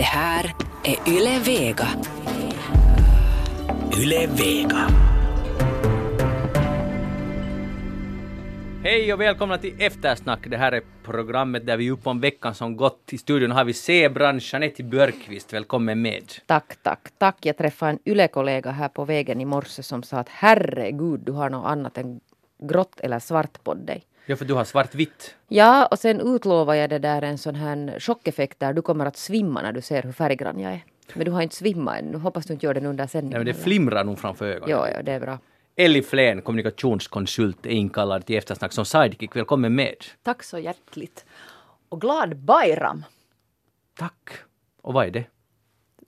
Det 0.00 0.04
här 0.04 0.54
är 0.84 1.08
Yle 1.08 1.38
Vega. 1.38 1.88
Yle 3.98 4.26
Vega. 4.26 4.88
Hej 8.82 9.12
och 9.12 9.20
välkomna 9.20 9.58
till 9.58 9.74
Eftersnack. 9.78 10.40
Det 10.46 10.56
här 10.56 10.72
är 10.72 10.82
programmet 11.02 11.66
där 11.66 11.76
vi 11.76 11.88
är 11.88 11.92
uppe 11.92 12.08
om 12.08 12.20
veckan 12.20 12.54
som 12.54 12.76
gått. 12.76 13.12
I 13.12 13.18
studion 13.18 13.50
har 13.50 13.64
vi 13.64 13.72
Zebran 13.72 14.38
Jeanette 14.38 14.82
Björkqvist. 14.82 15.52
Välkommen 15.52 16.02
med. 16.02 16.32
Tack, 16.46 16.76
tack, 16.82 17.08
tack. 17.18 17.36
Jag 17.40 17.56
träffade 17.56 17.90
en 17.90 17.98
YLE-kollega 18.04 18.70
här 18.70 18.88
på 18.88 19.04
vägen 19.04 19.40
i 19.40 19.44
morse 19.44 19.82
som 19.82 20.02
sa 20.02 20.16
att 20.16 20.28
herregud, 20.28 21.20
du 21.20 21.32
har 21.32 21.50
något 21.50 21.66
annat 21.66 21.98
än 21.98 22.20
grått 22.62 23.00
eller 23.00 23.18
svart 23.18 23.64
på 23.64 23.74
dig. 23.74 24.02
Ja, 24.26 24.36
för 24.36 24.44
du 24.44 24.54
har 24.54 24.64
svartvitt. 24.64 25.36
Ja, 25.48 25.86
och 25.86 25.98
sen 25.98 26.20
utlovar 26.20 26.74
jag 26.74 26.90
det 26.90 26.98
där 26.98 27.22
en 27.22 27.38
sån 27.38 27.54
här 27.54 28.00
chockeffekt 28.00 28.60
där 28.60 28.72
du 28.72 28.82
kommer 28.82 29.06
att 29.06 29.16
svimma 29.16 29.62
när 29.62 29.72
du 29.72 29.80
ser 29.80 30.02
hur 30.02 30.12
färggrann 30.12 30.60
jag 30.60 30.72
är. 30.72 30.84
Men 31.14 31.24
du 31.24 31.30
har 31.30 31.42
inte 31.42 31.56
svimmat 31.56 31.98
ännu. 31.98 32.18
Hoppas 32.18 32.46
du 32.46 32.52
inte 32.52 32.66
gör 32.66 32.74
det 32.74 32.86
under 32.86 33.06
sändningen. 33.06 33.38
Nej, 33.38 33.44
men 33.44 33.54
det 33.54 33.62
flimrar 33.62 34.04
nog 34.04 34.18
framför 34.18 34.46
ögonen. 34.46 34.70
Ja, 34.70 34.88
ja, 34.88 35.02
det 35.02 35.12
är 35.12 35.20
bra. 35.20 35.38
Elli 35.76 36.02
Flen, 36.02 36.42
kommunikationskonsult, 36.42 37.66
är 37.66 37.70
inkallad 37.70 38.26
till 38.26 38.36
Eftersnack 38.36 38.72
som 38.72 38.84
sidekick. 38.84 39.36
Välkommen 39.36 39.74
med. 39.74 39.96
Tack 40.22 40.42
så 40.42 40.58
hjärtligt. 40.58 41.24
Och 41.88 42.00
glad 42.00 42.36
Bayram! 42.36 43.04
Tack. 43.98 44.30
Och 44.82 44.92
vad 44.92 45.06
är 45.06 45.10
det? 45.10 45.24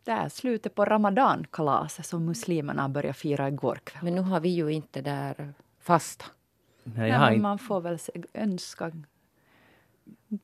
Det 0.04 0.10
är 0.10 0.28
slutet 0.28 0.74
på 0.74 0.84
Ramadan-kalaset 0.84 2.06
som 2.06 2.24
muslimerna 2.24 2.88
började 2.88 3.14
fira 3.14 3.48
igår 3.48 3.80
kväll. 3.84 4.04
Men 4.04 4.14
nu 4.14 4.20
har 4.20 4.40
vi 4.40 4.48
ju 4.48 4.68
inte 4.68 5.00
där 5.00 5.54
fasta. 5.80 6.24
Nej, 6.84 7.08
jag 7.10 7.18
har 7.18 7.24
men 7.26 7.32
inte... 7.34 7.42
man 7.42 7.58
får 7.58 7.80
väl 7.80 7.98
se- 7.98 8.12
önska 8.34 8.92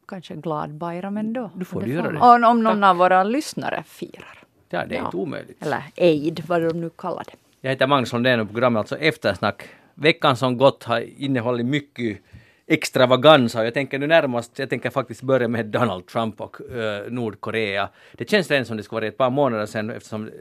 kanske 0.08 0.34
glad 0.34 0.70
Bayram 0.74 1.16
ändå. 1.16 1.50
Du 1.54 1.64
får 1.64 1.80
du 1.82 1.92
göra 1.92 2.10
det. 2.12 2.18
Och 2.18 2.50
om 2.50 2.62
någon 2.62 2.84
av 2.84 2.96
våra 2.96 3.24
lyssnare 3.24 3.82
firar. 3.86 4.38
Ja, 4.68 4.86
det 4.86 4.94
är 4.94 4.98
Ja. 4.98 5.04
inte 5.04 5.16
omöjligt. 5.16 5.62
Eller 5.62 5.82
Eid, 5.96 6.42
vad 6.46 6.62
de 6.62 6.80
nu 6.80 6.90
kallar 6.90 7.24
det. 7.24 7.32
Jag 7.60 7.70
heter 7.70 7.86
Magnus 7.86 8.12
Lundén 8.12 8.40
och 8.40 8.50
programmet 8.50 8.80
alltså 8.80 8.96
Eftersnack. 8.98 9.68
Veckan 9.94 10.36
som 10.36 10.56
gått 10.58 10.84
har 10.84 11.00
innehållit 11.22 11.66
mycket 11.66 12.18
extravaganza. 12.66 13.64
Jag 13.64 13.74
tänker 13.74 13.98
nu 13.98 14.06
närmast, 14.06 14.58
jag 14.58 14.70
tänker 14.70 14.90
faktiskt 14.90 15.22
börja 15.22 15.48
med 15.48 15.66
Donald 15.66 16.06
Trump 16.06 16.40
och 16.40 16.60
eh, 16.70 17.10
Nordkorea. 17.10 17.88
Det 18.12 18.30
känns 18.30 18.50
redan 18.50 18.64
som 18.64 18.76
det 18.76 18.82
skulle 18.82 19.00
vara 19.00 19.06
ett 19.08 19.16
par 19.16 19.30
månader 19.30 19.66
sedan 19.66 19.90
eftersom 19.90 20.26
eh, 20.28 20.32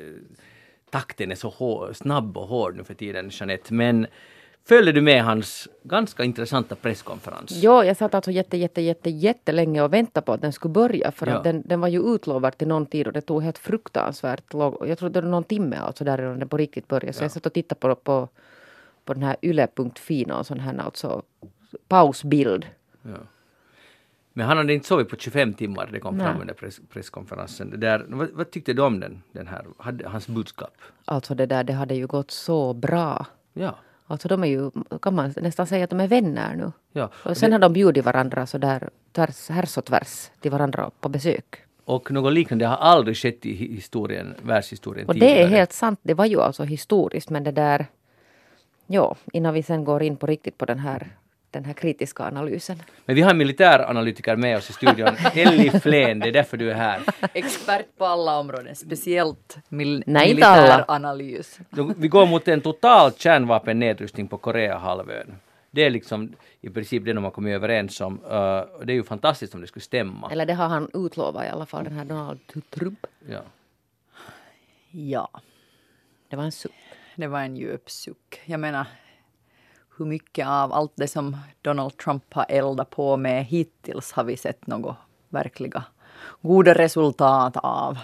takten 0.90 1.32
är 1.32 1.36
så 1.36 1.50
hår, 1.50 1.94
snabb 1.94 2.38
och 2.38 2.48
hård 2.48 2.76
nu 2.76 2.84
för 2.84 2.94
tiden, 2.94 3.30
Jeanette. 3.32 3.74
Men 3.74 4.08
följde 4.68 4.92
du 4.92 5.02
med 5.02 5.24
hans 5.24 5.68
ganska 5.84 6.24
intressanta 6.24 6.76
presskonferens? 6.76 7.52
Ja, 7.52 7.86
jag 7.86 7.98
satt 7.98 8.16
alltså 8.16 8.32
jätte, 8.32 8.58
jätte, 8.58 8.82
jätte, 8.82 9.10
jättelänge 9.10 9.82
och 9.82 9.94
väntade 9.94 10.26
på 10.26 10.34
att 10.34 10.42
den 10.42 10.54
skulle 10.54 10.72
börja. 10.72 11.12
För 11.12 11.28
Ja. 11.28 11.34
att 11.38 11.44
den, 11.44 11.62
den 11.66 11.82
var 11.82 11.88
ju 11.88 12.16
utlovad 12.16 12.58
till 12.58 12.68
någon 12.68 12.86
tid 12.86 13.08
och 13.08 13.14
det 13.14 13.22
tog 13.22 13.44
helt 13.44 13.58
fruktansvärt 13.58 14.54
lång... 14.54 14.78
Jag 14.88 14.98
tror 14.98 15.10
det 15.10 15.22
var 15.22 15.30
någon 15.30 15.44
timme 15.44 15.76
alltså 15.78 16.04
där 16.04 16.22
innan 16.22 16.40
den 16.40 16.50
på 16.50 16.58
riktigt 16.58 16.88
började. 16.88 17.14
Så 17.14 17.22
Ja. 17.22 17.26
jag 17.26 17.32
satt 17.32 17.46
och 17.46 17.54
tittade 17.54 17.80
på, 17.80 17.96
på, 17.96 18.30
på 19.06 19.14
den 19.14 19.24
här 19.24 19.36
yle.fi 19.42 20.26
och 20.32 20.46
sån 20.46 20.60
här 20.60 20.78
alltså 20.78 21.22
pausbild. 21.88 22.66
Ja. 23.02 23.18
Men 24.34 24.46
han 24.48 24.58
hade 24.58 24.74
inte 24.74 24.88
sovit 24.88 25.10
på 25.10 25.16
25 25.16 25.54
timmar, 25.54 25.90
det 25.92 26.00
kom 26.00 26.18
Nej. 26.18 26.28
fram 26.28 26.42
under 26.42 26.54
press, 26.54 26.80
presskonferensen. 26.90 27.80
Där, 27.80 28.06
vad, 28.08 28.30
vad 28.34 28.52
tyckte 28.52 28.74
du 28.74 28.82
om 28.82 29.00
den, 29.00 29.22
den 29.32 29.48
här, 29.48 29.66
hans 30.06 30.28
budskap? 30.28 30.74
Alltså 31.06 31.36
det 31.36 31.46
där, 31.46 31.64
det 31.64 31.74
hade 31.74 31.96
ju 31.96 32.08
gått 32.08 32.32
så 32.32 32.74
bra. 32.74 33.26
Ja. 33.54 33.76
Alltså 34.08 34.28
de 34.28 34.44
är 34.44 34.48
ju, 34.48 34.72
kan 35.02 35.16
man 35.16 35.34
nästan 35.38 35.68
säga 35.68 35.84
att 35.84 35.90
de 35.90 36.00
är 36.00 36.08
vänner 36.08 36.56
nu. 36.56 36.72
ja. 36.92 37.10
Och 37.26 37.38
sen 37.38 37.52
har 37.52 37.60
de 37.60 37.74
bjudit 37.74 38.06
varandra 38.06 38.46
så 38.46 38.58
där 38.58 38.90
tvärs, 39.12 39.50
härs 39.50 39.78
och 39.78 39.86
tvärs 39.86 40.30
till 40.40 40.52
varandra 40.52 40.92
på 41.00 41.10
besök. 41.10 41.56
Och 41.86 42.12
något 42.12 42.34
liknande 42.34 42.66
har 42.68 42.76
aldrig 42.78 43.18
skett 43.18 43.46
i 43.46 43.54
hi- 43.54 43.76
historien, 43.76 44.36
världshistorien 44.42 45.08
Och 45.08 45.14
tidigare. 45.14 45.36
det 45.36 45.44
är 45.44 45.48
helt 45.48 45.74
sant, 45.74 46.00
det 46.04 46.14
var 46.14 46.26
ju 46.26 46.42
alltså 46.42 46.64
historiskt 46.64 47.30
men 47.30 47.44
det 47.44 47.52
där... 47.52 47.86
Ja, 48.88 49.16
innan 49.34 49.54
vi 49.54 49.64
sen 49.64 49.84
går 49.84 50.04
in 50.04 50.18
på 50.18 50.28
riktigt 50.28 50.58
på 50.58 50.66
den 50.66 50.80
här, 50.80 51.08
den 51.52 51.66
här 51.66 51.74
kritiska 51.74 52.24
analysen. 52.24 52.84
Men 53.06 53.16
vi 53.16 53.22
har 53.22 53.32
en 53.32 53.38
militäranalytiker 53.38 54.36
med 54.36 54.58
oss 54.58 54.70
i 54.70 54.74
studion, 54.74 55.08
Elli 55.36 55.70
Flen, 55.70 56.20
det 56.20 56.28
är 56.28 56.32
därför 56.32 56.58
du 56.58 56.72
är 56.72 56.76
här. 56.76 57.02
Expert 57.34 57.86
på 57.98 58.06
alla 58.06 58.40
områden, 58.40 58.76
speciellt 58.76 59.58
mil- 59.70 60.04
Nej, 60.08 60.28
militäranalys. 60.30 61.60
Vi 61.98 62.08
går 62.08 62.26
mot 62.26 62.48
en 62.48 62.62
total 62.62 63.12
kärnvapennedrustning 63.14 64.28
på 64.28 64.38
Koreahalvön. 64.38 65.36
Det 65.72 65.86
är 65.86 65.90
liksom 65.90 66.34
i 66.62 66.70
princip 66.70 67.06
det 67.06 67.14
de 67.14 67.24
har 67.24 67.32
kommit 67.32 67.56
överens 67.56 68.02
om. 68.02 68.14
Uh, 68.24 68.30
det 68.86 68.92
är 68.92 68.96
ju 68.96 69.04
fantastiskt 69.04 69.54
om 69.56 69.62
det 69.62 69.68
skulle 69.68 69.84
stämma. 69.84 70.30
Eller 70.32 70.46
det 70.46 70.54
har 70.54 70.68
han 70.68 70.90
utlovat 70.94 71.46
i 71.46 71.50
alla 71.50 71.66
fall, 71.66 71.84
den 71.84 71.94
här 71.94 72.06
Donald 72.06 72.40
Trump. 72.70 73.06
Ja. 73.30 73.42
Ja, 74.92 75.30
Det 76.30 76.36
var 76.36 76.44
en 76.44 76.52
suck. 76.52 76.72
det 77.16 77.28
var 77.28 77.40
en 77.42 77.58
djup 77.58 77.90
suck. 77.90 78.42
Jag 78.46 78.60
menar, 78.60 78.86
hur 79.98 80.06
mycket 80.06 80.48
av 80.48 80.74
allt 80.74 80.92
det 80.96 81.08
som 81.08 81.38
Donald 81.62 81.98
Trump 81.98 82.34
har 82.34 82.46
eldat 82.50 82.90
på 82.90 83.18
med 83.18 83.46
hittills 83.46 84.12
har 84.12 84.24
vi 84.24 84.38
sett 84.38 84.68
något 84.68 84.96
verkliga 85.30 85.84
goda 86.42 86.74
resultat 86.74 87.58
av 87.58 87.98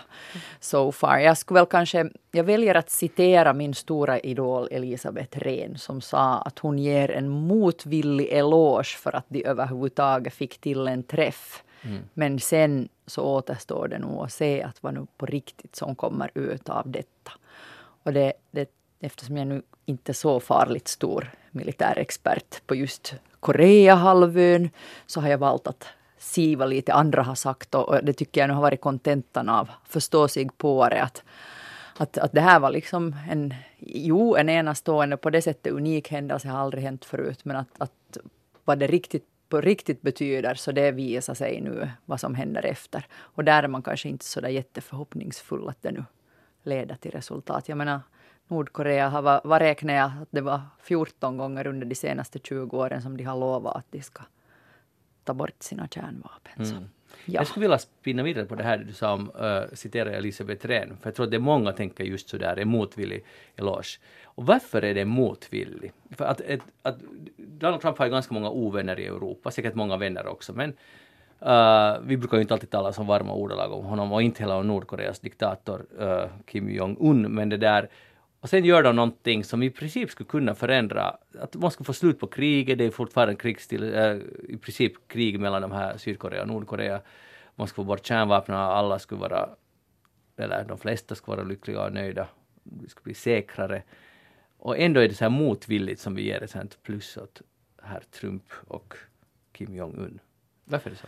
so 0.59 0.92
far. 0.92 1.18
Jag 1.18 1.38
skulle 1.38 1.59
väl 1.59 1.68
kanske, 1.68 2.09
jag 2.32 2.44
väljer 2.44 2.76
att 2.76 2.90
citera 2.90 3.53
min 3.53 3.74
stora 3.74 4.20
idol 4.20 4.68
Elisabeth 4.72 5.40
Rehn 5.40 5.78
som 5.78 6.02
sa 6.02 6.38
att 6.38 6.59
hon 6.59 6.80
ger 6.80 7.12
en 7.12 7.30
motvillig 7.30 8.28
eloge 8.32 8.98
för 8.98 9.16
att 9.16 9.26
de 9.28 9.46
överhuvudtaget 9.46 10.34
fick 10.34 10.58
till 10.58 10.88
en 10.88 11.03
träff. 11.03 11.64
Men 12.14 12.40
sen 12.40 12.90
så 13.06 13.24
återstår 13.24 13.88
det 13.88 14.00
nog 14.00 14.24
att 14.24 14.32
se 14.32 14.64
att 14.64 14.84
vad 14.84 14.94
nu 14.94 15.08
på 15.18 15.26
riktigt 15.26 15.76
som 15.76 15.96
kommer 15.96 16.32
ut 16.34 16.70
av 16.70 16.92
detta. 16.92 17.32
Och 18.03 18.14
det, 18.14 18.34
det, 18.52 18.70
eftersom 19.03 19.38
jag 19.38 19.47
nu 19.47 19.62
inte 19.86 20.12
är 20.12 20.14
så 20.14 20.40
farligt 20.40 20.88
stor 20.88 21.31
militärexpert 21.52 22.68
på 22.68 22.75
just 22.75 23.14
Koreahalvön 23.40 24.69
så 25.06 25.22
har 25.22 25.30
jag 25.30 25.38
valt 25.38 25.68
att 25.68 25.88
se 26.18 26.56
vad 26.56 26.69
lite 26.69 26.94
andra 26.94 27.24
har 27.24 27.36
sagt 27.36 27.75
och, 27.75 28.00
det 28.03 28.14
tycker 28.14 28.41
jag 28.41 28.47
nu 28.47 28.53
har 28.53 28.62
varit 28.62 28.81
kontentan 28.81 29.50
av 29.50 29.69
förstå 29.86 30.28
sig 30.28 30.50
på 30.58 30.90
det 30.90 31.03
att, 31.03 31.24
att, 31.97 32.18
att 32.18 32.31
det 32.31 32.41
här 32.41 32.59
var 32.59 32.72
liksom 32.72 33.16
en, 33.30 33.53
jo 33.80 34.36
en 34.36 34.50
enastående 34.50 35.18
på 35.18 35.30
det 35.30 35.41
sättet 35.41 35.74
unik 35.74 36.12
händelse 36.12 36.47
har 36.47 36.59
aldrig 36.59 36.84
hänt 36.84 37.06
förut 37.06 37.46
men 37.46 37.56
att, 37.56 37.70
att 37.78 38.18
vad 38.66 38.80
det 38.80 38.88
riktigt 38.88 39.28
på 39.50 39.62
riktigt 39.62 40.02
betyder 40.02 40.56
så 40.56 40.72
det 40.72 40.91
visar 40.91 41.34
sig 41.34 41.62
nu 41.62 41.90
vad 42.06 42.20
som 42.20 42.35
händer 42.35 42.66
efter. 42.66 43.06
Och 43.14 43.44
där 43.44 43.64
är 43.64 43.68
man 43.68 43.81
kanske 43.81 44.09
inte 44.09 44.25
så 44.25 44.41
där 44.41 44.50
jätteförhoppningsfull 44.50 45.70
att 45.70 45.81
det 45.81 45.91
nu 45.91 46.03
leder 46.64 46.96
till 46.96 47.12
resultat. 47.12 47.70
Jag 47.70 47.78
menar, 47.78 48.00
Nordkorea 48.53 49.09
har, 49.09 49.22
va- 49.22 49.41
vad 49.44 49.62
räknar 49.62 49.94
jag, 49.94 50.12
att 50.22 50.28
det 50.31 50.41
var 50.41 50.62
14 50.84 51.38
gånger 51.38 51.68
under 51.68 51.86
de 51.86 51.96
senaste 51.96 52.40
20 52.40 52.78
åren 52.78 53.02
som 53.02 53.18
de 53.18 53.24
har 53.24 53.40
lovat 53.40 53.75
att 53.75 53.86
de 53.91 54.02
ska 54.02 54.24
ta 55.24 55.34
bort 55.34 55.64
sina 55.64 55.88
kärnvapen. 55.88 56.66
Så, 56.66 56.75
ja. 56.75 56.81
Jag 57.25 57.47
skulle 57.47 57.64
vilja 57.64 57.78
spinna 57.78 58.24
vidare 58.24 58.46
på 58.46 58.56
det 58.56 58.64
här 58.64 58.78
du 58.78 58.94
sa 58.94 59.14
om, 59.14 59.31
uh, 59.41 59.74
citera 59.74 60.12
Elisabeth 60.12 60.68
Rehn, 60.68 60.97
för 61.02 61.09
jag 61.09 61.16
tror 61.16 61.24
att 61.24 61.31
det 61.31 61.38
är 61.38 61.40
många 61.40 61.72
tänker 61.72 62.03
just 62.03 62.30
så 62.30 62.38
där, 62.38 62.59
en 62.59 62.68
motvillig 62.68 63.24
eloge. 63.56 64.00
Och 64.25 64.46
varför 64.46 64.84
är 64.84 64.94
det 64.94 65.06
motvillig? 65.06 65.91
För 66.12 66.25
att, 66.25 66.41
ett, 66.41 66.62
att 66.81 66.97
Donald 67.38 67.81
Trump 67.81 67.97
har 67.97 68.06
ju 68.06 68.12
ganska 68.12 68.34
många 68.34 68.50
ovänner 68.50 69.00
i 69.00 69.06
Europa, 69.06 69.52
säkert 69.52 69.75
många 69.75 69.97
vänner 69.97 70.28
också, 70.28 70.53
men 70.53 70.70
uh, 71.46 72.02
vi 72.03 72.18
brukar 72.18 72.38
ju 72.38 72.41
inte 72.41 72.53
alltid 72.53 72.70
tala 72.70 72.94
som 72.94 73.08
varma 73.08 73.34
ordalag 73.34 73.72
om 73.72 73.85
honom 73.85 74.12
och 74.12 74.22
inte 74.22 74.44
heller 74.44 74.56
om 74.56 74.68
Nordkoreas 74.68 75.20
diktator 75.20 75.85
uh, 76.02 76.25
Kim 76.46 76.70
Jong-Un, 76.70 77.22
men 77.22 77.50
det 77.50 77.58
där 77.58 77.90
och 78.44 78.50
sen 78.50 78.66
gör 78.66 78.84
de 78.84 78.96
någonting 78.96 79.44
som 79.44 79.64
i 79.64 79.70
princip 79.70 80.12
skulle 80.12 80.28
kunna 80.28 80.56
förändra, 80.56 81.18
att 81.40 81.56
man 81.56 81.72
skulle 81.72 81.86
få 81.86 81.94
slut 81.94 82.20
på 82.20 82.28
kriget, 82.28 82.78
det 82.78 82.86
är 82.86 82.92
fortfarande 82.92 83.36
krigsstill, 83.36 83.84
äh, 83.84 84.04
eh, 84.04 84.18
i 84.50 84.58
princip 84.58 85.08
krig 85.08 85.40
mellan 85.40 85.62
de 85.62 85.72
här 85.72 85.98
Sydkorea 85.98 86.42
och 86.42 86.48
Nordkorea. 86.48 87.02
Man 87.56 87.68
skulle 87.68 87.86
få 87.86 87.88
bort 87.88 88.06
kärnvapnen, 88.06 88.58
alla 88.58 89.00
skulle 89.00 89.22
vara, 89.22 89.50
eller 90.38 90.66
de 90.66 90.78
flesta 90.78 91.16
skulle 91.16 91.38
vara 91.38 91.47
lyckliga 91.47 91.84
och 91.84 91.94
nöjda. 91.94 92.28
Vi 92.64 92.90
skulle 92.90 93.03
bli 93.03 93.14
säkrare. 93.14 93.84
Och 94.58 94.78
ändå 94.78 95.00
är 95.00 95.08
det 95.08 95.16
så 95.16 95.23
här 95.23 95.29
motvilligt 95.29 96.02
som 96.02 96.16
vi 96.16 96.23
ger 96.23 96.44
ett 96.44 96.52
sånt 96.52 96.84
plus 96.84 97.17
åt 97.17 97.41
herr 97.84 98.03
Trump 98.12 98.52
och 98.67 98.94
Kim 99.52 99.76
Jong-Un. 99.76 100.20
Varför 100.66 100.90
är 100.90 100.94
det 100.94 101.00
så? 101.00 101.08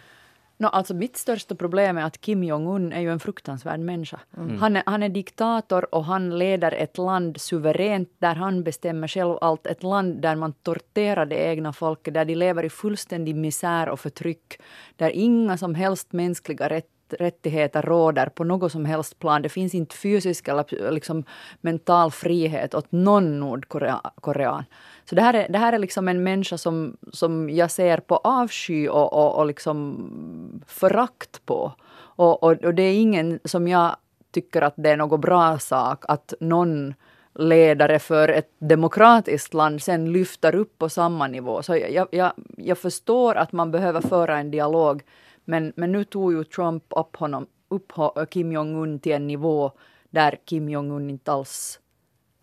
No, 0.58 0.68
alltså 0.68 0.94
mitt 0.94 1.18
största 1.18 1.56
problem 1.56 1.98
är 1.98 2.04
att 2.04 2.22
Kim 2.22 2.44
Jong-Un 2.44 2.94
är 2.94 3.02
ju 3.02 3.12
en 3.12 3.20
fruktansvärd 3.20 3.80
människa. 3.80 4.20
Han, 4.60 4.76
är, 4.76 4.84
han 4.86 5.04
är 5.04 5.10
diktator 5.10 5.96
och 5.96 6.06
han 6.06 6.38
leder 6.38 6.72
ett 6.72 6.98
land 6.98 7.42
suveränt 7.42 8.10
där 8.18 8.36
han 8.36 8.64
bestämmer 8.64 9.08
själv 9.08 9.38
allt. 9.42 9.68
Ett 9.68 9.84
land 9.84 10.22
där 10.22 10.36
man 10.36 10.54
torterar 10.54 11.26
det 11.26 11.36
egna 11.36 11.74
folket, 11.74 12.14
där 12.14 12.26
de 12.26 12.36
lever 12.36 12.64
i 12.64 12.70
fullständig 12.70 13.36
misär 13.36 13.90
och 13.90 14.00
förtryck. 14.00 14.60
Där 14.96 15.10
inga 15.10 15.58
som 15.58 15.76
helst 15.76 16.14
mänskliga 16.14 16.70
rätt, 16.70 16.90
rättigheter 17.10 17.82
råder 17.82 18.30
på 18.30 18.44
något 18.44 18.72
som 18.72 18.86
helst 18.86 19.20
plan. 19.20 19.42
Det 19.42 19.50
finns 19.50 19.76
inte 19.76 19.96
fysisk 19.96 20.48
eller 20.48 20.92
liksom 20.92 21.24
mental 21.62 22.12
frihet 22.12 22.76
åt 22.76 22.92
någon 22.92 23.40
nordkorean. 23.40 24.64
Så 25.10 25.16
det 25.16 25.22
här 25.22 25.34
är, 25.34 25.50
det 25.50 25.58
här 25.58 25.74
är 25.74 25.80
liksom 25.80 26.08
en 26.08 26.24
människa 26.24 26.58
som, 26.58 26.98
som 27.12 27.50
jag 27.50 27.72
ser 27.72 27.98
på 27.98 28.18
avsky 28.18 28.88
och, 28.88 29.14
och, 29.14 29.38
och 29.38 29.46
liksom 29.46 30.64
förakt 30.68 31.46
på. 31.46 31.74
Och, 31.96 32.44
och, 32.44 32.52
och 32.52 32.74
det 32.74 32.84
är 32.84 32.94
ingen 32.94 33.40
som 33.44 33.68
jag 33.68 33.96
tycker 34.32 34.62
att 34.62 34.74
det 34.78 34.90
är 34.90 34.98
någon 34.98 35.22
bra 35.22 35.60
sak 35.60 36.06
att 36.08 36.34
någon 36.40 36.94
ledare 37.36 38.00
för 38.00 38.30
ett 38.30 38.52
demokratiskt 38.60 39.54
land 39.54 39.82
sen 39.82 40.12
lyfter 40.12 40.56
upp 40.56 40.78
på 40.78 40.90
samma 40.90 41.28
nivå. 41.28 41.64
Så 41.64 41.76
jag, 41.76 42.08
jag, 42.12 42.32
jag 42.58 42.78
förstår 42.78 43.36
att 43.36 43.52
man 43.52 43.72
behöver 43.72 44.02
föra 44.02 44.38
en 44.38 44.52
dialog, 44.52 45.04
men, 45.46 45.74
men 45.76 45.92
nu 45.92 46.04
tog 46.04 46.34
ju 46.34 46.44
Trump 46.44 46.84
upp, 46.90 47.16
honom, 47.16 47.48
upp 47.70 47.92
Kim 48.30 48.52
Jong-Un 48.52 49.00
till 49.00 49.12
en 49.12 49.28
nivå 49.28 49.72
där 50.10 50.38
Kim 50.46 50.70
Jong-Un 50.70 51.10
inte 51.10 51.32
alls 51.32 51.80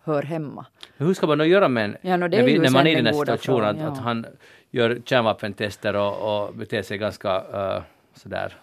hör 0.04 0.22
hemma. 0.22 0.66
Men 0.96 1.06
hur 1.06 1.14
ska 1.14 1.26
man 1.26 1.38
då 1.38 1.44
göra 1.44 1.68
med 1.68 1.84
en, 1.84 1.96
Ja, 2.00 2.16
det 2.16 2.28
när, 2.28 2.38
är 2.38 2.42
vi, 2.42 2.58
när 2.58 2.70
man 2.70 2.86
är 2.86 2.90
i 2.90 2.94
den 2.94 3.06
här 3.06 3.12
situationen 3.12 3.64
att, 3.64 3.78
ja. 3.78 3.86
att 3.86 3.98
han 3.98 4.26
gör 4.70 5.02
kärnvapentester 5.04 5.96
och, 5.96 6.46
och 6.46 6.54
beter 6.54 6.82
sig 6.82 6.98
ganska 6.98 7.38
uh, 7.38 7.82
sådär 8.14 8.56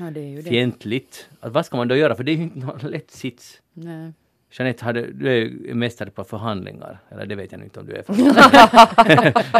Ja, 0.00 0.10
det 0.10 0.20
är 0.20 0.28
ju 0.28 0.42
det. 0.42 0.50
fientligt. 0.50 1.28
Att 1.40 1.52
vad 1.52 1.66
ska 1.66 1.76
man 1.76 1.88
då 1.88 1.96
göra? 1.96 2.14
För 2.14 2.24
det 2.24 2.32
är 2.32 2.36
ju 2.36 2.42
inte 2.42 2.58
någon 2.58 2.78
lätt 2.78 3.10
sits. 3.10 3.60
Nej. 3.72 4.12
Jeanette, 4.50 4.84
hade, 4.84 5.06
du 5.06 5.28
är 5.28 5.34
ju 5.34 5.74
mästare 5.74 6.10
på 6.10 6.24
förhandlingar. 6.24 6.98
Eller 7.10 7.26
det 7.26 7.34
vet 7.34 7.52
jag 7.52 7.62
inte 7.62 7.80
om 7.80 7.86
du 7.86 7.92
är. 7.92 8.04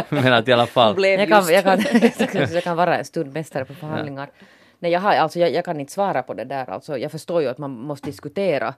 Men 0.21 0.33
att 0.33 0.47
i 0.47 0.53
alla 0.53 0.65
fall. 0.65 1.05
Jag 1.05 1.27
kan, 1.29 1.47
jag, 1.53 1.63
kan, 1.63 2.53
jag 2.53 2.63
kan 2.63 2.77
vara 2.77 2.97
en 2.97 3.05
stund 3.05 3.33
mästare 3.33 3.65
på 3.65 3.73
förhandlingar. 3.73 4.29
Nej, 4.79 4.91
jag, 4.91 4.99
har, 4.99 5.13
alltså, 5.13 5.39
jag, 5.39 5.53
jag 5.53 5.65
kan 5.65 5.79
inte 5.79 5.91
svara 5.93 6.23
på 6.23 6.33
det 6.33 6.45
där. 6.45 6.69
Alltså, 6.69 6.97
jag 6.97 7.11
förstår 7.11 7.41
ju 7.41 7.47
att 7.47 7.57
man 7.57 7.71
måste 7.71 8.07
diskutera. 8.07 8.73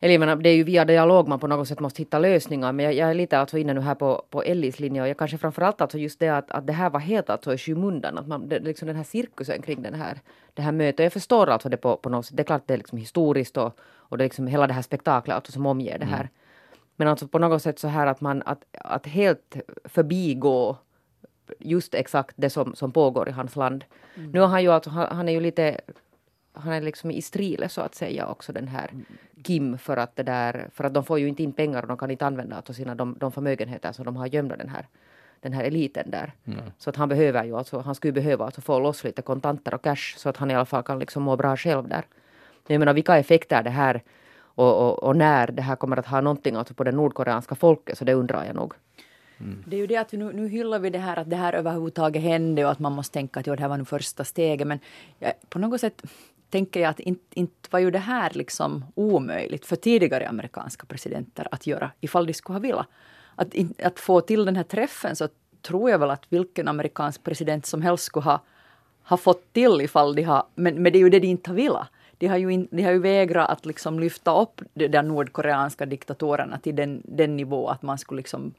Eller 0.00 0.14
jag 0.14 0.20
menar, 0.20 0.36
det 0.36 0.48
är 0.48 0.54
ju 0.54 0.62
via 0.62 0.84
dialog 0.84 1.28
man 1.28 1.38
på 1.38 1.46
något 1.46 1.68
sätt 1.68 1.80
måste 1.80 2.02
hitta 2.02 2.18
lösningar. 2.18 2.72
Men 2.72 2.84
jag, 2.84 2.94
jag 2.94 3.10
är 3.10 3.14
lite 3.14 3.38
alltså 3.38 3.58
inne 3.58 3.74
nu 3.74 3.80
här 3.80 3.94
på, 3.94 4.24
på 4.30 4.42
Ellis 4.42 4.80
linje. 4.80 5.02
Och 5.02 5.08
jag 5.08 5.18
kanske 5.18 5.38
framförallt 5.38 5.80
alltså 5.80 5.98
just 5.98 6.20
det 6.20 6.28
att, 6.28 6.50
att 6.50 6.66
det 6.66 6.72
här 6.72 6.90
var 6.90 7.00
helt 7.00 7.30
alltså 7.30 7.54
i 7.54 7.58
skymundan. 7.58 8.18
Att 8.18 8.26
man, 8.26 8.48
det, 8.48 8.58
liksom 8.58 8.86
den 8.86 8.96
här 8.96 9.04
cirkusen 9.04 9.62
kring 9.62 9.82
den 9.82 9.94
här, 9.94 10.20
det 10.54 10.62
här 10.62 10.72
mötet. 10.72 11.04
Jag 11.04 11.12
förstår 11.12 11.46
alltså 11.46 11.68
det 11.68 11.76
på, 11.76 11.96
på 11.96 12.08
något 12.08 12.26
sätt. 12.26 12.36
Det 12.36 12.42
är 12.42 12.44
klart 12.44 12.62
det 12.66 12.74
är 12.74 12.78
liksom 12.78 12.98
historiskt 12.98 13.56
och, 13.56 13.78
och 13.80 14.18
det 14.18 14.24
är 14.24 14.26
liksom 14.26 14.46
hela 14.46 14.66
det 14.66 14.72
här 14.72 14.82
spektaklet 14.82 15.34
alltså 15.34 15.52
som 15.52 15.66
omger 15.66 15.98
det 15.98 16.06
här. 16.06 16.28
Men 16.96 17.08
alltså 17.08 17.28
på 17.28 17.38
något 17.38 17.62
sätt 17.62 17.78
så 17.78 17.88
här 17.88 18.06
att 18.06 18.20
man 18.20 18.42
att, 18.46 18.64
att 18.72 19.06
helt 19.06 19.56
förbigå 19.84 20.76
just 21.58 21.94
exakt 21.94 22.34
det 22.36 22.50
som, 22.50 22.74
som 22.74 22.92
pågår 22.92 23.28
i 23.28 23.32
hans 23.32 23.56
land. 23.56 23.84
Nu 24.14 24.42
är 24.42 24.46
han 24.46 24.62
ju 24.62 24.72
alltså, 24.72 24.90
han, 24.90 25.16
han 25.16 25.28
är 25.28 25.32
ju 25.32 25.40
lite 25.40 25.80
han 26.58 26.72
är 26.72 26.80
liksom 26.80 27.10
i 27.10 27.22
strile 27.22 27.68
så 27.68 27.80
att 27.80 27.94
säga 27.94 28.26
också 28.26 28.52
den 28.52 28.68
här 28.68 28.90
Kim 29.42 29.78
för 29.78 29.96
att 29.96 30.16
det 30.16 30.22
där, 30.22 30.68
för 30.72 30.84
att 30.84 30.94
de 30.94 31.04
får 31.04 31.18
ju 31.18 31.28
inte 31.28 31.42
in 31.42 31.52
pengar 31.52 31.82
och 31.82 31.88
de 31.88 31.96
kan 31.98 32.10
inte 32.10 32.26
använda 32.26 32.56
alltså 32.56 32.72
sina, 32.72 32.94
de, 32.94 33.16
de 33.18 33.32
förmögenheter 33.32 33.92
som 33.92 34.04
de 34.04 34.16
har 34.16 34.26
gömda 34.26 34.56
den 34.56 34.68
här, 34.68 34.86
den 35.40 35.52
här 35.52 35.64
eliten 35.64 36.10
där. 36.10 36.32
Så 36.78 36.90
att 36.90 36.96
han 36.96 37.08
behöver 37.08 37.44
ju 37.44 37.56
alltså, 37.56 37.78
han 37.78 37.94
skulle 37.94 38.12
behöva 38.12 38.44
alltså 38.44 38.60
få 38.60 38.80
loss 38.80 39.04
lite 39.04 39.22
kontanter 39.22 39.74
och 39.74 39.82
cash 39.82 40.16
så 40.16 40.28
att 40.28 40.36
han 40.36 40.50
i 40.50 40.54
alla 40.54 40.64
fall 40.64 40.82
kan 40.82 40.98
liksom 40.98 41.22
må 41.22 41.36
bra 41.36 41.56
själv 41.56 41.88
där. 41.88 42.04
Men 42.66 42.74
jag 42.74 42.78
menar 42.78 42.94
vilka 42.94 43.18
effekter 43.18 43.62
det 43.62 43.70
här 43.70 44.02
och, 44.40 44.88
och, 44.88 45.02
och 45.02 45.16
när 45.16 45.46
det 45.46 45.62
här 45.62 45.76
kommer 45.76 45.96
att 45.96 46.06
ha 46.06 46.20
någonting 46.20 46.56
alltså 46.56 46.74
på 46.74 46.84
det 46.84 46.92
nordkoreanska 46.92 47.54
folket 47.54 47.98
så 47.98 48.04
det 48.04 48.14
undrar 48.14 48.44
jag 48.44 48.54
nog. 48.56 48.74
Det 49.66 49.76
är 49.76 49.80
ju 49.80 49.86
det 49.86 49.96
att 49.96 50.12
nu, 50.12 50.32
nu 50.32 50.48
hyllar 50.48 50.78
vi 50.78 50.90
det 50.90 50.98
här 50.98 51.16
att 51.18 51.30
det 51.30 51.36
här 51.36 51.52
överhuvudtaget 51.52 52.22
hände 52.22 52.64
och 52.64 52.70
att 52.70 52.78
man 52.78 52.92
måste 52.92 53.12
tänka 53.12 53.40
att 53.40 53.46
ja, 53.46 53.56
det 53.56 53.62
här 53.62 53.68
var 53.68 53.76
nu 53.76 53.84
första 53.84 54.24
steget. 54.24 54.66
Men 54.66 54.78
ja, 55.18 55.32
på 55.48 55.58
något 55.58 55.80
sätt 55.80 56.02
tänker 56.50 56.80
jag 56.80 56.90
att 56.90 57.00
inte, 57.00 57.40
inte 57.40 57.68
var 57.70 57.78
ju 57.78 57.90
det 57.90 57.98
här 57.98 58.30
liksom 58.34 58.84
omöjligt 58.94 59.66
för 59.66 59.76
tidigare 59.76 60.28
amerikanska 60.28 60.86
presidenter 60.86 61.48
att 61.50 61.66
göra 61.66 61.90
ifall 62.00 62.26
de 62.26 62.34
skulle 62.34 62.54
ha 62.54 62.60
velat. 62.60 62.86
Att, 63.34 63.54
att 63.82 64.00
få 64.00 64.20
till 64.20 64.44
den 64.44 64.56
här 64.56 64.62
träffen 64.62 65.16
så 65.16 65.28
tror 65.62 65.90
jag 65.90 65.98
väl 65.98 66.10
att 66.10 66.26
vilken 66.28 66.68
amerikansk 66.68 67.22
president 67.24 67.66
som 67.66 67.82
helst 67.82 68.04
skulle 68.04 68.24
ha, 68.24 68.42
ha 69.02 69.16
fått 69.16 69.52
till 69.52 69.80
ifall 69.80 70.14
de 70.14 70.22
har, 70.22 70.42
men, 70.54 70.82
men 70.82 70.92
det 70.92 70.98
är 70.98 71.00
ju 71.00 71.10
det 71.10 71.20
de 71.20 71.28
inte 71.28 71.50
har 71.50 71.56
velat. 71.56 71.88
De 72.18 72.26
har 72.26 72.36
ju, 72.36 72.52
in, 72.52 72.68
de 72.70 72.82
har 72.82 72.92
ju 72.92 72.98
vägrat 72.98 73.50
att 73.50 73.66
liksom 73.66 74.00
lyfta 74.00 74.40
upp 74.40 74.62
de 74.74 74.88
där 74.88 75.02
nordkoreanska 75.02 75.86
diktatorerna 75.86 76.58
till 76.58 76.76
den, 76.76 77.02
den 77.04 77.36
nivå 77.36 77.68
att 77.68 77.82
man 77.82 77.98
skulle 77.98 78.18
liksom 78.18 78.54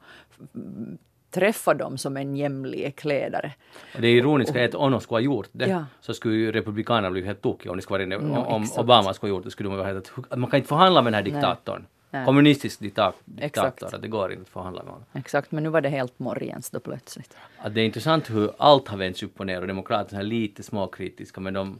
träffa 1.30 1.74
dem 1.74 1.98
som 1.98 2.16
en 2.16 2.36
jämlik 2.36 3.04
ledare. 3.04 3.52
Och 3.94 4.00
det 4.00 4.08
ironiska 4.08 4.60
är 4.60 4.68
att 4.68 4.74
om 4.74 4.92
de 4.92 5.00
skulle 5.00 5.16
ha 5.16 5.20
gjort 5.20 5.48
det 5.52 5.66
Ja. 5.68 5.84
så 6.00 6.14
skulle 6.14 6.34
ju 6.34 6.52
republikanerna 6.52 7.10
bli 7.10 7.24
helt 7.24 7.42
tokiga 7.42 7.70
om 7.70 7.76
det 7.76 7.82
skulle 7.82 8.16
vara. 8.16 8.30
Ja, 8.34 8.44
om 8.44 8.62
exakt. 8.62 8.78
Obama 8.78 9.14
skulle 9.14 9.32
ha 9.32 9.36
gjort 9.36 9.44
det 9.44 9.50
skulle 9.50 9.68
de 9.68 9.76
vara 9.76 9.86
helt 9.86 10.12
att 10.30 10.38
man 10.38 10.50
kan 10.50 10.56
inte 10.58 10.68
förhandla 10.68 11.02
med 11.02 11.12
den 11.12 11.14
här 11.14 11.22
diktatorn. 11.32 11.86
Nej. 12.12 12.24
Kommunistisk 12.24 12.80
dikta, 12.80 13.12
diktator, 13.24 13.94
att 13.94 14.02
det 14.02 14.08
går 14.08 14.30
inte 14.32 14.42
att 14.42 14.48
förhandla 14.48 14.82
med 14.82 14.92
honom. 14.92 15.06
Exakt, 15.12 15.52
men 15.52 15.62
nu 15.62 15.68
var 15.68 15.80
det 15.80 15.88
helt 15.88 16.18
morgens 16.18 16.70
då 16.70 16.80
plötsligt. 16.80 17.36
Att 17.58 17.74
det 17.74 17.80
är 17.80 17.84
intressant 17.84 18.30
hur 18.30 18.50
allt 18.58 18.88
har 18.88 18.96
vänts 18.96 19.22
upp 19.22 19.40
och 19.40 19.46
ner 19.46 19.60
och 19.60 19.66
demokraterna 19.66 20.20
är 20.20 20.24
lite 20.24 20.62
småkritiska 20.62 21.40
men 21.40 21.54
de... 21.54 21.78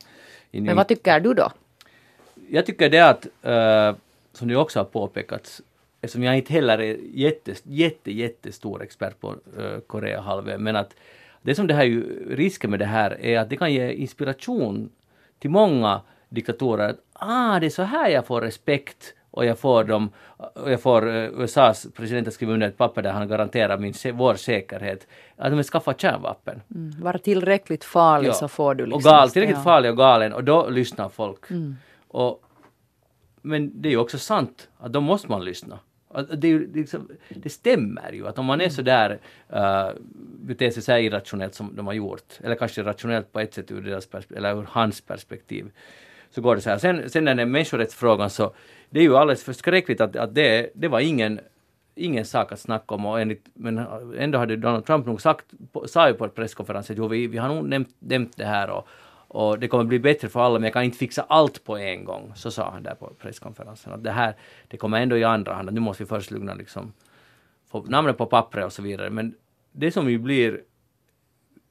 Men 0.51 0.77
vad 0.77 0.89
tycker 0.89 1.21
du 1.21 1.35
då? 1.35 1.51
Jag 2.49 2.67
tycker 2.67 2.91
det 2.91 3.01
att, 3.01 3.27
eh, 3.43 3.97
som 4.33 4.49
det 4.49 4.57
också 4.57 4.79
har 4.79 4.85
påpekats, 4.85 5.63
eftersom 6.01 6.23
jag 6.23 6.37
inte 6.37 6.53
heller 6.53 6.79
är 6.79 6.97
jätte, 7.15 7.55
jätte, 7.63 8.13
jättestor 8.13 8.83
expert 8.83 9.21
på 9.21 9.31
uh, 9.31 9.81
Koreahalvön, 9.87 10.63
men 10.63 10.77
att 10.77 10.95
det 11.43 11.55
som 11.55 11.67
det 11.67 11.75
här 11.75 11.85
ju, 11.85 12.27
risken 12.37 12.71
med 12.71 12.79
det 12.79 12.85
här 12.85 13.21
är 13.21 13.39
att 13.39 13.51
det 13.51 13.57
kan 13.57 13.73
ge 13.73 13.93
inspiration 13.93 14.91
till 15.39 15.51
många 15.51 16.01
diktatorer 16.29 16.89
att 16.89 17.01
ah, 17.13 17.61
det 17.61 17.67
är 17.67 17.71
så 17.71 17.83
här 17.83 18.09
jag 18.09 18.27
får 18.27 18.41
respekt 18.41 19.15
och 19.31 19.45
jag 19.45 19.59
får 19.59 19.85
dem, 19.85 20.11
och 20.37 20.73
jag 20.73 20.81
får 20.81 21.09
eh, 21.09 21.41
USAs 21.41 21.87
president 21.95 22.29
att 22.29 22.35
skriva 22.35 22.53
under 22.53 22.69
ett 22.69 22.79
papper 22.79 23.03
där 23.03 23.13
han 23.13 23.29
garanterar 23.29 23.79
min, 23.79 23.95
vår 24.13 24.35
säkerhet, 24.35 25.07
att 25.37 25.53
de 25.53 25.63
skaffar 25.63 25.95
kärnvapen. 25.95 26.61
Mm. 26.75 27.01
Vara 27.01 27.19
tillräckligt 27.19 27.85
farlig 27.85 28.29
Ja. 28.29 28.33
så 28.33 28.49
får 28.49 28.75
du 28.75 28.87
liksom... 28.87 28.97
Och 28.97 29.03
gal, 29.03 29.31
tillräckligt 29.31 29.59
ja. 29.59 29.65
farlig 29.65 29.91
och 29.91 29.97
galen 29.97 30.33
och 30.33 30.45
då 30.45 30.69
lyssnar 30.69 31.09
folk. 31.09 31.51
Mm. 31.51 31.77
Och, 32.09 32.43
men 33.43 33.83
det 33.83 33.89
är 33.89 33.91
ju 33.91 33.99
också 33.99 34.19
sant 34.19 34.69
att 34.79 34.93
då 34.93 35.01
måste 35.01 35.29
man 35.29 35.45
lyssna. 35.45 35.79
Det, 36.33 36.49
är 36.49 36.75
liksom, 36.75 37.09
det 37.29 37.51
stämmer 37.51 38.13
ju 38.13 38.29
att 38.29 38.39
om 38.39 38.47
man 38.47 38.61
är 38.61 38.69
sådär 38.69 39.19
uh, 39.53 39.59
eh, 39.59 39.91
beter 40.41 40.71
sig 40.71 40.83
så 40.83 40.93
här 40.93 40.99
irrationellt 40.99 41.55
som 41.55 41.77
de 41.77 41.87
har 41.87 41.95
gjort, 41.95 42.39
eller 42.41 42.55
kanske 42.55 42.83
rationellt 42.83 43.33
på 43.33 43.41
ett 43.41 43.55
sätt 43.55 43.71
ur, 43.71 43.83
deras 43.83 44.07
perspektiv, 44.07 44.39
eller 44.39 44.57
ur 44.57 44.67
hans 44.71 45.01
perspektiv, 45.01 45.71
så 46.31 46.41
går 46.41 46.55
det 46.55 46.61
så 46.61 46.71
här. 46.71 46.79
Sen, 46.79 47.11
sen 47.11 47.25
den 47.25 47.39
här 47.39 47.47
människorättsfrågan 47.47 48.31
så, 48.31 48.55
det 48.91 49.01
är 49.01 49.05
ju 49.05 49.17
alldeles 49.17 49.45
förskräckligt 49.45 50.01
att, 50.01 50.17
att 50.17 50.35
det, 50.35 50.71
det 50.75 50.89
var 50.89 51.01
ingen 51.01 51.41
ingen 51.95 52.25
sak 52.25 52.53
att 52.53 52.61
snacka 52.61 52.95
om 52.95 53.07
och 53.07 53.21
enligt, 53.21 53.47
men 53.55 53.79
ändå 54.19 54.39
hade 54.39 54.57
Donald 54.57 54.87
Trump 54.87 55.07
nog 55.07 55.21
sagt, 55.21 55.45
sa 55.87 56.09
ju 56.09 56.15
på 56.15 56.29
presskonferensen, 56.29 56.35
presskonferens 56.35 56.91
att 56.91 56.97
jo, 56.97 57.09
vi, 57.09 57.27
vi 57.27 57.39
har 57.39 57.49
nog 57.49 57.69
nämnt, 57.69 57.97
nämnt 57.99 58.37
det 58.37 58.45
här 58.45 58.71
och, 58.71 58.89
och 59.33 59.59
det 59.59 59.69
kommer 59.69 59.85
bli 59.85 59.99
bättre 59.99 60.29
för 60.29 60.41
alla 60.41 60.59
men 60.59 60.63
jag 60.63 60.73
kan 60.73 60.85
inte 60.85 60.99
fixa 60.99 61.23
allt 61.23 61.65
på 61.65 61.77
en 61.77 62.05
gång. 62.05 62.33
Så 62.35 62.51
sa 62.51 62.71
han 62.71 62.83
där 62.83 62.95
på 62.95 63.13
presskonferensen. 63.19 63.93
Att 63.93 64.05
det 64.05 64.11
här, 64.11 64.35
det 64.69 64.77
kommer 64.77 65.01
ändå 65.01 65.17
i 65.17 65.25
andra 65.25 65.55
hand, 65.55 65.69
att 65.69 65.75
nu 65.75 65.81
måste 65.81 66.03
vi 66.03 66.09
först 66.09 66.31
lugna 66.31 66.55
liksom, 66.55 66.93
få 67.69 67.83
namnet 67.83 68.19
på 68.19 68.27
pappret 68.27 68.65
och 68.65 68.73
så 68.73 68.83
vidare. 68.83 69.11
Men 69.11 69.35
det 69.73 69.93
som 69.93 70.11
ju 70.11 70.19
blir 70.19 70.61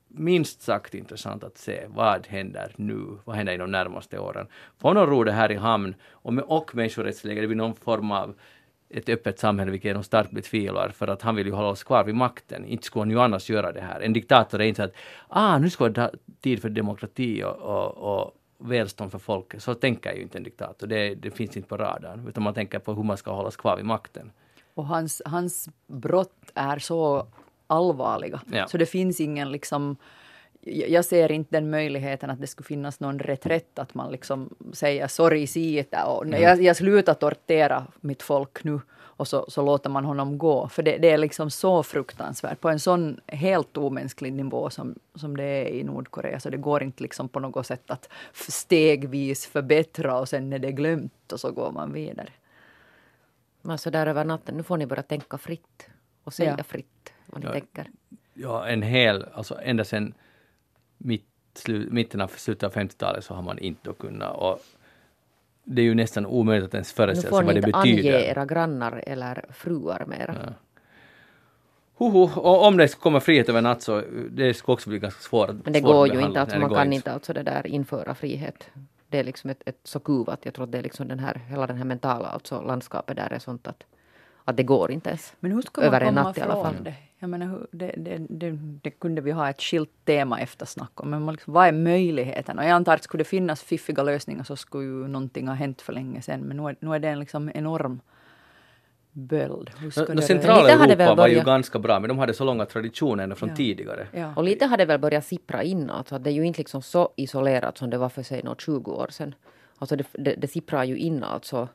minst 0.07 0.61
sagt 0.61 0.93
intressant 0.93 1.43
att 1.43 1.57
se 1.57 1.85
vad 1.87 2.27
händer 2.27 2.71
nu, 2.75 3.17
vad 3.25 3.35
händer 3.35 3.53
i 3.53 3.57
de 3.57 3.71
närmaste 3.71 4.19
åren. 4.19 4.47
Får 4.77 4.93
någon 4.93 5.09
ro 5.09 5.23
det 5.23 5.31
här 5.31 5.51
i 5.51 5.55
hamn 5.55 5.95
och, 6.11 6.33
med, 6.33 6.43
och 6.47 6.75
människorättsläget, 6.75 7.43
det 7.43 7.47
blir 7.47 7.57
någon 7.57 7.75
form 7.75 8.11
av 8.11 8.35
ett 8.89 9.09
öppet 9.09 9.39
samhälle, 9.39 9.71
vilket 9.71 9.93
de 9.93 10.03
starkt 10.03 10.31
betvivlar, 10.31 10.89
för 10.89 11.07
att 11.07 11.21
han 11.21 11.35
vill 11.35 11.47
ju 11.47 11.53
hålla 11.53 11.67
oss 11.67 11.83
kvar 11.83 12.03
vid 12.03 12.15
makten. 12.15 12.65
Inte 12.65 12.85
skulle 12.85 13.01
han 13.01 13.09
ju 13.09 13.19
annars 13.19 13.49
göra 13.49 13.71
det 13.71 13.81
här. 13.81 13.99
En 13.99 14.13
diktator 14.13 14.61
är 14.61 14.65
inte 14.65 14.81
så 14.81 14.83
att 14.83 14.93
ah, 15.27 15.57
nu 15.57 15.69
ska 15.69 15.89
det 15.89 16.01
vara 16.01 16.11
tid 16.41 16.61
för 16.61 16.69
demokrati 16.69 17.43
och, 17.43 17.55
och, 17.55 18.21
och 18.21 18.33
välstånd 18.57 19.11
för 19.11 19.19
folket. 19.19 19.63
Så 19.63 19.73
tänker 19.73 20.13
ju 20.13 20.21
inte 20.21 20.37
en 20.37 20.43
diktator. 20.43 20.87
Det, 20.87 21.15
det 21.15 21.31
finns 21.31 21.57
inte 21.57 21.69
på 21.69 21.77
radarn, 21.77 22.27
utan 22.27 22.43
man 22.43 22.53
tänker 22.53 22.79
på 22.79 22.93
hur 22.93 23.03
man 23.03 23.17
ska 23.17 23.31
hållas 23.31 23.57
kvar 23.57 23.77
vid 23.77 23.85
makten. 23.85 24.31
Och 24.73 24.85
hans, 24.85 25.21
hans 25.25 25.69
brott 25.87 26.51
är 26.53 26.79
så 26.79 27.27
allvarliga. 27.67 28.41
Ja. 28.51 28.67
Så 28.67 28.77
det 28.77 28.85
finns 28.85 29.19
ingen 29.19 29.51
liksom... 29.51 29.97
Jag 30.61 31.05
ser 31.05 31.31
inte 31.31 31.55
den 31.57 31.69
möjligheten 31.69 32.29
att 32.29 32.41
det 32.41 32.47
skulle 32.47 32.65
finnas 32.67 32.99
någon 32.99 33.19
reträtt, 33.19 33.79
att 33.79 33.93
man 33.93 34.11
liksom 34.11 34.55
säger 34.73 35.07
sorry 35.07 35.47
siitä 35.47 36.05
och 36.05 36.27
nej, 36.27 36.41
jag, 36.41 36.61
jag 36.61 36.75
slutar 36.77 37.13
tortera 37.13 37.85
mitt 38.01 38.21
folk 38.23 38.63
nu 38.63 38.79
och 38.97 39.27
så, 39.27 39.45
så 39.49 39.61
låter 39.65 39.89
man 39.89 40.05
honom 40.05 40.37
gå. 40.37 40.67
För 40.67 40.83
det, 40.83 40.97
det 40.97 41.09
är 41.09 41.17
liksom 41.17 41.49
så 41.51 41.83
fruktansvärt, 41.83 42.59
på 42.61 42.69
en 42.69 42.79
sån 42.79 43.19
helt 43.27 43.77
omänsklig 43.77 44.33
nivå 44.33 44.69
som, 44.69 44.95
som 45.15 45.37
det 45.37 45.43
är 45.43 45.65
i 45.67 45.83
Nordkorea. 45.83 46.39
Så 46.39 46.49
det 46.49 46.57
går 46.57 46.83
inte 46.83 47.03
liksom 47.03 47.29
på 47.29 47.39
något 47.39 47.65
sätt 47.67 47.91
att 47.91 48.09
stegvis 48.33 49.45
förbättra 49.45 50.19
och 50.19 50.29
sen 50.29 50.53
är 50.53 50.59
det 50.59 50.71
glömt 50.71 51.31
och 51.33 51.39
så 51.39 51.51
går 51.51 51.71
man 51.71 51.93
vidare. 51.93 52.29
Men 53.61 53.77
så 53.77 53.89
där 53.89 54.07
över 54.07 54.23
natten, 54.25 54.57
nu 54.57 54.63
får 54.63 54.77
ni 54.77 54.85
börja 54.85 55.03
tänka 55.03 55.37
fritt 55.37 55.87
och 56.23 56.33
säga 56.33 56.55
Ja. 56.57 56.63
fritt 56.63 57.13
vad 57.25 57.41
ni 57.41 57.45
Ja. 57.47 57.53
tänker. 57.53 57.89
Ja, 58.33 58.67
en 58.67 58.81
hel, 58.81 59.25
alltså 59.33 59.59
ända 59.63 59.83
sedan 59.83 60.13
mitt, 60.99 61.25
slu, 61.53 61.87
mitten 61.91 62.21
av 62.21 62.27
slutet 62.27 62.63
av 62.63 62.73
50-talet 62.73 63.23
så 63.23 63.33
har 63.33 63.41
man 63.41 63.59
inte 63.59 63.93
kunnat 63.99 64.37
och 64.37 64.59
det 65.63 65.81
är 65.81 65.85
ju 65.85 65.95
nästan 65.95 66.25
omöjligt 66.25 66.67
att 66.67 66.73
ens 66.73 66.91
Nu 66.93 66.95
föreställa 66.95 67.29
får 67.29 67.37
sig 67.37 67.47
ni 67.47 67.53
vad 67.53 67.63
det 67.63 67.67
inte 67.67 67.77
ange 67.77 67.95
betyder. 67.95 68.19
era 68.19 68.45
grannar 68.45 69.03
eller 69.07 69.45
fruar 69.53 70.05
mera. 70.07 70.35
Ja. 70.45 70.53
Hoho, 71.93 72.29
och 72.39 72.65
om 72.65 72.77
det 72.77 72.99
kommer 72.99 73.19
frihet 73.19 73.49
över 73.49 73.61
natt 73.61 73.81
så 73.81 74.03
det 74.31 74.53
skulle 74.53 74.73
också 74.73 74.89
bli 74.89 74.99
ganska 74.99 75.21
svårt. 75.21 75.49
Men 75.63 75.73
det 75.73 75.81
går 75.81 76.07
ju 76.07 76.21
inte, 76.21 76.41
alltså, 76.41 76.59
man 76.59 76.69
kan 76.69 76.93
inte 76.93 77.11
alltså 77.11 77.33
det 77.33 77.43
där 77.43 77.67
införa 77.67 78.15
frihet. 78.15 78.69
Det 79.07 79.19
är 79.19 79.23
liksom 79.23 79.49
ett, 79.49 79.61
ett 79.65 79.79
så 79.83 79.99
kuvat, 79.99 80.39
jag 80.43 80.53
tror 80.53 80.65
att 80.65 80.71
det 80.71 80.77
är 80.77 80.83
liksom 80.83 81.07
den 81.07 81.19
här, 81.19 81.41
hela 81.47 81.67
den 81.67 81.77
här 81.77 81.85
mentala 81.85 82.27
alltså 82.27 82.61
landskapet 82.61 83.15
där 83.15 83.33
är 83.33 83.39
sånt 83.39 83.67
att, 83.67 83.83
att 84.45 84.57
det 84.57 84.63
går 84.63 84.91
inte 84.91 85.09
ens. 85.09 85.33
Men 85.39 85.51
hur 85.51 85.61
ska 85.61 85.81
Över 85.81 85.99
man 85.99 86.07
en 86.07 86.15
komma 86.15 86.27
natt 86.27 86.37
i 86.37 86.41
alla 86.41 86.53
fall. 86.63 86.73
ifrån 86.73 86.83
det? 86.83 86.95
Jag 87.21 87.29
menar, 87.29 87.45
hur- 87.45 87.67
det, 87.71 87.93
det, 87.97 88.17
det, 88.29 88.51
det 88.81 88.89
kunde 88.89 89.21
vi 89.21 89.31
ha 89.31 89.49
ett 89.49 89.61
skilt 89.61 89.89
tema 90.05 90.39
efter 90.39 90.65
snack 90.65 90.91
om. 91.03 91.09
Men 91.09 91.25
liksom, 91.25 91.53
vad 91.53 91.67
är 91.67 91.71
möjligheten? 91.71 92.57
Och 92.59 92.63
jag 92.65 92.71
antar 92.71 92.95
att 92.95 93.03
skulle 93.03 93.21
det 93.23 93.27
finnas 93.29 93.63
fiffiga 93.63 94.03
lösningar 94.03 94.43
så 94.43 94.55
skulle 94.55 94.83
ju 94.83 95.07
någonting 95.07 95.47
ha 95.47 95.55
hänt 95.55 95.81
för 95.81 95.93
länge 95.93 96.21
sedan. 96.21 96.39
Men 96.41 96.57
nu 96.57 96.63
är, 96.69 96.75
nu 96.79 96.95
är 96.95 96.99
det 96.99 97.07
en 97.09 97.19
liksom 97.19 97.51
enorm 97.53 97.99
böld. 99.11 99.69
No, 99.81 100.13
no, 100.13 100.21
centrala 100.21 100.75
hade 100.75 100.93
Europa 100.93 101.15
var 101.15 101.27
ju 101.27 101.41
ganska 101.41 101.79
bra, 101.79 101.99
men 101.99 102.07
de 102.07 102.19
hade 102.19 102.33
så 102.33 102.43
långa 102.43 102.65
traditioner 102.65 103.23
ända 103.23 103.35
från 103.35 103.49
Ja. 103.49 103.55
tidigare. 103.55 104.07
Ja. 104.13 104.33
Och 104.35 104.43
lite 104.43 104.65
har 104.65 104.77
det 104.77 104.85
väl 104.85 104.99
börjat 104.99 105.25
sippra 105.25 105.63
in, 105.63 105.89
alltså 105.89 106.15
att 106.15 106.23
det 106.23 106.29
är 106.29 106.33
ju 106.33 106.43
inte 106.45 106.57
liksom 106.59 106.81
så 106.81 107.09
isolerat 107.15 107.77
som 107.77 107.89
det 107.89 107.97
var 107.97 108.09
för 108.09 108.23
sig 108.23 108.43
något 108.43 108.61
20 108.61 108.91
år 108.91 109.07
sedan. 109.11 109.35
Alltså 109.77 109.95
det, 109.95 110.05
det, 110.13 110.35
det 110.37 110.47
sipprar 110.47 110.83
ju 110.83 110.97
in 110.97 111.23
alltså 111.23 111.67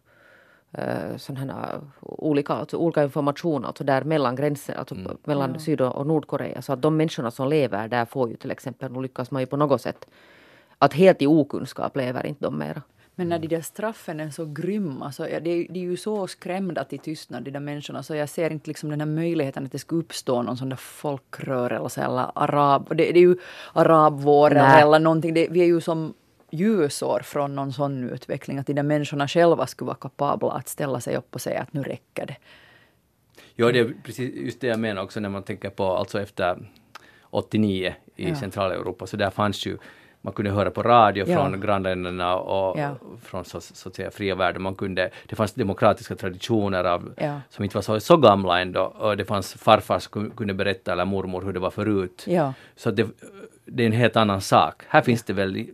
uh, 0.79 1.17
sådana 1.17 1.53
här 1.53 1.81
olika, 2.01 2.53
alltså 2.53 2.77
olika 2.77 3.03
information 3.03 3.65
alltså 3.65 3.85
där 3.85 4.05
mellan 4.05 4.37
gränser, 4.37 4.75
alltså 4.75 4.95
mellan 5.25 5.53
Ja. 5.53 5.59
Syd 5.59 5.81
och 5.81 6.07
Nordkorea. 6.07 6.63
Så 6.63 6.73
att 6.73 6.83
de 6.83 6.97
människorna 6.97 7.31
som 7.31 7.49
lever 7.49 7.89
där 7.89 8.05
får 8.05 8.29
ju 8.31 8.37
till 8.37 8.51
exempel, 8.51 8.93
nu 8.93 9.03
lyckas 9.03 9.31
man 9.31 9.43
ju 9.43 9.47
på 9.47 9.57
något 9.57 9.81
sätt 9.81 10.07
att 10.79 10.93
helt 10.95 11.23
i 11.23 11.27
okunskap 11.27 11.97
lever 11.97 12.27
inte 12.27 12.45
de 12.45 12.59
mera. 12.59 12.83
Men 13.17 13.29
när 13.29 13.39
de 13.39 13.49
där 13.49 13.61
straffen 13.61 14.21
är 14.21 14.31
så 14.31 14.45
grymma, 14.47 15.13
så 15.13 15.23
ja, 15.33 15.41
de, 15.41 15.51
är- 15.51 15.73
de 15.73 15.79
är 15.81 15.85
ju 15.85 15.97
så 15.97 16.27
skrämda 16.27 16.85
till 16.85 16.99
tystnad, 16.99 17.43
de 17.45 17.51
där 17.51 17.61
människorna, 17.61 18.03
så 18.03 18.15
jag 18.15 18.29
ser 18.29 18.51
inte 18.51 18.71
liksom 18.71 18.91
den 18.91 19.01
här 19.01 19.07
möjligheten 19.07 19.65
att 19.65 19.73
det 19.73 19.79
ska 19.79 19.97
uppstå 19.97 20.43
någon 20.43 20.57
sån 20.57 20.69
där 20.69 20.77
folkrörelse 20.77 22.03
eller 22.03 22.31
arab... 22.35 22.87
Det, 22.89 22.95
det 22.95 23.19
är 23.19 23.21
ju 23.21 23.37
arabvåren 23.73 24.65
Nej. 24.69 24.83
eller 24.83 24.99
någonting. 24.99 25.35
Det, 25.35 25.49
vi 25.51 25.61
är 25.61 25.67
ju 25.67 25.81
som 25.81 26.15
ljusår 26.51 27.21
från 27.25 27.55
någon 27.55 27.73
sån 27.73 28.11
utveckling, 28.11 28.59
att 28.59 28.67
de 28.67 28.73
där 28.75 28.83
människorna 28.83 29.29
själva 29.29 29.67
skulle 29.67 29.87
vara 29.87 29.97
kapabla 29.97 30.53
att 30.53 30.69
ställa 30.69 31.01
sig 31.01 31.17
upp 31.17 31.35
och 31.35 31.41
säga 31.41 31.61
att 31.63 31.73
nu 31.73 31.83
räcker 31.83 32.27
det. 32.27 32.37
Ja, 33.55 33.73
det 33.73 33.79
är 33.79 33.95
precis 34.05 34.35
just 34.35 34.61
det 34.61 34.67
jag 34.67 34.81
menar 34.81 35.03
också 35.03 35.21
när 35.21 35.29
man 35.29 35.43
tänker 35.43 35.71
på 35.71 35.85
alltså 35.97 36.21
efter 36.21 36.57
89 37.31 37.95
i 38.17 38.29
Ja. 38.29 38.35
Centraleuropa, 38.37 39.07
så 39.07 39.17
där 39.17 39.31
fanns 39.31 39.67
ju 39.67 39.79
man 40.21 40.33
kunde 40.33 40.51
höra 40.51 40.71
på 40.71 40.83
radio 40.83 41.25
Ja. 41.29 41.37
från 41.37 41.61
grannländerna 41.61 42.37
och 42.37 42.79
Ja. 42.79 42.95
från 43.23 43.45
så, 43.45 43.61
så 43.61 43.89
att 43.89 43.95
säga 43.95 44.11
fria 44.11 44.35
världen. 44.35 44.63
Man 44.63 44.75
kunde, 44.75 45.11
det 45.27 45.37
fanns 45.37 45.53
demokratiska 45.53 46.15
traditioner 46.17 46.85
av, 46.85 47.15
Ja. 47.17 47.41
som 47.49 47.65
inte 47.65 47.77
var 47.77 47.83
så, 47.83 48.01
så 48.01 48.17
gamla 48.17 48.61
ändå. 48.61 48.83
Och 48.83 49.17
det 49.17 49.25
fanns 49.25 49.55
farfar 49.55 49.99
som 49.99 50.11
kun- 50.13 50.37
kunde 50.37 50.55
berätta, 50.55 50.93
eller 50.93 51.05
mormor, 51.05 51.43
hur 51.43 51.53
det 51.53 51.61
var 51.61 51.71
förut. 51.71 52.27
Så 52.77 52.91
det, 52.91 53.07
det 53.65 53.83
är 53.83 53.87
en 53.87 53.93
helt 53.93 54.17
annan 54.17 54.41
sak. 54.41 54.83
Här 54.89 55.03
finns 55.03 55.23
det 55.23 55.33
väl 55.33 55.67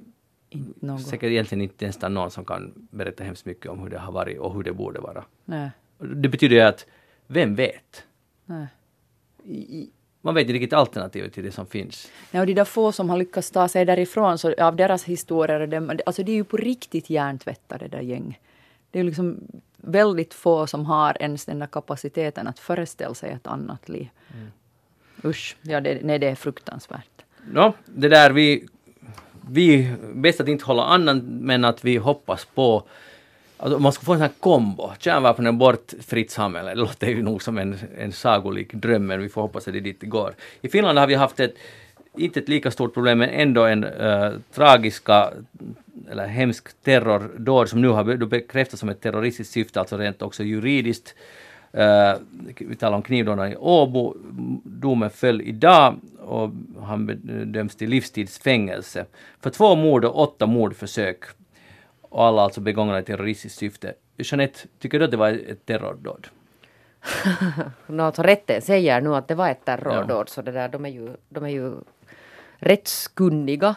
inte 0.51 0.87
något. 0.87 1.07
säkert 1.07 1.31
egentligen 1.31 1.63
inte 1.63 1.85
ens 1.85 2.01
någon 2.03 2.31
som 2.31 2.45
kan 2.45 2.89
berätta 2.91 3.25
hemskt 3.25 3.47
mycket 3.47 3.67
om 3.71 3.79
hur 3.79 3.91
det 3.91 3.99
har 3.99 4.13
varit 4.13 4.39
och 4.39 4.55
hur 4.55 4.63
det 4.63 4.73
borde 4.73 5.01
vara. 5.01 5.25
Nej, 5.45 5.71
Det 5.99 6.29
betyder 6.29 6.57
ju 6.57 6.63
att, 6.63 6.87
vem 7.27 7.55
vet? 7.55 8.05
nej. 8.45 8.67
I, 9.45 9.91
Man 10.21 10.35
vet 10.35 10.43
inte 10.43 10.53
riktigt 10.53 10.73
alternativet 10.73 11.33
till 11.33 11.45
det 11.45 11.53
som 11.53 11.67
finns. 11.67 12.11
Nej, 12.31 12.41
och 12.41 12.47
de 12.47 12.55
där 12.55 12.65
få 12.65 12.93
som 12.93 13.11
har 13.11 13.17
lyckats 13.17 13.51
ta 13.51 13.69
sig 13.69 13.85
därifrån, 13.85 14.39
så 14.39 14.55
av 14.55 14.77
deras 14.77 15.05
historier, 15.05 15.67
de, 15.67 16.01
alltså 16.07 16.23
det 16.23 16.33
är 16.33 16.37
ju 16.37 16.45
på 16.45 16.57
riktigt 16.57 17.11
hjärntvättade 17.11 17.89
där 17.89 18.01
gäng. 18.01 18.41
Det 18.91 19.01
är 19.01 19.05
liksom 19.05 19.41
väldigt 19.77 20.35
få 20.35 20.67
som 20.67 20.87
har 20.87 21.17
ens 21.23 21.45
den 21.45 21.59
där 21.59 21.67
kapaciteten 21.67 22.47
att 22.47 22.59
föreställa 22.59 23.15
sig 23.15 23.31
ett 23.31 23.47
annat 23.47 23.89
liv. 23.89 24.09
Usch, 25.25 25.57
ja, 25.63 25.81
det, 25.81 25.99
nej, 26.03 26.19
det 26.19 26.29
är 26.29 26.35
fruktansvärt. 26.35 27.25
Nå, 27.53 27.73
det 27.87 28.09
där 28.09 28.31
vi... 28.31 28.69
Vi, 29.49 29.93
bäst 30.15 30.41
att 30.41 30.49
inte 30.49 30.65
hålla 30.65 30.85
annan, 30.85 31.19
men 31.19 31.65
att 31.65 31.85
vi 31.85 31.97
hoppas 31.97 32.45
på 32.45 32.85
Alltså 33.63 33.79
man 33.79 33.93
ska 33.93 34.05
få 34.05 34.13
en 34.13 34.19
sån 34.19 34.23
här 34.23 34.35
kombo, 34.41 34.91
kärnvapnen 34.99 35.59
bort, 35.59 35.93
fritt 36.07 36.31
samhälle. 36.31 36.71
Det 36.71 36.75
låter 36.75 37.09
ju 37.09 37.23
nog 37.23 37.43
som 37.43 37.59
en, 37.59 37.77
en 37.99 38.13
sagolik 38.13 38.73
dröm, 38.73 39.07
men 39.07 39.21
vi 39.21 39.29
får 39.29 39.43
hoppas 39.43 39.69
att 39.69 39.75
det 39.75 39.79
är 39.79 39.81
dit 39.81 40.01
det 40.01 40.07
går. 40.07 40.35
I 40.61 40.69
Finland 40.69 40.99
har 40.99 41.07
vi 41.07 41.15
haft 41.15 41.41
ett, 41.41 41.55
inte 42.17 42.41
ett 42.41 42.49
lika 42.49 42.71
stort 42.71 42.95
problem, 42.95 43.19
men 43.19 43.29
ändå 43.29 43.65
en 43.65 43.85
äh, 43.85 44.33
tragiska 44.55 45.31
eller 46.11 46.27
hemsk 46.27 46.83
terrordåd 46.83 47.69
som 47.69 47.83
nu 47.83 47.89
har 47.89 48.27
bekräftats 48.27 48.81
som 48.81 48.89
ett 48.89 49.01
terroristiskt 49.01 49.53
syfte, 49.53 49.81
alltså 49.81 49.97
rent 49.97 50.23
också 50.23 50.43
juridiskt. 50.43 51.15
Uh, 51.75 52.15
vi 52.59 52.77
talar 52.77 52.97
om 52.97 53.03
knivdådarna 53.03 53.51
i 53.51 53.57
Åbo. 53.57 54.15
Domen 54.65 55.11
föll 55.11 55.43
idag 55.43 56.01
och 56.21 56.51
han 56.83 57.07
döms 57.53 57.77
till 57.77 57.91
livstidsfängelse 57.91 59.07
för 59.41 59.51
två 59.51 59.75
mord 59.75 60.05
och 60.05 60.21
åtta 60.23 60.47
mordförsök. 60.47 61.25
Och 62.03 62.25
alla 62.25 62.43
alltså 62.43 62.61
begångna 62.61 62.99
i 62.99 63.03
terroristiskt 63.03 63.59
syfte. 63.59 63.95
Jeanette, 64.17 64.59
tycker 64.79 64.99
du 64.99 65.05
att 65.05 65.11
det 65.11 65.17
var 65.17 65.31
ett 65.31 65.67
terrordåd? 65.67 66.27
No, 67.87 68.03
alltså 68.03 68.23
rätten 68.23 68.63
säger 68.63 69.01
nu 69.01 69.15
att 69.15 69.29
det 69.29 69.35
var 69.35 69.49
ett 69.49 69.65
terrordåd, 69.65 70.29
så 70.29 70.43
det 70.43 70.53
där, 70.53 70.69
de, 70.69 70.85
är 70.85 70.91
ju, 70.91 71.17
de 71.29 71.45
är 71.45 71.49
ju 71.49 71.73
rättskunniga. 72.57 73.75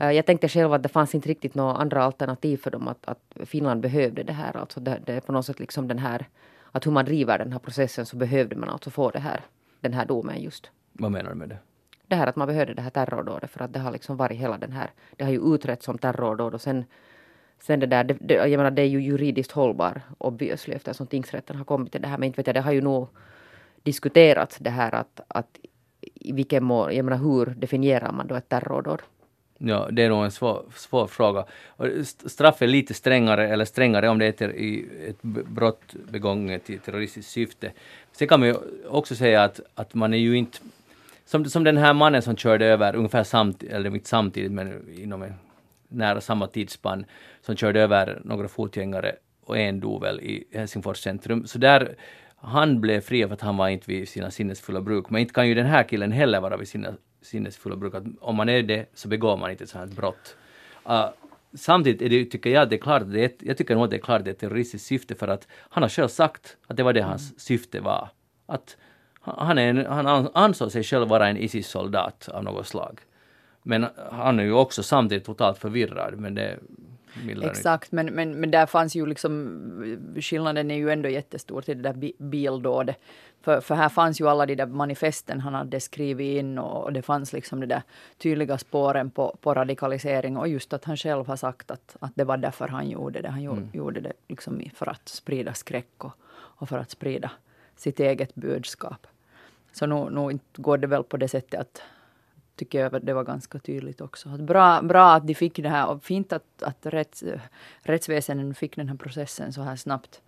Eh, 0.00 0.10
Jag 0.10 0.26
tänkte 0.26 0.48
själv 0.48 0.72
att 0.72 0.82
det 0.82 0.88
fanns 0.88 1.14
inte 1.14 1.28
riktigt 1.28 1.54
några 1.54 1.74
andra 1.74 2.02
alternativ 2.02 2.56
för 2.56 2.70
dem 2.70 2.88
att, 2.88 3.08
att 3.08 3.46
Finland 3.46 3.80
behövde 3.80 4.22
det 4.22 4.32
här. 4.32 4.56
Alltså 4.56 4.80
det, 4.80 4.98
det 5.06 5.12
är 5.12 5.20
på 5.20 5.32
något 5.32 5.46
sätt 5.46 5.60
liksom 5.60 5.88
den 5.88 5.98
här, 5.98 6.26
att 6.72 6.86
hur 6.86 6.92
man 6.92 7.04
driver 7.04 7.38
den 7.38 7.52
här 7.52 7.58
processen 7.58 8.06
så 8.06 8.16
behövde 8.16 8.56
man 8.56 8.68
alltså 8.68 8.90
få 8.90 9.10
det 9.10 9.18
här, 9.18 9.40
den 9.80 9.92
här 9.92 10.06
domen 10.06 10.42
just. 10.42 10.70
Vad 10.92 11.12
menar 11.12 11.30
du 11.30 11.36
med 11.36 11.48
det? 11.48 11.58
Det 12.06 12.16
här 12.16 12.26
att 12.26 12.36
man 12.36 12.48
behövde 12.48 12.74
det 12.74 12.82
här 12.82 12.90
terrordådet 12.90 13.50
för 13.50 13.64
att 13.64 13.72
det 13.72 13.78
har 13.78 13.92
liksom 13.92 14.16
varit 14.16 14.38
hela 14.38 14.58
den 14.58 14.72
här, 14.72 14.90
det 15.16 15.24
har 15.24 15.30
ju 15.30 15.54
utretts 15.54 15.84
som 15.84 15.98
terrordåd 15.98 16.54
och 16.54 16.60
sen 16.60 16.84
Sen 17.60 17.80
det 17.80 17.86
där, 17.86 18.04
det, 18.04 18.16
det, 18.20 18.34
jag 18.34 18.58
menar 18.58 18.70
det 18.70 18.82
är 18.82 18.86
ju 18.86 19.00
juridiskt 19.00 19.52
hållbar 19.52 20.00
obviously 20.18 20.74
eftersom 20.74 21.06
tingsrätten 21.06 21.56
har 21.56 21.64
kommit 21.64 21.92
till 21.92 22.02
det 22.02 22.08
här. 22.08 22.18
Men 22.18 22.26
inte 22.26 22.36
vet 22.36 22.46
jag, 22.46 22.56
det 22.56 22.60
har 22.60 22.72
ju 22.72 22.80
nog 22.80 23.08
diskuterats 23.82 24.58
det 24.58 24.70
här 24.70 24.94
att, 24.94 25.20
att 25.28 25.58
i 26.00 26.32
vilken 26.32 26.64
mån, 26.64 26.96
jag 26.96 27.04
menar 27.04 27.18
hur 27.18 27.46
definierar 27.46 28.12
man 28.12 28.26
då 28.26 28.34
ett 28.34 28.48
terrordåd? 28.48 29.02
Ja, 29.58 29.88
det 29.92 30.02
är 30.02 30.08
nog 30.08 30.24
en 30.24 30.30
svår, 30.30 30.62
svår 30.74 31.06
fråga. 31.06 31.44
Straff 32.26 32.62
är 32.62 32.66
lite 32.66 32.94
strängare, 32.94 33.48
eller 33.48 33.64
strängare 33.64 34.08
om 34.08 34.18
det 34.18 34.26
är 34.26 34.32
till- 34.32 34.50
i 34.50 34.88
ett 35.08 35.22
brott 35.22 35.94
begånget 36.10 36.70
i 36.70 36.78
terroristiskt 36.78 37.30
syfte. 37.30 37.72
Sen 38.12 38.28
kan 38.28 38.40
man 38.40 38.48
ju 38.48 38.54
också 38.88 39.14
säga 39.14 39.42
att, 39.44 39.60
att 39.74 39.94
man 39.94 40.14
är 40.14 40.18
ju 40.18 40.36
inte... 40.36 40.58
Som, 41.24 41.44
som 41.44 41.64
den 41.64 41.76
här 41.76 41.94
mannen 41.94 42.22
som 42.22 42.36
körde 42.36 42.66
över 42.66 42.96
ungefär 42.96 43.24
samtidigt, 43.24 43.74
eller 43.74 43.94
inte 43.94 44.08
samtidigt, 44.08 44.52
men 44.52 44.94
inom 44.98 45.22
en 45.22 45.34
nära 45.88 46.20
samma 46.20 46.46
tidsspann, 46.46 47.04
som 47.42 47.56
körde 47.56 47.80
över 47.80 48.20
några 48.24 48.48
fotgängare 48.48 49.14
och 49.44 49.58
en 49.58 49.80
dog 49.80 50.02
väl 50.02 50.20
i 50.20 50.44
Helsingfors 50.52 50.98
centrum. 50.98 51.46
Så 51.46 51.58
där, 51.58 51.94
han 52.36 52.80
blev 52.80 53.00
fri 53.00 53.26
för 53.26 53.34
att 53.34 53.40
han 53.40 53.56
var 53.56 53.68
inte 53.68 53.84
vid 53.88 54.08
sina 54.08 54.30
sinnesfulla 54.30 54.80
bruk. 54.80 55.10
Men 55.10 55.20
inte 55.20 55.34
kan 55.34 55.48
ju 55.48 55.54
den 55.54 55.66
här 55.66 55.82
killen 55.82 56.12
heller 56.12 56.40
vara 56.40 56.56
vid 56.56 56.68
sina 56.68 56.94
sinnesfulla 57.22 57.76
bruk. 57.76 57.94
Att 57.94 58.04
om 58.20 58.36
man 58.36 58.48
är 58.48 58.62
det 58.62 58.86
så 58.94 59.08
begår 59.08 59.36
man 59.36 59.50
inte 59.50 59.64
ett 59.64 59.70
sådant 59.70 59.90
här 59.90 59.96
brott. 59.96 60.36
Uh, 60.88 61.08
samtidigt 61.54 62.02
är 62.02 62.08
det, 62.08 62.24
tycker 62.24 62.50
jag, 62.50 62.70
det 62.70 62.76
är 62.76 62.80
klart, 62.80 63.02
det 63.06 63.24
är, 63.24 63.32
jag 63.40 63.56
tycker 63.56 63.74
nog 63.74 63.84
att 63.84 63.90
det 63.90 63.96
är 63.96 64.00
klart 64.00 64.24
det 64.24 64.30
är 64.30 64.32
ett 64.32 64.40
terroristiskt 64.40 64.86
syfte 64.86 65.14
för 65.14 65.28
att 65.28 65.48
han 65.50 65.82
har 65.82 65.90
själv 65.90 66.08
sagt 66.08 66.56
att 66.66 66.76
det 66.76 66.82
var 66.82 66.92
det 66.92 67.02
hans 67.02 67.40
syfte 67.40 67.80
var. 67.80 68.08
Att 68.46 68.76
han, 69.20 69.58
är 69.58 69.68
en, 69.68 69.86
han 69.86 70.06
an- 70.06 70.30
ansåg 70.34 70.72
sig 70.72 70.84
själv 70.84 71.08
vara 71.08 71.28
en 71.28 71.36
ISIS-soldat 71.36 72.28
av 72.28 72.44
något 72.44 72.66
slag. 72.66 73.00
Men 73.62 73.86
han 74.12 74.38
är 74.38 74.44
ju 74.44 74.52
också 74.52 74.82
samtidigt 74.82 75.24
totalt 75.24 75.58
förvirrad, 75.58 76.18
men 76.18 76.34
det 76.34 76.58
mildrar 77.26 77.48
inte. 77.48 77.58
Exakt, 77.58 77.92
men, 77.92 78.06
men, 78.06 78.40
men 78.40 78.50
där 78.50 78.66
fanns 78.66 78.96
ju 78.96 79.06
liksom, 79.06 79.98
skillnaden 80.20 80.70
är 80.70 80.74
ju 80.74 80.90
ändå 80.90 81.08
jättestor 81.08 81.62
till 81.62 81.82
det 81.82 81.88
där 81.88 81.92
bi- 81.92 82.16
bildådet. 82.18 82.96
För, 83.42 83.60
för 83.60 83.74
här 83.74 83.88
fanns 83.88 84.20
ju 84.20 84.28
alla 84.28 84.46
de 84.46 84.54
där 84.54 84.66
manifesten 84.66 85.40
han 85.40 85.54
hade 85.54 85.80
skrivit 85.80 86.38
in 86.38 86.58
och, 86.58 86.84
och 86.84 86.92
det 86.92 87.02
fanns 87.02 87.32
liksom 87.32 87.60
de 87.60 87.66
där 87.66 87.82
tydliga 88.18 88.58
spåren 88.58 89.10
på, 89.10 89.36
på 89.40 89.54
radikalisering 89.54 90.36
och 90.36 90.48
just 90.48 90.72
att 90.72 90.84
han 90.84 90.96
själv 90.96 91.26
har 91.26 91.36
sagt 91.36 91.70
att, 91.70 91.96
att 92.00 92.12
det 92.14 92.24
var 92.24 92.36
därför 92.36 92.68
han 92.68 92.90
gjorde 92.90 93.20
det. 93.22 93.28
Han 93.28 93.42
gjorde, 93.42 93.62
gjorde 93.72 94.00
det 94.00 94.12
liksom 94.28 94.62
för 94.74 94.88
att 94.88 95.08
sprida 95.08 95.54
skräck 95.54 96.04
och, 96.04 96.12
och 96.30 96.68
för 96.68 96.78
att 96.78 96.90
sprida 96.90 97.30
sitt 97.76 98.00
eget 98.00 98.34
budskap. 98.34 99.06
Så 99.72 99.86
nu, 99.86 100.10
nu 100.10 100.38
går 100.56 100.78
det 100.78 100.86
väl 100.86 101.04
på 101.04 101.16
det 101.16 101.28
sättet 101.28 101.60
att 101.60 101.82
tycker 102.58 102.80
jag 102.80 103.04
det 103.04 103.12
var 103.12 103.24
ganska 103.24 103.58
tydligt 103.58 104.00
också. 104.00 104.28
Att 104.28 104.40
bra, 104.40 104.82
bra 104.82 105.12
att 105.12 105.26
de 105.26 105.34
fick 105.34 105.56
det 105.56 105.68
här 105.68 105.88
och 105.88 106.04
fint 106.04 106.32
att, 106.32 106.62
att 106.62 106.86
rätts, 106.86 107.24
rättsväsendet 107.82 108.58
fick 108.58 108.76
den 108.76 108.88
här 108.88 108.96
processen 108.96 109.52
så 109.52 109.62
här 109.62 109.76
snabbt, 109.76 110.20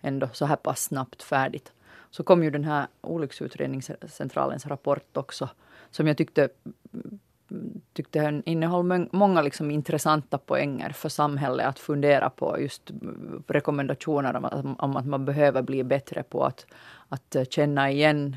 ändå 0.00 0.28
så 0.32 0.46
här 0.46 0.56
pass 0.56 0.82
snabbt 0.82 1.22
färdigt. 1.22 1.72
Så 2.10 2.22
kom 2.22 2.44
ju 2.44 2.50
den 2.50 2.64
här 2.64 2.86
olycksutredningscentralens 3.00 4.66
rapport 4.66 5.16
också, 5.16 5.48
som 5.90 6.06
jag 6.06 6.16
tyckte 6.16 6.48
tyckte 7.92 8.20
den 8.20 8.42
innehöll 8.46 9.08
många 9.12 9.42
liksom 9.42 9.70
intressanta 9.70 10.38
poänger 10.38 10.90
för 10.90 11.08
samhället 11.08 11.66
att 11.66 11.78
fundera 11.78 12.30
på 12.30 12.60
just 12.60 12.90
rekommendationer 13.46 14.36
om 14.36 14.44
att, 14.44 14.64
om 14.78 14.96
att 14.96 15.06
man 15.06 15.24
behöver 15.24 15.62
bli 15.62 15.84
bättre 15.84 16.22
på 16.22 16.44
att, 16.44 16.66
att 17.08 17.36
känna 17.50 17.90
igen 17.90 18.36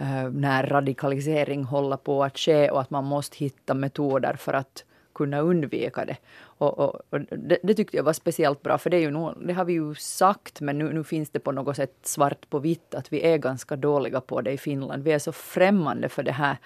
Eh, 0.00 0.30
när 0.30 0.66
radikalisering 0.66 1.64
håller 1.64 1.96
på 1.96 2.24
att 2.24 2.38
ske 2.38 2.70
och 2.70 2.80
att 2.80 2.90
man 2.90 3.04
måste 3.04 3.36
hitta 3.36 3.74
metoder 3.74 4.34
för 4.34 4.52
att 4.52 4.84
kunna 5.14 5.40
undvika 5.40 6.04
det. 6.04 6.16
Och, 6.40 6.78
och, 6.78 7.00
och 7.10 7.20
det, 7.20 7.58
det, 7.62 7.74
tyckte 7.74 7.96
jag 7.96 8.04
var 8.04 8.12
speciellt 8.12 8.62
bra, 8.62 8.78
för 8.78 8.90
det, 8.90 8.96
är 8.96 9.00
ju 9.00 9.10
nog, 9.10 9.34
det 9.46 9.52
har 9.52 9.64
vi 9.64 9.72
ju 9.72 9.94
sagt, 9.94 10.60
men 10.60 10.78
nu, 10.78 10.92
nu 10.92 11.04
finns 11.04 11.30
det 11.30 11.40
på 11.40 11.52
något 11.52 11.76
sätt 11.76 11.94
svart 12.02 12.50
på 12.50 12.58
vitt 12.58 12.94
att 12.94 13.12
vi 13.12 13.26
är 13.26 13.38
ganska 13.38 13.76
dåliga 13.76 14.20
på 14.20 14.40
det 14.40 14.52
i 14.52 14.58
Finland. 14.58 15.02
Vi 15.04 15.12
är 15.12 15.18
så 15.18 15.32
främmande 15.32 16.08
för 16.08 16.22
det 16.22 16.32
här 16.32 16.56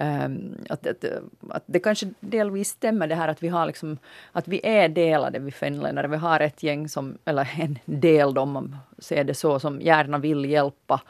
Ehm, 0.00 0.54
att, 0.68 0.86
att, 0.86 1.04
att 1.48 1.62
det 1.66 1.78
kanske 1.78 2.10
delvis 2.20 2.68
stämmer 2.68 3.06
det 3.06 3.14
här 3.14 3.28
att 3.28 3.42
vi 3.42 3.48
har 3.48 3.66
liksom, 3.66 3.98
att 4.32 4.48
vi 4.48 4.60
är 4.62 4.88
delade 4.88 5.38
vi 5.38 5.50
finländare. 5.50 6.08
Vi 6.08 6.16
har 6.16 6.40
ett 6.40 6.62
gäng 6.62 6.88
som, 6.88 7.18
eller 7.24 7.48
en 7.60 7.78
del 7.84 8.34
då, 8.34 8.40
om 8.40 8.52
man 8.52 8.76
ser 8.98 9.24
det 9.24 9.34
så, 9.34 9.60
som 9.60 9.80
gärna 9.80 10.18
vill 10.18 10.44
hjälpa, 10.44 11.00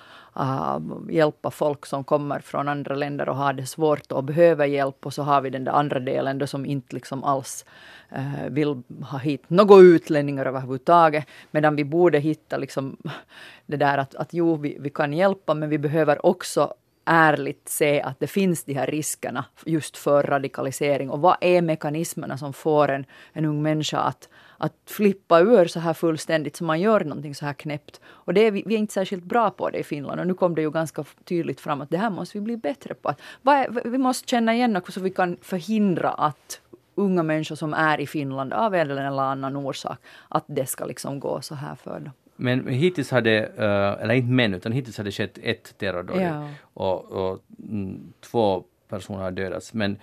uh, 0.40 0.78
hjälpa 1.10 1.50
folk 1.50 1.86
som 1.86 2.04
kommer 2.04 2.40
från 2.40 2.68
andra 2.68 2.94
länder 2.94 3.28
och 3.28 3.36
har 3.36 3.52
det 3.52 3.66
svårt 3.66 4.12
och 4.12 4.24
behöver 4.24 4.66
hjälp. 4.66 5.06
Och 5.06 5.14
så 5.14 5.22
har 5.22 5.40
vi 5.40 5.50
den 5.50 5.64
där 5.64 5.72
andra 5.72 6.00
delen 6.00 6.38
då 6.38 6.46
som 6.46 6.66
inte 6.66 6.94
liksom 6.94 7.24
alls 7.24 7.64
uh, 8.16 8.48
vill 8.50 8.82
ha 9.10 9.18
hit 9.18 9.44
några 9.48 9.80
utlänningar 9.80 10.46
överhuvudtaget. 10.46 11.26
Medan 11.50 11.76
vi 11.76 11.84
borde 11.84 12.18
hitta 12.18 12.56
liksom 12.56 12.96
det 13.66 13.76
där 13.76 13.98
att, 13.98 14.14
att 14.14 14.28
jo, 14.32 14.56
vi, 14.56 14.76
vi 14.80 14.90
kan 14.90 15.12
hjälpa 15.12 15.54
men 15.54 15.68
vi 15.68 15.78
behöver 15.78 16.26
också 16.26 16.74
ärligt 17.08 17.68
se 17.68 18.02
att 18.02 18.20
det 18.20 18.26
finns 18.26 18.64
de 18.64 18.74
här 18.74 18.86
riskerna 18.86 19.44
just 19.66 19.96
för 19.96 20.22
radikalisering. 20.22 21.10
Och 21.10 21.20
vad 21.20 21.36
är 21.40 21.62
mekanismerna 21.62 22.38
som 22.38 22.52
får 22.52 22.90
en, 22.90 23.06
en 23.32 23.44
ung 23.44 23.62
människa 23.62 23.98
att, 23.98 24.28
att 24.58 24.74
flippa 24.86 25.40
ur 25.40 25.66
så 25.66 25.80
här 25.80 25.94
fullständigt 25.94 26.56
som 26.56 26.66
man 26.66 26.80
gör 26.80 27.00
någonting 27.00 27.34
så 27.34 27.46
här 27.46 27.52
knäppt. 27.52 28.00
Och 28.06 28.34
det 28.34 28.40
är, 28.40 28.50
vi, 28.50 28.62
vi 28.66 28.74
är 28.74 28.78
inte 28.78 28.94
särskilt 28.94 29.24
bra 29.24 29.50
på 29.50 29.70
det 29.70 29.78
i 29.78 29.84
Finland. 29.84 30.20
Och 30.20 30.26
nu 30.26 30.34
kom 30.34 30.54
det 30.54 30.62
ju 30.62 30.70
ganska 30.70 31.04
tydligt 31.24 31.60
fram 31.60 31.80
att 31.80 31.90
det 31.90 31.98
här 31.98 32.10
måste 32.10 32.38
vi 32.38 32.44
bli 32.44 32.56
bättre 32.56 32.94
på. 32.94 33.08
Att, 33.08 33.20
är, 33.44 33.90
vi 33.90 33.98
måste 33.98 34.28
känna 34.28 34.54
igen 34.54 34.76
också 34.76 34.92
så 34.92 35.00
vi 35.00 35.10
kan 35.10 35.36
förhindra 35.42 36.10
att 36.10 36.60
unga 36.94 37.22
människor 37.22 37.56
som 37.56 37.74
är 37.74 38.00
i 38.00 38.06
Finland 38.06 38.52
av 38.52 38.74
en 38.74 38.90
eller 38.90 39.20
annan 39.20 39.56
orsak, 39.56 39.98
att 40.28 40.44
det 40.46 40.66
ska 40.66 40.84
liksom 40.84 41.20
gå 41.20 41.40
så 41.40 41.54
här 41.54 41.74
för 41.74 42.00
dem. 42.00 42.12
Men 42.40 42.68
hittills 42.68 43.10
hade, 43.10 43.48
uh, 43.58 44.02
eller 44.02 44.14
inte 44.14 44.32
men, 44.32 44.54
utan 44.54 44.72
hittills 44.72 44.98
hade 44.98 45.12
skett 45.12 45.38
ett 45.42 45.78
terrordåd 45.78 46.20
ja. 46.20 46.48
och, 46.74 47.04
och 47.04 47.44
mm, 47.68 48.12
två 48.20 48.64
personer 48.88 49.18
har 49.18 49.30
dödats. 49.30 49.74
Men 49.74 49.96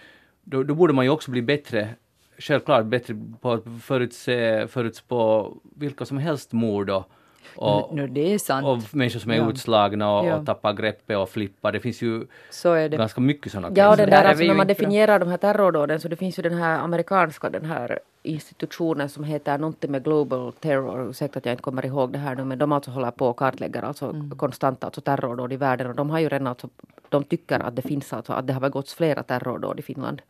då, 0.44 0.64
då, 0.64 0.76
borde 0.76 0.94
man 0.94 1.06
ju 1.06 1.12
också 1.12 1.32
bli 1.32 1.42
bättre, 1.42 1.90
självklart 2.38 2.86
bättre 2.86 3.22
på 3.42 3.52
att 3.52 3.64
förutse, 3.82 4.68
förutspå 4.68 5.54
vilka 5.76 6.06
som 6.06 6.18
helst 6.18 6.54
mord 6.54 6.90
och, 6.90 7.12
och, 7.56 7.96
no, 7.96 8.08
det 8.08 8.34
är 8.34 8.38
sant. 8.38 8.68
och 8.68 8.96
människor 8.96 9.20
som 9.20 9.32
är 9.32 9.36
ja. 9.36 9.50
utslagna 9.50 10.20
och, 10.20 10.26
ja. 10.26 10.36
och 10.36 10.46
tappar 10.46 10.74
greppet 10.74 11.18
och 11.18 11.30
flippar. 11.30 11.72
Det 11.72 11.80
finns 11.80 12.02
ju 12.02 12.28
det. 12.64 12.88
ganska 12.90 13.22
mycket 13.22 13.52
sådana 13.52 13.72
Ja, 13.76 13.90
och 13.90 13.98
där, 13.98 14.24
alltså, 14.24 14.44
när 14.44 14.54
man 14.54 14.68
definierar 14.68 15.20
de 15.20 15.30
här 15.30 15.38
terrordåden 15.38 16.00
så 16.00 16.08
det 16.08 16.16
finns 16.16 16.40
ju 16.40 16.44
den 16.44 16.58
här 16.58 16.80
amerikanska 16.80 17.50
den 17.50 17.66
här 17.66 18.00
institutionen 18.24 19.10
som 19.10 19.24
heter 19.24 19.58
någonting 19.58 19.92
med 19.92 20.04
Global 20.04 20.54
Terror, 20.54 21.10
ursäkta 21.10 21.40
att 21.40 21.46
jag 21.46 21.54
inte 21.54 21.64
kommer 21.64 21.86
ihåg 21.86 22.14
det 22.14 22.20
här 22.20 22.36
nu, 22.36 22.44
men 22.44 22.58
de 22.58 22.72
alltså 22.72 22.92
håller 22.92 23.12
på 23.12 23.28
och 23.28 23.38
kartlägger 23.38 23.82
alltså 23.82 24.06
mm. 24.06 24.38
konstant 24.38 24.84
alltså 24.84 25.02
terrordåd 25.02 25.54
i 25.54 25.58
världen 25.58 25.88
och 25.88 25.96
de 25.96 26.10
har 26.10 26.20
ju 26.20 26.30
redan 26.30 26.48
alltså, 26.48 26.70
de 27.10 27.24
tycker 27.24 27.60
att 27.60 27.76
det 27.76 27.82
finns 27.82 28.14
alltså, 28.14 28.34
att 28.34 28.48
det 28.48 28.54
har 28.54 28.62
begåtts 28.62 28.94
flera 28.94 29.24
terrordåd 29.24 29.80
i 29.80 29.82
Finland. 29.82 30.22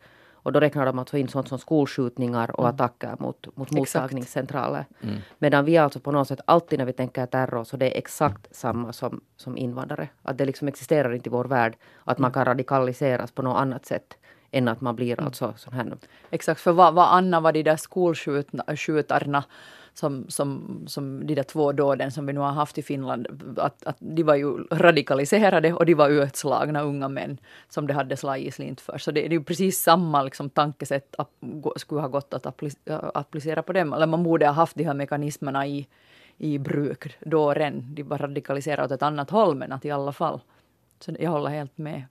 Och 0.46 0.52
då 0.52 0.60
räknar 0.60 0.86
de 0.86 0.98
alltså 0.98 1.18
in 1.18 1.28
sånt 1.28 1.48
som 1.48 1.58
skolskjutningar 1.58 2.60
och 2.60 2.64
mm. 2.64 2.74
attacker 2.74 3.16
mot, 3.18 3.56
mot 3.56 3.70
mottagningscentraler. 3.70 4.84
Mm. 5.02 5.16
Medan 5.38 5.64
vi 5.64 5.76
alltså 5.76 6.00
på 6.00 6.12
något 6.12 6.28
sätt 6.28 6.40
alltid 6.44 6.78
när 6.78 6.86
vi 6.86 6.92
tänker 6.92 7.26
terror 7.26 7.64
så 7.64 7.76
det 7.76 7.94
är 7.94 7.98
exakt 7.98 8.56
samma 8.56 8.92
som, 8.92 9.20
som 9.36 9.56
invandrare. 9.56 10.08
Att 10.22 10.38
det 10.38 10.44
liksom 10.44 10.68
existerar 10.68 11.14
inte 11.14 11.28
i 11.28 11.30
vår 11.30 11.44
värld 11.44 11.76
att 12.04 12.18
man 12.18 12.30
mm. 12.30 12.34
kan 12.34 12.44
radikaliseras 12.44 13.32
på 13.32 13.42
något 13.42 13.60
annat 13.60 13.86
sätt 13.86 14.16
än 14.50 14.68
att 14.68 14.80
man 14.80 14.96
blir 14.96 15.12
mm. 15.12 15.26
alltså 15.26 15.54
sån 15.56 15.72
här. 15.72 15.96
Exakt, 16.30 16.60
för 16.60 16.72
vad, 16.72 16.94
vad 16.94 17.08
Anna 17.08 17.40
var 17.40 17.52
de 17.52 17.62
där 17.62 17.76
skolskjutarna 17.76 19.44
som, 19.98 20.24
som, 20.28 20.82
som 20.86 21.26
de 21.26 21.34
där 21.34 21.42
två 21.42 21.72
dåden 21.72 22.10
som 22.10 22.26
vi 22.26 22.32
nu 22.32 22.40
har 22.40 22.52
haft 22.52 22.78
i 22.78 22.82
Finland, 22.82 23.26
att, 23.56 23.86
att 23.86 23.96
de 23.98 24.22
var 24.22 24.34
ju 24.34 24.58
radikaliserade 24.70 25.72
och 25.72 25.86
de 25.86 25.94
var 25.94 26.08
utslagna 26.08 26.82
unga 26.82 27.08
män 27.08 27.38
som 27.68 27.86
det 27.86 27.94
hade 27.94 28.16
slagit 28.16 28.54
slint 28.54 28.80
för. 28.80 28.98
Så 28.98 29.10
det, 29.10 29.20
det 29.20 29.26
är 29.26 29.38
ju 29.38 29.44
precis 29.44 29.82
samma 29.82 30.22
liksom, 30.22 30.50
tankesätt 30.50 31.14
att, 31.18 31.30
skulle 31.76 32.00
ha 32.00 32.08
gått 32.08 32.34
att 32.34 32.46
applicera 33.14 33.62
på 33.62 33.72
dem. 33.72 33.92
Eller 33.92 34.06
man 34.06 34.22
borde 34.22 34.46
ha 34.46 34.52
haft 34.52 34.76
de 34.76 34.84
här 34.84 34.94
mekanismerna 34.94 35.66
i, 35.66 35.86
i 36.38 36.58
bruk 36.58 37.16
då 37.20 37.54
redan. 37.54 37.94
De 37.94 38.02
var 38.02 38.18
radikaliserade 38.18 38.84
åt 38.84 38.90
ett 38.90 39.02
annat 39.02 39.30
håll 39.30 39.54
men 39.54 39.72
att 39.72 39.84
i 39.84 39.90
alla 39.90 40.12
fall. 40.12 40.40
Så 41.00 41.12
jag 41.20 41.30
håller 41.30 41.50
helt 41.50 41.78
med. 41.78 42.02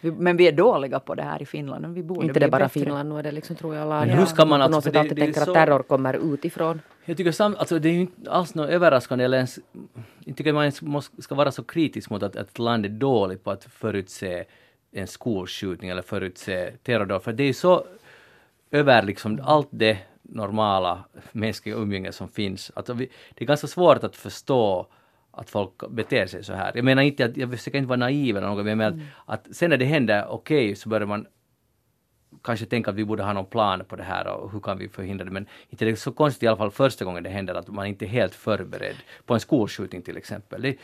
Men 0.00 0.36
vi 0.36 0.48
är 0.48 0.52
dåliga 0.52 1.00
på 1.00 1.14
det 1.14 1.22
här 1.22 1.42
i 1.42 1.46
Finland. 1.46 1.94
Vi 1.94 2.02
borde 2.02 2.26
inte 2.26 2.40
det 2.40 2.48
bara 2.48 2.58
bättre. 2.58 2.80
Finland, 2.80 3.08
nu 3.08 3.18
är 3.18 3.22
det 3.22 3.32
liksom 3.32 3.56
tror 3.56 3.74
jag 3.74 3.82
alla 3.82 4.00
Men 4.00 4.18
hur 4.18 4.26
ska 4.26 4.44
man 4.44 4.62
alltså, 4.62 4.90
det, 4.90 5.00
alltid 5.00 5.16
det 5.16 5.20
tänker 5.20 5.40
så, 5.40 5.50
att 5.50 5.54
terror 5.54 5.82
kommer 5.82 6.34
utifrån. 6.34 6.80
Jag 7.04 7.16
tycker 7.16 7.32
sam, 7.32 7.56
alltså 7.58 7.78
det 7.78 7.88
är 7.88 7.92
ju 7.92 8.00
inte 8.00 8.30
alls 8.30 8.54
något 8.54 8.70
överraskande 8.70 9.24
eller 9.24 9.36
ens, 9.36 9.58
jag 10.24 10.36
tycker 10.36 10.52
man 10.52 10.72
måste, 10.82 11.22
ska 11.22 11.34
vara 11.34 11.52
så 11.52 11.62
kritisk 11.62 12.10
mot 12.10 12.22
att, 12.22 12.36
att 12.36 12.50
ett 12.50 12.58
land 12.58 12.84
är 12.84 12.88
dåligt 12.88 13.44
på 13.44 13.50
att 13.50 13.64
förutse 13.64 14.44
en 14.92 15.06
skolskjutning 15.06 15.90
eller 15.90 16.02
förutse 16.02 16.70
terrordåd. 16.82 17.22
För 17.22 17.32
det 17.32 17.42
är 17.42 17.46
ju 17.46 17.52
så 17.52 17.84
över 18.70 19.02
liksom 19.02 19.40
allt 19.44 19.68
det 19.70 19.98
normala 20.22 21.04
mänskliga 21.32 21.76
umgänge 21.76 22.12
som 22.12 22.28
finns. 22.28 22.72
Alltså 22.74 22.92
vi, 22.92 23.10
det 23.34 23.44
är 23.44 23.46
ganska 23.46 23.66
svårt 23.66 24.04
att 24.04 24.16
förstå 24.16 24.86
att 25.30 25.50
folk 25.50 25.88
beter 25.90 26.26
sig 26.26 26.44
så 26.44 26.52
här. 26.52 26.72
Jag 26.74 26.84
menar 26.84 27.02
inte 27.02 27.24
att, 27.24 27.36
jag 27.36 27.50
försöker 27.50 27.78
inte 27.78 27.88
vara 27.88 27.98
naiv 27.98 28.36
eller 28.36 28.46
något, 28.46 28.64
men 28.64 28.66
jag 28.66 28.78
menar 28.78 28.92
mm. 28.92 29.06
att, 29.26 29.48
att 29.48 29.56
sen 29.56 29.70
när 29.70 29.76
det 29.76 29.84
händer, 29.84 30.26
okej, 30.28 30.64
okay, 30.64 30.74
så 30.74 30.88
börjar 30.88 31.06
man 31.06 31.26
kanske 32.42 32.66
tänka 32.66 32.90
att 32.90 32.96
vi 32.96 33.04
borde 33.04 33.22
ha 33.22 33.32
någon 33.32 33.46
plan 33.46 33.84
på 33.88 33.96
det 33.96 34.02
här 34.02 34.26
och 34.26 34.52
hur 34.52 34.60
kan 34.60 34.78
vi 34.78 34.88
förhindra 34.88 35.24
det. 35.24 35.30
Men 35.30 35.46
inte 35.68 35.84
det 35.84 35.90
är 35.90 35.96
så 35.96 36.12
konstigt 36.12 36.42
i 36.42 36.46
alla 36.46 36.56
fall 36.56 36.70
första 36.70 37.04
gången 37.04 37.22
det 37.22 37.30
händer 37.30 37.54
att 37.54 37.68
man 37.68 37.86
inte 37.86 38.04
är 38.04 38.08
helt 38.08 38.34
förberedd 38.34 38.96
på 39.26 39.34
en 39.34 39.40
skolskjutning 39.40 40.02
till 40.02 40.16
exempel. 40.16 40.62
Det, 40.62 40.76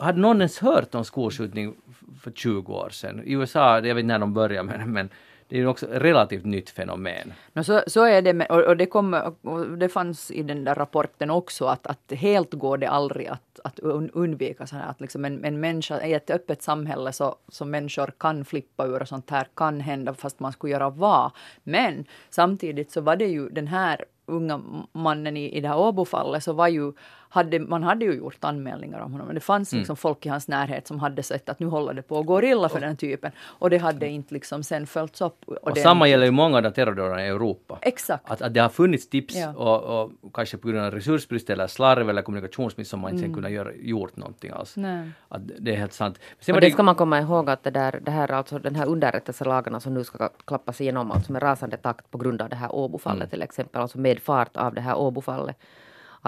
hade 0.00 0.20
någon 0.20 0.36
ens 0.36 0.58
hört 0.58 0.94
om 0.94 1.04
skolskjutning 1.04 1.76
för 2.20 2.30
20 2.30 2.72
år 2.72 2.90
sedan? 2.90 3.22
I 3.24 3.32
USA, 3.32 3.74
jag 3.74 3.82
vet 3.94 4.02
inte 4.02 4.02
när 4.02 4.18
de 4.18 4.34
började 4.34 4.62
men, 4.62 4.92
men 4.92 5.08
det 5.48 5.56
är 5.56 5.60
ju 5.60 5.66
också 5.66 5.86
ett 5.86 6.02
relativt 6.02 6.44
nytt 6.44 6.70
fenomen. 6.70 7.32
No, 7.52 7.62
så, 7.62 7.82
så 7.86 8.04
är 8.04 8.22
det, 8.22 8.32
med, 8.32 8.46
och, 8.50 8.60
och, 8.60 8.76
det 8.76 8.86
kom, 8.86 9.14
och 9.42 9.78
det 9.78 9.88
fanns 9.88 10.30
i 10.30 10.42
den 10.42 10.64
där 10.64 10.74
rapporten 10.74 11.30
också 11.30 11.64
att, 11.64 11.86
att 11.86 12.12
helt 12.12 12.54
går 12.54 12.78
det 12.78 12.86
aldrig 12.86 13.26
att, 13.26 13.60
att 13.64 13.78
undvika 14.12 14.66
sådana 14.66 14.84
här. 14.84 14.90
Att 14.90 15.00
liksom 15.00 15.24
en, 15.24 15.44
en 15.44 15.60
människa, 15.60 16.06
i 16.06 16.14
ett 16.14 16.30
öppet 16.30 16.62
samhälle 16.62 17.12
så, 17.12 17.36
så 17.48 17.64
människor 17.64 18.12
kan 18.18 18.44
flippa 18.44 18.86
ur 18.86 19.02
och 19.02 19.08
sånt 19.08 19.30
här 19.30 19.48
kan 19.54 19.80
hända 19.80 20.14
fast 20.14 20.40
man 20.40 20.52
skulle 20.52 20.72
göra 20.72 20.90
vad. 20.90 21.30
Men 21.62 22.04
samtidigt 22.30 22.90
så 22.90 23.00
var 23.00 23.16
det 23.16 23.26
ju 23.26 23.48
den 23.48 23.66
här 23.66 24.04
unga 24.26 24.60
mannen 24.92 25.36
i, 25.36 25.56
i 25.56 25.60
det 25.60 25.68
här 25.68 25.78
Åbofallet 25.78 26.44
så 26.44 26.52
var 26.52 26.68
ju 26.68 26.92
hade, 27.36 27.58
man 27.58 27.82
hade 27.82 28.04
ju 28.04 28.12
gjort 28.12 28.44
anmälningar 28.44 29.00
om 29.00 29.12
honom. 29.12 29.26
Men 29.26 29.34
det 29.34 29.40
fanns 29.40 29.72
mm. 29.72 29.80
liksom 29.80 29.92
mm. 29.92 29.96
folk 29.96 30.26
i 30.26 30.28
hans 30.28 30.48
närhet 30.48 30.86
som 30.86 31.00
hade 31.00 31.22
sett 31.22 31.48
att 31.48 31.60
nu 31.60 31.66
håller 31.66 31.94
det 31.94 32.02
på 32.02 32.18
att 32.18 32.26
gå 32.26 32.42
illa 32.42 32.68
för 32.68 32.80
den 32.80 32.96
typen. 32.96 33.32
Och 33.40 33.70
det 33.70 33.78
hade 33.78 34.08
inte 34.08 34.34
liksom 34.34 34.62
sen 34.62 34.86
följts 34.86 35.20
upp. 35.20 35.44
Och, 35.46 35.56
och 35.56 35.78
samma 35.78 36.08
gäller 36.08 36.26
ju 36.26 36.30
många 36.30 36.56
av 36.56 36.62
de 36.62 36.70
terrordåden 36.70 37.18
i 37.18 37.22
Europa. 37.22 37.78
Exakt. 37.82 38.30
Att, 38.30 38.42
att 38.42 38.54
det 38.54 38.60
har 38.60 38.68
funnits 38.68 39.08
tips 39.08 39.36
ja. 39.36 39.54
och, 39.54 40.02
och, 40.02 40.34
kanske 40.34 40.56
på 40.56 40.68
grund 40.68 40.84
av 40.84 40.90
resursbrist 40.92 41.50
eller 41.50 41.66
slarv 41.66 42.10
eller 42.10 42.22
kommunikationsmiss 42.22 42.88
som 42.88 43.00
man 43.00 43.10
inte 43.10 43.24
mm. 43.24 43.30
sen 43.30 43.34
kunnat 43.34 43.52
göra, 43.52 43.74
gjort 43.74 44.16
någonting 44.16 44.50
alls. 44.50 44.76
Nej. 44.76 45.10
Att 45.28 45.42
det 45.58 45.72
är 45.72 45.76
helt 45.76 45.92
sant. 45.92 46.18
Sen 46.40 46.54
och 46.54 46.60
det, 46.60 46.66
det 46.66 46.72
ska 46.72 46.82
man 46.82 46.94
komma 46.94 47.20
ihåg 47.20 47.50
att 47.50 47.62
det 47.62 47.70
där, 47.70 48.00
det 48.02 48.10
här, 48.10 48.32
alltså, 48.32 48.58
den 48.58 48.74
här 48.74 48.86
underrättelselagarna 48.86 49.80
som 49.80 49.94
nu 49.94 50.04
ska 50.04 50.28
klappas 50.44 50.80
igenom 50.80 51.10
alltså 51.10 51.32
med 51.32 51.42
rasande 51.42 51.76
takt 51.76 52.10
på 52.10 52.18
grund 52.18 52.42
av 52.42 52.48
det 52.48 52.56
här 52.56 52.74
Åbofallet 52.74 53.22
mm. 53.22 53.30
till 53.30 53.42
exempel, 53.42 53.82
alltså 53.82 53.98
med 53.98 54.18
fart 54.18 54.56
av 54.56 54.74
det 54.74 54.80
här 54.80 54.96
Åbofallet 54.96 55.56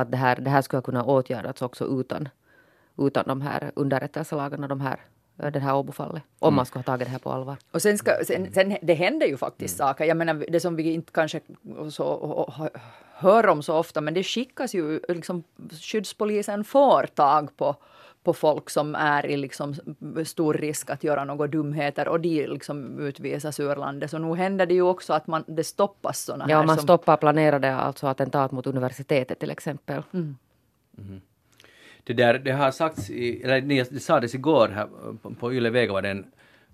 att 0.01 0.11
det 0.11 0.17
här, 0.17 0.37
det 0.37 0.51
här 0.51 0.63
skulle 0.63 0.83
kunna 0.83 1.05
åtgärdas 1.05 1.63
också 1.63 2.01
utan, 2.01 2.29
utan 2.99 3.25
de 3.27 3.41
här 3.41 3.73
underrättelselagarna, 3.75 4.69
de 4.69 4.81
här 4.81 5.01
det 5.53 5.59
här 5.59 5.75
Åbofallet. 5.75 6.23
Om 6.39 6.49
mm. 6.49 6.57
man 6.57 6.67
skulle 6.67 6.81
ha 6.81 6.85
tagit 6.85 7.07
det 7.07 7.11
här 7.11 7.19
på 7.19 7.31
allvar. 7.31 7.57
Och 7.71 7.83
sen, 7.83 7.99
ska, 7.99 8.13
sen, 8.27 8.53
sen 8.53 8.77
det 8.83 8.95
händer 8.95 9.27
ju 9.27 9.37
faktiskt 9.37 9.81
mm. 9.81 9.89
saker. 9.89 10.05
Jag 10.05 10.17
menar 10.17 10.45
det 10.49 10.61
som 10.61 10.77
vi 10.77 10.93
inte 10.93 11.13
kanske 11.13 11.41
så, 11.91 12.71
hör 13.15 13.47
om 13.47 13.63
så 13.63 13.75
ofta, 13.75 14.01
men 14.01 14.15
det 14.15 14.23
skickas 14.23 14.75
ju 14.75 15.01
liksom 15.09 15.45
skyddspolisen 15.83 16.65
får 16.65 17.07
tag 17.07 17.57
på 17.57 17.77
på 18.29 18.35
folk 18.35 18.71
som 18.71 18.95
är 18.95 19.27
i 19.27 19.37
liksom 19.37 19.75
stor 20.25 20.55
risk 20.55 20.91
att 20.91 21.05
göra 21.05 21.25
några 21.25 21.47
dumheter 21.47 22.09
och 22.09 22.21
de 22.21 22.47
liksom 22.47 22.99
utvisas 23.01 23.61
ur 23.61 23.77
landet. 23.77 24.11
Så 24.11 24.19
nu 24.19 24.35
händer 24.35 24.67
det 24.67 24.75
ju 24.75 24.83
också 24.83 25.13
att 25.13 25.27
man, 25.27 25.45
det 25.47 25.65
stoppas 25.65 26.21
sådana 26.21 26.45
ja, 26.45 26.57
här. 26.57 26.63
Ja, 26.63 26.67
man 26.67 26.77
som... 26.77 26.83
stoppar 26.83 27.17
planerade 27.17 27.75
alltså 27.75 28.07
attentat 28.07 28.53
mot 28.53 28.67
universitetet 28.67 29.39
till 29.39 29.51
exempel. 29.51 30.03
Mm. 30.13 30.37
Mm. 30.99 31.21
Det, 32.05 32.13
där, 32.13 32.39
det 32.39 32.53
har 32.53 32.71
sagts, 32.71 33.11
i, 33.11 33.43
eller 33.43 33.61
det 33.61 34.01
sades 34.03 34.35
igår 34.35 34.69
här 34.69 34.89
på, 35.23 35.35
på 35.35 35.53
Yle 35.53 35.71
Vega 35.71 35.93
var 35.93 36.03
det 36.03 36.11
en, 36.11 36.27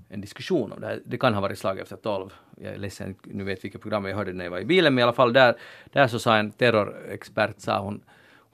en 0.09 0.21
diskussion 0.21 0.73
om 0.73 0.81
det 0.81 0.87
här. 0.87 1.03
Det 1.07 1.19
kan 1.19 1.35
ha 1.35 1.41
varit 1.41 1.59
slag 1.59 1.79
efter 1.79 1.97
tolv. 1.97 2.33
Jag 2.57 2.75
är 2.75 2.79
ledsen, 2.79 3.15
nu 3.25 3.45
vet 3.45 3.65
vilket 3.65 3.81
program 3.81 4.05
jag 4.05 4.17
hörde 4.17 4.33
när 4.33 4.45
jag 4.45 4.51
var 4.51 4.61
i 4.61 4.65
bilen, 4.65 4.95
men 4.95 5.01
i 5.01 5.03
alla 5.03 5.13
fall 5.13 5.33
där, 5.33 5.55
där 5.93 6.09
så 6.09 6.19
sa 6.19 6.37
en 6.37 6.51
terrorexpert, 6.51 7.61
sa 7.61 7.79
hon, 7.79 8.01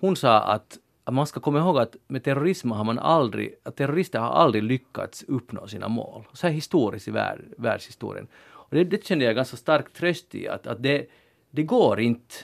hon 0.01 0.17
sa 0.17 0.41
att 0.41 0.79
att 1.11 1.15
man 1.15 1.27
ska 1.27 1.41
komma 1.41 1.59
ihåg 1.59 1.79
att 1.79 1.97
med 2.07 2.25
terrorism 2.25 2.71
har 2.71 2.85
man 2.85 2.99
aldrig, 2.99 3.55
att 3.63 3.77
terrorister 3.77 4.19
har 4.19 4.29
aldrig 4.31 4.65
lyckats 4.65 5.25
uppnå 5.29 5.67
sina 5.67 5.89
mål. 5.89 6.25
Så 6.33 6.47
här 6.47 6.55
historiskt 6.55 7.09
i 7.09 7.11
värld, 7.11 7.41
världshistorien. 7.59 8.29
Och 8.71 8.77
det, 8.77 8.85
det 8.85 9.05
kände 9.05 9.25
jag 9.25 9.35
ganska 9.35 9.57
stark 9.57 9.93
tröst 9.93 10.35
i, 10.35 10.49
att, 10.49 10.67
att 10.67 10.83
det, 10.83 11.07
det 11.51 11.63
går 11.63 12.01
inte. 12.01 12.35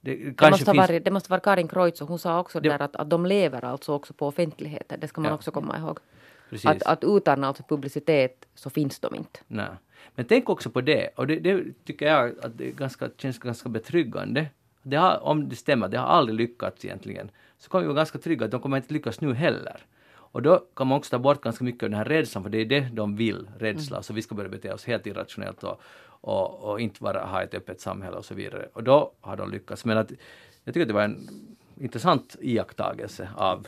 Det, 0.00 0.14
det, 0.14 0.50
måste 0.50 0.64
finns... 0.64 0.76
varit, 0.76 1.04
det 1.04 1.10
måste 1.10 1.30
vara 1.30 1.40
Karin 1.40 1.68
Kreutz 1.68 2.00
och 2.00 2.08
hon 2.08 2.18
sa 2.18 2.40
också 2.40 2.60
det... 2.60 2.68
där 2.68 2.82
att, 2.82 2.96
att 2.96 3.10
de 3.10 3.26
lever 3.26 3.64
alltså 3.64 3.92
också 3.92 4.12
på 4.12 4.26
offentligheten. 4.26 5.00
Det 5.00 5.08
ska 5.08 5.20
man 5.20 5.28
ja. 5.28 5.34
också 5.34 5.50
komma 5.50 5.78
ihåg. 5.78 5.98
Att, 6.64 6.82
att 6.82 7.04
utan 7.04 7.44
alltså 7.44 7.62
publicitet 7.62 8.48
så 8.54 8.70
finns 8.70 9.00
de 9.00 9.14
inte. 9.14 9.40
Nej. 9.46 9.68
Men 10.14 10.24
tänk 10.24 10.48
också 10.48 10.70
på 10.70 10.80
det, 10.80 11.08
och 11.16 11.26
det, 11.26 11.38
det 11.40 11.64
tycker 11.84 12.06
jag 12.06 12.38
att 12.42 12.58
det 12.58 12.70
ganska, 12.70 13.08
känns 13.16 13.38
ganska 13.38 13.68
betryggande. 13.68 14.46
Det 14.82 14.96
har, 14.96 15.24
om 15.24 15.48
det 15.48 15.56
stämmer, 15.56 15.88
det 15.88 15.98
har 15.98 16.06
aldrig 16.06 16.36
lyckats 16.38 16.84
egentligen. 16.84 17.30
Så 17.58 17.70
kan 17.70 17.80
vi 17.80 17.86
vara 17.86 17.96
ganska 17.96 18.18
trygga 18.18 18.44
att 18.44 18.50
de 18.50 18.60
kommer 18.60 18.76
inte 18.76 18.94
lyckas 18.94 19.20
nu 19.20 19.34
heller. 19.34 19.80
Och 20.14 20.42
då 20.42 20.58
kan 20.76 20.86
man 20.86 20.98
också 20.98 21.10
ta 21.10 21.18
bort 21.18 21.40
ganska 21.40 21.64
mycket 21.64 21.82
av 21.82 21.90
den 21.90 21.98
här 21.98 22.04
rädslan, 22.04 22.42
för 22.42 22.50
det 22.50 22.58
är 22.58 22.64
det 22.64 22.88
de 22.92 23.16
vill, 23.16 23.50
rädsla. 23.58 23.96
Mm. 23.96 24.02
Så 24.02 24.12
vi 24.12 24.22
ska 24.22 24.34
börja 24.34 24.48
bete 24.48 24.72
oss 24.72 24.84
helt 24.84 25.06
irrationellt 25.06 25.64
och, 25.64 25.80
och, 26.20 26.70
och 26.70 26.80
inte 26.80 27.02
bara 27.02 27.24
ha 27.24 27.42
ett 27.42 27.54
öppet 27.54 27.80
samhälle 27.80 28.16
och 28.16 28.24
så 28.24 28.34
vidare. 28.34 28.68
Och 28.72 28.84
då 28.84 29.12
har 29.20 29.36
de 29.36 29.50
lyckats. 29.50 29.84
Men 29.84 29.98
att, 29.98 30.10
jag 30.64 30.74
tycker 30.74 30.82
att 30.82 30.88
det 30.88 30.94
var 30.94 31.02
en 31.02 31.28
intressant 31.80 32.36
iakttagelse 32.40 33.28
av 33.36 33.66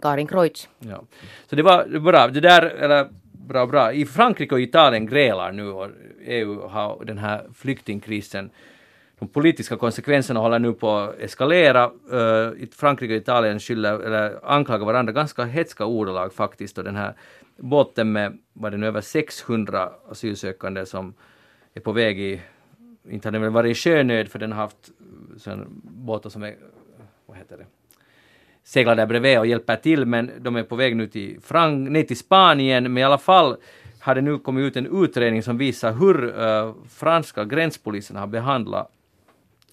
Karin 0.00 0.26
Kreutz. 0.26 0.68
Ja. 0.78 1.02
Så 1.46 1.56
det 1.56 1.62
var 1.62 1.98
bra. 1.98 2.28
Det 2.28 2.40
där, 2.40 2.62
eller 2.62 3.08
bra, 3.32 3.66
bra. 3.66 3.92
I 3.92 4.06
Frankrike 4.06 4.54
och 4.54 4.60
Italien 4.60 5.06
grälar 5.06 5.52
nu 5.52 5.68
och 5.68 5.88
EU 6.20 6.68
har 6.68 7.04
den 7.04 7.18
här 7.18 7.46
flyktingkrisen 7.54 8.50
de 9.22 9.28
politiska 9.28 9.76
konsekvenserna 9.76 10.40
håller 10.40 10.58
nu 10.58 10.72
på 10.72 10.90
att 10.90 11.18
eskalera. 11.20 11.90
Uh, 12.12 12.66
Frankrike 12.76 13.14
och 13.14 13.20
Italien 13.20 13.60
skyller, 13.60 14.00
eller 14.00 14.40
anklagar 14.42 14.86
varandra 14.86 15.12
ganska 15.12 15.44
hetska 15.44 15.86
ordalag 15.86 16.32
faktiskt. 16.32 16.78
Och 16.78 16.84
den 16.84 16.96
här 16.96 17.14
båten 17.56 18.12
med, 18.12 18.38
var 18.52 18.70
det 18.70 18.76
nu 18.76 18.86
över 18.86 19.00
600 19.00 19.90
asylsökande 20.10 20.86
som 20.86 21.14
är 21.74 21.80
på 21.80 21.92
väg 21.92 22.20
i, 22.20 22.40
inte 23.10 23.28
har 23.28 23.32
den 23.32 23.42
väl 23.42 23.50
varit 23.50 23.70
i 23.70 23.74
sjönöd 23.74 24.28
för 24.28 24.38
den 24.38 24.52
har 24.52 24.62
haft 24.62 24.90
eh, 25.46 25.56
båtar 25.82 26.30
som 26.30 26.42
är, 26.42 26.54
vad 27.26 27.36
heter 27.36 27.56
det, 27.56 27.66
seglar 28.64 28.96
där 28.96 29.06
bredvid 29.06 29.38
och 29.38 29.46
hjälper 29.46 29.76
till 29.76 30.06
men 30.06 30.30
de 30.38 30.56
är 30.56 30.62
på 30.62 30.76
väg 30.76 30.96
nu 30.96 31.06
till, 31.06 31.40
Frank, 31.42 31.90
nej, 31.90 32.06
till 32.06 32.18
Spanien 32.18 32.82
men 32.82 32.98
i 32.98 33.02
alla 33.02 33.18
fall 33.18 33.56
har 34.00 34.14
det 34.14 34.20
nu 34.20 34.38
kommit 34.38 34.62
ut 34.62 34.76
en 34.76 35.04
utredning 35.04 35.42
som 35.42 35.58
visar 35.58 35.92
hur 35.92 36.24
uh, 36.24 36.74
franska 36.88 37.44
gränspolisen 37.44 38.16
har 38.16 38.26
behandlat 38.26 38.90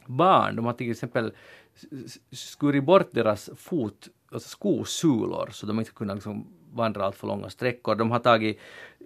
barn. 0.09 0.55
De 0.55 0.65
har 0.65 0.73
till 0.73 0.91
exempel 0.91 1.31
skurit 2.31 2.83
bort 2.83 3.11
deras 3.11 3.49
fot, 3.57 4.07
alltså 4.31 4.49
skosulor 4.49 5.49
så 5.51 5.65
de 5.65 5.79
inte 5.79 5.91
kunnat 5.91 6.15
liksom 6.15 6.47
vandra 6.73 7.05
allt 7.05 7.15
för 7.15 7.27
långa 7.27 7.49
sträckor. 7.49 7.95
De 7.95 8.11
har 8.11 8.19
tagit, 8.19 8.59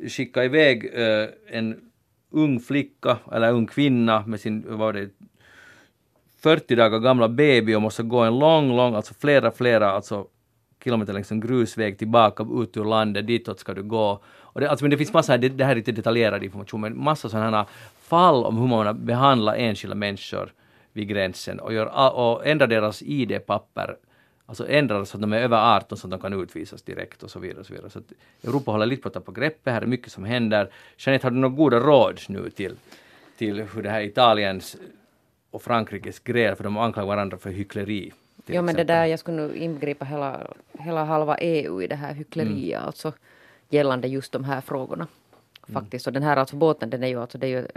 skickat 0.07 0.43
iväg 0.43 0.89
eh, 0.93 1.29
en 1.47 1.91
ung 2.29 2.59
flicka 2.59 3.17
eller 3.31 3.51
ung 3.51 3.67
kvinna 3.67 4.23
med 4.27 4.39
sin, 4.39 4.65
vad 4.67 4.77
var 4.77 4.93
det, 4.93 5.09
40 6.39 6.75
dagar 6.75 6.99
gamla 6.99 7.29
baby 7.29 7.75
och 7.75 7.81
måste 7.81 8.03
gå 8.03 8.19
en 8.19 8.39
lång, 8.39 8.75
lång, 8.75 8.95
alltså 8.95 9.13
flera, 9.13 9.51
flera 9.51 9.91
alltså 9.91 10.27
kilometer 10.83 11.13
längs 11.13 11.31
en 11.31 11.39
grusväg 11.39 11.97
tillbaka 11.97 12.43
ut 12.43 12.77
ur 12.77 12.85
landet, 12.85 13.27
ditåt 13.27 13.59
ska 13.59 13.73
du 13.73 13.83
gå. 13.83 14.23
Och 14.25 14.61
det, 14.61 14.69
alltså, 14.69 14.83
men 14.83 14.89
det 14.91 14.97
finns 14.97 15.13
massa, 15.13 15.37
det, 15.37 15.49
det 15.49 15.65
här 15.65 15.71
är 15.71 15.77
inte 15.77 15.91
detaljerad 15.91 16.43
information, 16.43 16.81
men 16.81 17.03
massa 17.03 17.29
sådana 17.29 17.57
här 17.57 17.65
fall 18.01 18.45
om 18.45 18.57
hur 18.57 18.67
man 18.67 19.05
behandlar 19.05 19.55
enskilda 19.55 19.95
människor 19.95 20.53
vid 20.93 21.07
gränsen 21.07 21.59
och, 21.59 21.73
gör, 21.73 22.15
och 22.15 22.47
ändrar 22.47 22.67
deras 22.67 23.01
ID-papper 23.01 23.97
Alltså 24.45 24.69
ändrar 24.69 25.05
så 25.05 25.17
att 25.17 25.21
de 25.21 25.33
är 25.33 25.37
över 25.37 25.75
18 25.77 25.97
så 25.97 26.07
att 26.07 26.11
de 26.11 26.19
kan 26.19 26.41
utvisas 26.41 26.81
direkt 26.81 27.23
och 27.23 27.31
så 27.31 27.39
vidare. 27.39 27.59
Och 27.59 27.65
så 27.65 27.73
vidare. 27.73 27.89
Så 27.89 28.01
Europa 28.43 28.71
håller 28.71 28.85
lite 28.85 29.01
på 29.01 29.07
att 29.07 29.13
tappa 29.13 29.31
greppet, 29.31 29.73
här 29.73 29.81
är 29.81 29.85
mycket 29.85 30.11
som 30.11 30.23
händer. 30.23 30.69
Jeanette, 30.97 31.25
har 31.25 31.31
du 31.31 31.37
några 31.37 31.55
goda 31.55 31.79
råd 31.79 32.19
nu 32.29 32.49
till, 32.49 32.75
till 33.37 33.61
hur 33.61 33.83
det 33.83 33.89
här 33.89 34.01
Italiens 34.01 34.77
och 35.51 35.61
Frankrikes 35.61 36.19
gräl 36.19 36.55
för 36.55 36.63
de 36.63 36.77
anklagar 36.77 37.07
varandra 37.07 37.37
för 37.37 37.49
hyckleri. 37.49 38.11
Ja 38.45 38.61
men 38.61 38.75
det 38.75 38.83
där, 38.83 39.05
jag 39.05 39.19
skulle 39.19 39.47
nu 39.47 39.55
inbegripa 39.55 40.05
hela, 40.05 40.47
hela 40.79 41.03
halva 41.03 41.37
EU 41.37 41.81
i 41.81 41.87
det 41.87 41.95
här 41.95 42.13
hyckleriet, 42.13 42.77
mm. 42.77 42.85
alltså 42.85 43.13
gällande 43.69 44.07
just 44.07 44.31
de 44.31 44.43
här 44.43 44.61
frågorna. 44.61 45.07
Mm. 45.67 45.81
Faktiskt. 45.81 46.07
Mm. 46.07 46.11
Och 46.11 46.13
den 46.13 46.29
här 46.29 46.37
alltså 46.37 46.55
båten, 46.55 46.89
den 46.89 47.03
är 47.03 47.07
ju 47.07 47.21
alltså, 47.21 47.37
det 47.37 47.47
är 47.47 47.61
ju 47.61 47.67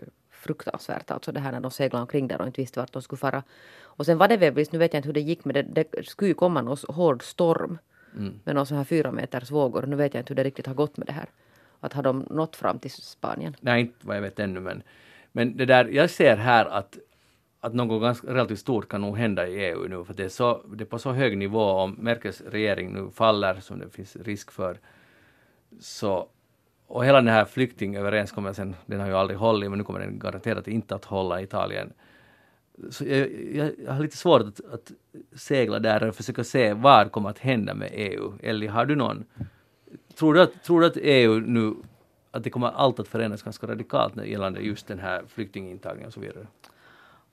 fruktansvärt 0.47 1.11
alltså 1.11 1.33
det 1.33 1.41
här 1.41 1.53
när 1.53 1.61
de 1.61 1.71
seglade 1.71 2.03
omkring 2.03 2.29
där 2.29 2.41
och 2.41 2.47
inte 2.47 2.61
visste 2.61 2.81
vart 2.81 2.93
de 2.93 3.03
skulle 3.03 3.19
fara. 3.19 3.43
Och 3.83 4.07
sen 4.07 4.19
var 4.19 4.29
det 4.29 4.37
väl 4.37 4.55
visst, 4.55 4.73
nu 4.73 4.79
vet 4.79 4.93
jag 4.93 4.99
inte 4.99 5.09
hur 5.09 5.15
det 5.15 5.21
gick 5.21 5.45
men 5.45 5.55
det, 5.55 5.63
det 5.63 6.07
skulle 6.07 6.29
ju 6.29 6.35
komma 6.35 6.63
någon 6.63 6.77
hård 6.89 7.23
storm 7.23 7.79
mm. 8.17 8.41
med 8.45 8.55
någon 8.55 8.67
sån 8.67 8.77
här 8.77 8.85
fyra 8.85 9.13
meters 9.13 9.51
vågor. 9.51 9.87
Nu 9.87 9.97
vet 9.97 10.15
jag 10.15 10.21
inte 10.21 10.31
hur 10.31 10.37
det 10.37 10.45
riktigt 10.45 10.67
har 10.67 10.75
gått 10.75 10.97
med 10.97 11.07
det 11.07 11.13
här. 11.13 11.29
Att 11.81 11.93
har 11.93 12.03
de 12.03 12.27
nått 12.31 12.57
fram 12.57 12.79
till 12.79 12.91
Spanien? 12.91 13.57
Nej, 13.61 13.81
inte 13.81 14.07
vad 14.07 14.17
jag 14.17 14.23
vet 14.23 14.39
ännu 14.39 14.61
men, 14.61 14.83
men 15.33 15.57
det 15.57 15.67
där, 15.67 15.85
jag 15.85 16.11
ser 16.11 16.37
här 16.37 16.67
att 16.67 16.99
att 17.61 17.75
något 17.75 18.03
ganska 18.03 18.35
relativt 18.35 18.59
stort 18.59 18.89
kan 18.89 19.01
nog 19.01 19.19
hända 19.19 19.49
i 19.49 19.65
EU 19.65 19.89
nu, 19.89 20.05
för 20.05 20.15
det 20.15 20.25
är, 20.25 20.29
så, 20.29 20.63
det 20.75 20.85
är 20.85 20.87
på 20.87 20.99
så 20.99 21.13
hög 21.13 21.39
nivå, 21.39 21.71
om 21.71 21.97
Merkels 21.99 22.41
regering 22.41 22.93
nu 22.93 23.11
faller, 23.11 23.61
som 23.61 23.79
det 23.79 23.91
finns 23.91 24.17
risk 24.17 24.51
för, 24.51 24.79
så 25.81 26.29
och 26.87 27.05
hela 27.05 27.19
den 27.19 27.35
här 27.35 27.45
flyktingöverenskommelsen, 27.45 28.77
den 28.87 29.01
har 29.01 29.07
ju 29.07 29.15
aldrig 29.15 29.39
hållit, 29.39 29.71
men 29.71 29.79
nu 29.79 29.85
kommer 29.85 30.01
den 30.01 30.19
garanterat 30.19 30.69
inte 30.69 30.95
att 30.95 31.05
hålla 31.05 31.41
i 31.41 31.45
Italien. 31.45 31.93
Så 32.91 33.05
jag, 33.05 33.29
jag, 33.55 33.73
jag 33.85 33.93
har 33.93 34.03
lite 34.03 34.17
svårt 34.17 34.43
att, 34.43 34.61
att, 34.73 34.93
segla 35.37 35.79
där 35.79 36.09
och 36.09 36.15
försöka 36.15 36.45
se 36.45 36.73
vad 36.73 37.13
kommer 37.13 37.31
att 37.31 37.39
hända 37.39 37.75
med 37.75 37.91
EU. 37.93 38.33
Eller 38.43 38.69
har 38.69 38.87
du 38.87 38.97
någon... 38.97 39.25
Tror 40.15 40.35
du 40.35 40.43
att, 40.43 40.63
tror 40.63 40.81
du 40.81 40.87
att 40.87 40.97
EU 40.97 41.41
nu, 41.41 41.75
att 42.31 42.45
det 42.45 42.51
kommer 42.51 42.67
allt 42.67 43.01
att 43.01 43.09
förändras 43.09 43.43
ganska 43.43 43.67
radikalt 43.67 44.15
när 44.15 44.25
gällande 44.25 44.61
just 44.61 44.87
den 44.87 44.99
här 44.99 45.23
flyktingintagningen 45.29 46.07
och 46.07 46.15
så 46.15 46.21
vidare? 46.21 46.47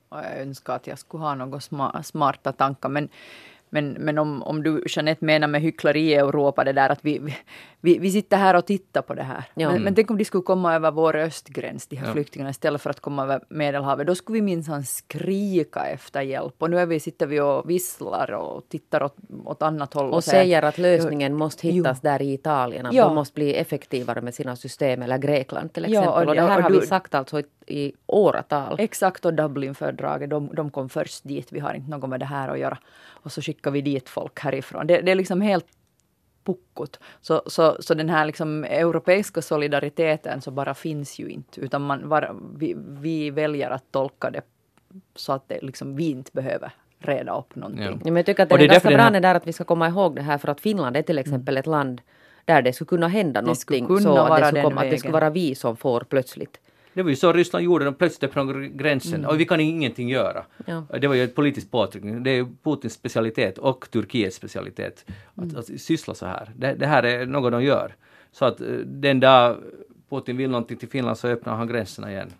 Och 0.08 0.18
jag 0.18 0.40
önskar 0.40 0.76
att 0.76 0.86
jag 0.86 0.98
skulle 0.98 1.22
ha 1.22 1.34
några 1.34 1.60
smarta 2.02 2.52
tankar. 2.52 2.88
Men, 2.88 3.08
men, 3.68 3.90
men 3.90 4.18
om, 4.18 4.42
om 4.42 4.62
du 4.62 4.84
Jeanette 4.88 5.24
menar 5.24 5.48
med 5.48 5.62
hyckleri 5.62 6.00
i 6.00 6.14
Europa 6.14 6.64
det 6.64 6.72
där 6.72 6.88
att 6.88 7.04
vi, 7.04 7.18
vi, 7.18 7.36
vi 7.84 8.10
sitter 8.10 8.36
här 8.36 8.56
och 8.56 8.66
tittar 8.66 9.02
på 9.02 9.14
det 9.14 9.22
här. 9.22 9.44
Ja. 9.54 9.72
Men, 9.72 9.82
men 9.82 9.94
tänk 9.94 10.10
om 10.10 10.18
de 10.18 10.24
skulle 10.24 10.42
komma 10.42 10.74
över 10.74 10.90
vår 10.90 11.16
östgräns, 11.16 11.86
de 11.86 11.96
här 11.96 12.06
ja. 12.06 12.12
flyktingarna, 12.12 12.50
istället 12.50 12.82
för 12.82 12.90
att 12.90 13.00
komma 13.00 13.22
över 13.22 13.40
Medelhavet. 13.48 14.06
Då 14.06 14.14
skulle 14.14 14.34
vi 14.34 14.42
minsann 14.42 14.84
skrika 14.84 15.86
efter 15.86 16.20
hjälp. 16.20 16.54
Och 16.58 16.70
nu 16.70 16.78
är 16.78 16.86
vi, 16.86 17.00
sitter 17.00 17.26
vi 17.26 17.40
och 17.40 17.70
visslar 17.70 18.32
och 18.32 18.68
tittar 18.68 19.02
åt, 19.02 19.16
åt 19.44 19.62
annat 19.62 19.94
håll. 19.94 20.06
Och, 20.06 20.14
och 20.14 20.24
säger 20.24 20.62
att 20.62 20.78
lösningen 20.78 21.34
måste 21.34 21.68
hittas 21.68 21.98
jo. 22.02 22.08
där 22.10 22.22
i 22.22 22.32
Italien. 22.32 22.86
Att 22.86 22.94
ja. 22.94 23.04
de 23.04 23.14
måste 23.14 23.34
bli 23.34 23.54
effektivare 23.54 24.20
med 24.20 24.34
sina 24.34 24.56
system. 24.56 25.02
Eller 25.02 25.18
Grekland 25.18 25.72
till 25.72 25.84
exempel. 25.84 26.04
Ja, 26.04 26.22
och, 26.22 26.28
och 26.28 26.34
det 26.34 26.40
här 26.40 26.56
och 26.56 26.62
har 26.62 26.70
du, 26.70 26.80
vi 26.80 26.86
sagt 26.86 27.14
alltså 27.14 27.40
i, 27.40 27.44
i 27.66 27.92
åratal. 28.06 28.76
Exakt, 28.78 29.24
och 29.24 29.34
Dublinfördraget, 29.34 30.30
de, 30.30 30.50
de 30.54 30.70
kom 30.70 30.88
först 30.88 31.24
dit. 31.24 31.52
Vi 31.52 31.60
har 31.60 31.74
inte 31.74 31.90
något 31.90 32.10
med 32.10 32.20
det 32.20 32.26
här 32.26 32.48
att 32.48 32.58
göra. 32.58 32.78
Och 33.06 33.32
så 33.32 33.42
skickar 33.42 33.70
vi 33.70 33.80
dit 33.80 34.08
folk 34.08 34.40
härifrån. 34.40 34.86
Det, 34.86 35.00
det 35.00 35.10
är 35.10 35.14
liksom 35.14 35.40
helt 35.40 35.66
puckot. 36.44 37.00
Så, 37.20 37.42
så, 37.46 37.76
så 37.80 37.94
den 37.94 38.08
här 38.08 38.26
liksom 38.26 38.64
europeiska 38.64 39.42
solidariteten 39.42 40.40
så 40.40 40.50
bara 40.50 40.74
finns 40.74 41.18
ju 41.18 41.28
inte, 41.28 41.60
utan 41.60 41.82
man 41.82 42.08
var, 42.08 42.36
vi, 42.56 42.74
vi 42.78 43.30
väljer 43.30 43.70
att 43.70 43.84
tolka 43.90 44.30
det 44.30 44.42
så 45.14 45.32
att 45.32 45.48
det 45.48 45.62
liksom, 45.62 45.96
vi 45.96 46.10
inte 46.10 46.30
behöver 46.32 46.72
reda 46.98 47.38
upp 47.38 47.54
någonting. 47.54 47.84
Ja. 47.84 47.98
men 48.04 48.16
jag 48.16 48.26
tycker 48.26 48.42
att 48.42 48.48
det, 48.48 48.56
det 48.56 48.64
är, 48.64 48.68
ganska 48.68 48.88
bra 48.88 48.98
här... 48.98 49.20
där 49.20 49.34
att 49.34 49.46
vi 49.46 49.52
ska 49.52 49.64
komma 49.64 49.88
ihåg 49.88 50.16
det 50.16 50.22
här 50.22 50.38
för 50.38 50.48
att 50.48 50.60
Finland 50.60 50.96
är 50.96 51.02
till 51.02 51.18
exempel 51.18 51.54
mm. 51.54 51.60
ett 51.60 51.66
land 51.66 52.00
där 52.44 52.62
det 52.62 52.72
skulle 52.72 52.88
kunna 52.88 53.08
hända 53.08 53.40
det 53.40 53.46
någonting 53.46 53.86
så 54.02 54.18
att 54.18 54.40
det, 54.40 54.46
skulle 54.46 54.62
komma, 54.62 54.80
att 54.80 54.90
det 54.90 54.98
skulle 54.98 55.12
vara 55.12 55.30
vi 55.30 55.54
som 55.54 55.76
får 55.76 56.00
plötsligt 56.00 56.60
det 56.94 57.02
var 57.02 57.10
ju 57.10 57.16
så 57.16 57.32
Ryssland 57.32 57.64
gjorde, 57.64 57.84
de 57.84 57.94
plötsligt 57.94 58.30
öppnade 58.30 58.68
gränsen 58.68 59.14
mm. 59.14 59.30
och 59.30 59.40
vi 59.40 59.44
kan 59.44 59.60
ingenting 59.60 60.08
göra. 60.08 60.44
Ja. 60.66 60.86
Det 61.00 61.06
var 61.06 61.14
ju 61.14 61.24
ett 61.24 61.34
politisk 61.34 61.70
påtryckning. 61.70 62.22
Det 62.22 62.30
är 62.30 62.46
Putins 62.62 62.92
specialitet 62.92 63.58
och 63.58 63.90
Turkiets 63.90 64.36
specialitet 64.36 65.04
att, 65.34 65.44
mm. 65.44 65.56
att 65.56 65.80
syssla 65.80 66.14
så 66.14 66.26
här. 66.26 66.50
Det, 66.56 66.74
det, 66.74 66.86
här 66.86 67.02
är 67.02 67.26
något 67.26 67.52
de 67.52 67.64
gör. 67.64 67.94
Så 68.32 68.44
att 68.44 68.60
eh, 68.60 68.66
den 68.86 69.20
dag 69.20 69.56
Putin 70.10 70.36
vill 70.36 70.50
någonting 70.50 70.76
till 70.76 70.88
Finland 70.88 71.18
så 71.18 71.28
öppnar 71.28 71.56
han 71.56 71.68
gränserna 71.68 72.12
igen. 72.12 72.30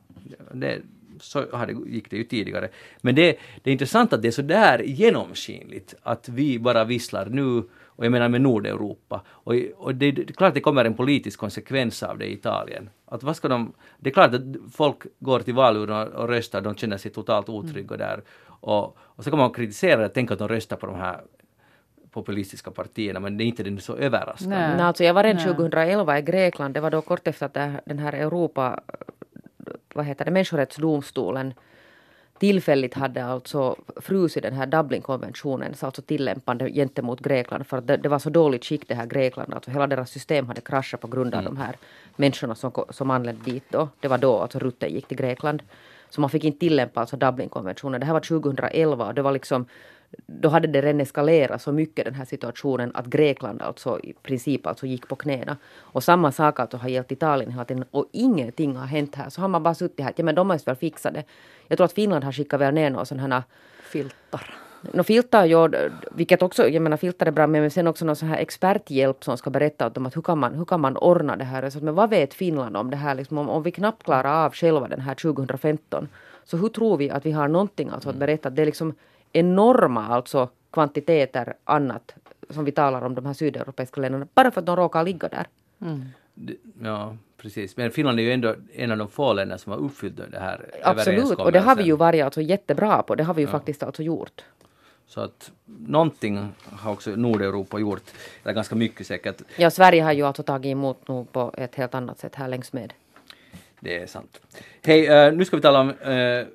Det, 0.53 0.79
så 1.21 1.45
gick 1.87 2.11
det 2.11 2.17
ju 2.17 2.25
tidigare. 2.25 2.69
Men 3.01 3.15
det, 3.15 3.39
det 3.63 3.71
är 3.71 3.73
intressant 3.73 4.13
att 4.13 4.23
det 4.23 4.29
är 4.29 4.33
så 4.33 4.43
där 4.43 4.79
genomskinligt 4.79 5.95
att 6.03 6.29
vi 6.29 6.59
bara 6.59 6.85
visslar 6.85 7.27
nu 7.27 7.63
och 7.97 8.05
jag 8.05 8.13
menar 8.13 8.29
med 8.29 8.41
Nordeuropa. 8.41 9.23
Och, 9.29 9.55
och 9.77 9.95
det, 9.95 10.13
det, 10.13 10.23
är 10.23 10.33
klart 10.33 10.49
att 10.49 10.55
det 10.55 10.61
kommer 10.61 10.85
en 10.85 10.95
politisk 10.95 11.41
konsekvens 11.41 12.03
av 12.03 12.19
det 12.19 12.27
i 12.27 12.33
Italien. 12.33 12.91
Att 13.07 13.23
vad 13.23 13.37
ska 13.37 13.49
de, 13.49 13.73
det 13.99 14.11
är 14.11 14.15
klart 14.15 14.35
att 14.35 14.43
folk 14.73 14.97
går 15.19 15.41
till 15.41 15.55
valurnorna 15.55 16.05
och 16.05 16.29
röstar, 16.29 16.61
de 16.61 16.75
känner 16.75 16.97
sig 16.97 17.11
totalt 17.11 17.49
otrygga 17.49 17.95
mm. 17.95 17.99
där. 17.99 18.23
Och, 18.47 18.97
och 18.99 19.25
så 19.25 19.31
kan 19.31 19.39
man 19.39 19.53
kritisera 19.53 20.01
det, 20.01 20.09
tänka 20.09 20.33
att 20.35 20.39
de 20.39 20.49
röstar 20.49 20.77
på 20.77 20.87
de 20.87 20.97
här 20.97 21.21
populistiska 22.11 22.71
partierna 22.71 23.21
men 23.21 23.37
det 23.37 23.45
är 23.45 23.47
inte 23.47 23.63
det 23.63 23.81
så 23.81 23.97
överraskande. 23.97 24.57
Nej. 24.57 24.77
Nej, 24.77 24.87
alltså 24.87 25.05
jag 25.05 25.15
var 25.15 25.23
redan 25.23 25.43
2011 25.43 26.19
i 26.19 26.23
Grekland, 26.23 26.75
det 26.75 26.81
var 26.81 26.91
då 26.91 27.03
kort 27.03 27.29
efter 27.29 27.47
att 27.47 27.55
den 27.87 27.99
här 27.99 28.13
Europa, 28.13 28.81
vad 29.95 30.05
heter 30.05 30.25
det, 30.25 30.31
människorättsdomstolen 30.31 31.55
tillfälligt 32.39 32.95
hade 32.95 33.25
alltså 33.25 33.77
frusit 33.97 34.43
den 34.43 34.53
här 34.53 34.67
Dublinkonventionen, 34.67 35.75
alltså 35.81 36.03
tillämpande 36.03 36.71
gentemot 36.71 37.21
Grekland 37.21 37.67
för 37.67 37.79
att 37.79 37.87
det, 37.87 37.97
det, 37.97 38.09
var 38.09 38.19
så 38.19 38.31
dåligt 38.31 38.65
skick 38.65 38.89
det 38.89 38.95
här 38.95 39.07
Grekland, 39.07 39.55
alltså 39.55 39.71
hela 39.71 39.87
deras 39.87 40.11
system 40.11 40.49
hade 40.49 40.61
kraschat 40.61 41.01
på 41.01 41.09
grund 41.09 41.35
av 41.35 41.41
mm. 41.41 41.55
de 41.55 41.61
här 41.61 41.77
människorna 42.17 42.55
som, 42.55 42.73
som 42.91 43.11
anlände 43.11 43.51
dit 43.51 43.65
då. 43.71 43.89
Det 44.01 44.09
var 44.09 44.19
då 44.19 44.39
alltså 44.39 44.59
rutten 44.59 44.93
gick 44.93 45.09
till 45.09 45.17
Grekland. 45.17 45.63
Så 46.11 46.21
man 46.21 46.31
fick 46.31 46.45
inte 46.45 46.59
tillämpa 46.59 47.01
alltså 47.01 47.17
Dublinkonventionen. 47.17 48.01
Det 48.01 48.07
här 48.07 48.13
var 48.13 48.21
2011 48.21 49.07
och 49.07 49.15
det 49.15 49.23
var 49.23 49.33
liksom 49.33 49.67
då 50.27 50.49
hade 50.49 50.69
det 50.69 50.81
redan 50.81 51.01
eskalerat 51.01 51.63
så 51.63 51.73
mycket 51.73 52.05
den 52.05 52.15
här 52.15 52.25
situationen 52.25 52.91
att 52.95 53.07
Grekland 53.07 53.63
alltså 53.63 54.01
i 54.01 54.13
princip 54.13 54.67
alltså 54.67 54.87
gick 54.87 55.09
på 55.09 55.17
knäna. 55.17 55.57
Och 55.79 56.05
samma 56.05 56.33
sak 56.33 56.61
alltså 56.61 56.77
har 56.77 56.89
gällt 56.89 57.13
Italien 57.13 57.51
hela 57.51 57.65
tiden 57.65 57.85
och 57.91 58.09
ingenting 58.13 58.77
har 58.77 58.87
hänt 58.87 59.15
här. 59.15 59.31
Så 59.31 59.41
har 59.41 59.49
man 59.49 59.63
bara 59.63 59.75
suttit 59.75 60.05
här, 60.05 60.13
ja 60.17 60.25
men 60.25 60.35
de 60.35 60.49
måste 60.49 60.71
väl 60.71 60.77
fixa 60.77 61.11
det. 61.11 61.25
Jag 61.69 61.79
tror 61.79 61.85
att 61.85 61.93
Finland 61.93 62.25
har 62.25 62.33
skickat 62.33 62.61
väl 62.61 62.75
ner 62.75 62.91
några 62.91 63.05
sådana 63.05 63.35
här 63.35 63.43
filtar. 63.83 64.55
No, 64.93 65.03
filtar 65.03 65.45
jo, 65.45 65.69
vilket 66.11 66.43
också, 66.43 66.69
jag 66.69 66.83
menar 66.83 66.97
filtar 66.97 67.27
är 67.27 67.31
bra, 67.31 67.47
men 67.47 67.71
sen 67.71 67.87
också 67.87 68.05
någon 68.05 68.17
sån 68.17 68.29
här 68.29 68.39
experthjälp 68.39 69.25
som 69.25 69.37
ska 69.39 69.51
berätta 69.51 69.87
åt 69.87 69.95
dem 69.95 70.07
att 70.07 70.17
hur 70.17 70.23
kan 70.23 70.39
man, 70.39 70.55
hur 70.55 70.65
kan 70.65 70.81
man 70.81 70.97
ordna 70.97 71.37
det 71.37 71.45
här. 71.45 71.71
Så, 71.71 71.81
men 71.81 71.95
vad 71.95 72.11
vet 72.11 72.35
Finland 72.35 72.77
om 72.77 72.91
det 72.91 72.97
här, 72.97 73.15
liksom, 73.15 73.39
om, 73.39 73.49
om 73.49 73.63
vi 73.63 73.71
knappt 73.71 74.03
klarar 74.03 74.45
av 74.45 74.53
själva 74.53 74.89
den 74.89 75.01
här 75.01 75.15
2015, 75.15 76.09
så 76.45 76.57
hur 76.57 76.69
tror 76.69 76.97
vi 76.97 77.11
att 77.11 77.27
vi 77.27 77.33
har 77.33 77.49
någonting 77.49 77.89
alltså 77.89 78.09
att 78.09 78.17
berätta? 78.17 78.51
Det 78.51 78.63
är 78.63 78.67
liksom 78.67 78.95
enorma 79.35 80.07
alltså 80.09 80.49
kvantiteter 80.71 81.55
annat 81.65 82.15
som 82.51 82.65
vi 82.65 82.73
talar 82.73 83.03
om 83.03 83.15
de 83.15 83.27
här 83.27 83.33
sydeuropeiska 83.33 84.01
länderna, 84.01 84.27
bara 84.35 84.51
för 84.51 84.61
att 84.61 84.67
de 84.67 84.77
råkar 84.77 85.05
ligga 85.05 85.29
där. 85.29 85.47
Mm. 85.81 86.03
Ja, 86.83 87.17
precis. 87.37 87.77
Men 87.77 87.91
Finland 87.91 88.19
är 88.21 88.23
ju 88.23 88.33
ändå 88.33 88.55
en 88.75 88.91
av 88.91 88.99
de 88.99 89.09
få 89.09 89.33
länder 89.33 89.57
som 89.57 89.73
har 89.73 89.79
uppfyllt 89.79 90.17
det 90.31 90.39
här 90.39 90.71
Absolut, 90.83 91.39
och 91.39 91.53
det 91.53 91.61
har 91.61 91.77
vi 91.77 91.83
ju 91.83 91.97
varit 91.97 92.25
alltså 92.25 92.41
jättebra 92.41 93.03
på. 93.03 93.15
Det 93.15 93.25
har 93.25 93.35
vi 93.35 93.43
ju 93.43 93.49
ja. 93.49 93.53
faktiskt 93.53 93.83
alltså 93.83 94.03
gjort. 94.03 94.45
Så 95.07 95.21
att 95.21 95.53
någonting 95.67 96.49
har 96.65 96.93
också 96.93 97.11
Nordeuropa 97.11 97.79
gjort, 97.79 98.03
eller 98.43 98.55
ganska 98.55 98.75
mycket 98.75 99.07
säkert. 99.07 99.43
Ja, 99.57 99.71
Sverige 99.71 100.03
har 100.03 100.13
ju 100.13 100.23
alltså 100.23 100.43
tagit 100.43 100.71
emot 100.71 101.09
nog 101.09 101.33
på 101.33 101.55
ett 101.57 101.75
helt 101.75 101.95
annat 101.95 102.19
sätt 102.19 102.35
här 102.35 102.49
längs 102.49 102.73
med. 102.73 102.93
Det 103.81 103.99
är 103.99 104.07
sant. 104.07 104.41
Hej, 104.83 105.29
uh, 105.29 105.37
nu 105.37 105.45
ska 105.45 105.57
vi 105.57 105.63
tala 105.63 105.81
om 105.81 105.91
uh, 105.91 106.47